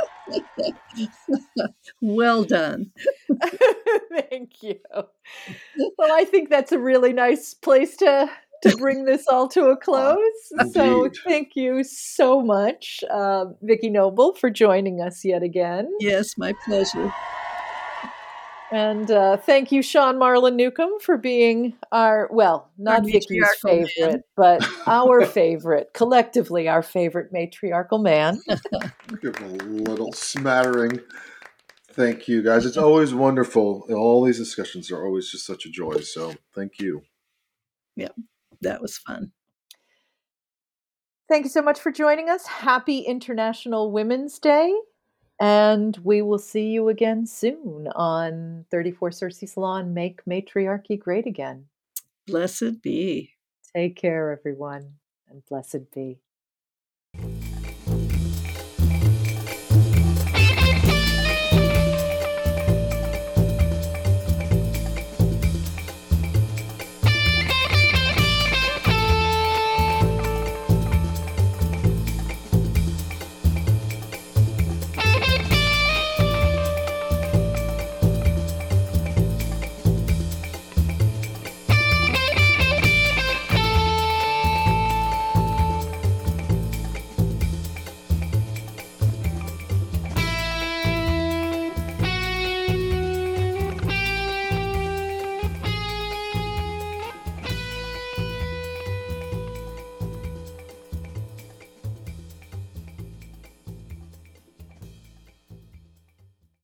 well 2.00 2.44
done. 2.44 2.92
Thank 4.30 4.62
you. 4.62 4.78
Well, 4.94 6.12
I 6.12 6.24
think 6.24 6.50
that's 6.50 6.72
a 6.72 6.78
really 6.78 7.12
nice 7.12 7.54
place 7.54 7.96
to 7.98 8.30
to 8.62 8.76
bring 8.76 9.04
this 9.04 9.26
all 9.26 9.48
to 9.48 9.66
a 9.66 9.76
close. 9.76 10.18
so, 10.72 11.08
thank 11.26 11.56
you 11.56 11.82
so 11.82 12.42
much, 12.42 13.02
uh, 13.10 13.46
Vicki 13.62 13.88
Noble, 13.88 14.34
for 14.34 14.50
joining 14.50 15.00
us 15.00 15.24
yet 15.24 15.42
again. 15.42 15.90
Yes, 15.98 16.36
my 16.36 16.52
pleasure. 16.64 17.12
And 18.72 19.10
uh, 19.10 19.36
thank 19.36 19.72
you, 19.72 19.82
Sean 19.82 20.16
Marlon 20.16 20.54
Newcomb, 20.54 21.00
for 21.00 21.16
being 21.16 21.74
our, 21.90 22.28
well, 22.32 22.70
not 22.78 23.02
Vicki's 23.02 23.48
favorite, 23.60 23.90
man. 23.98 24.22
but 24.36 24.64
our 24.86 25.24
favorite, 25.26 25.90
collectively 25.92 26.68
our 26.68 26.82
favorite 26.82 27.32
matriarchal 27.32 27.98
man. 27.98 28.40
Give 29.20 29.34
a 29.40 29.46
little 29.46 30.12
smattering. 30.12 31.00
Thank 31.92 32.28
you, 32.28 32.42
guys. 32.42 32.64
It's 32.64 32.76
always 32.76 33.12
wonderful. 33.12 33.86
All 33.90 34.24
these 34.24 34.38
discussions 34.38 34.92
are 34.92 35.04
always 35.04 35.28
just 35.30 35.44
such 35.44 35.66
a 35.66 35.70
joy. 35.70 36.00
So 36.00 36.34
thank 36.54 36.78
you. 36.78 37.02
Yeah, 37.96 38.08
that 38.60 38.80
was 38.80 38.96
fun. 38.98 39.32
Thank 41.28 41.44
you 41.44 41.50
so 41.50 41.62
much 41.62 41.80
for 41.80 41.90
joining 41.90 42.28
us. 42.28 42.46
Happy 42.46 43.00
International 43.00 43.90
Women's 43.90 44.38
Day. 44.38 44.74
And 45.40 45.96
we 46.04 46.20
will 46.20 46.38
see 46.38 46.68
you 46.68 46.88
again 46.88 47.26
soon 47.26 47.88
on 47.96 48.66
34 48.70 49.10
Circe 49.10 49.40
Salon 49.46 49.94
Make 49.94 50.20
Matriarchy 50.26 50.98
Great 50.98 51.26
Again. 51.26 51.64
Blessed 52.26 52.82
be. 52.82 53.32
Take 53.74 53.96
care, 53.96 54.32
everyone, 54.32 54.96
and 55.30 55.42
blessed 55.46 55.90
be. 55.92 56.18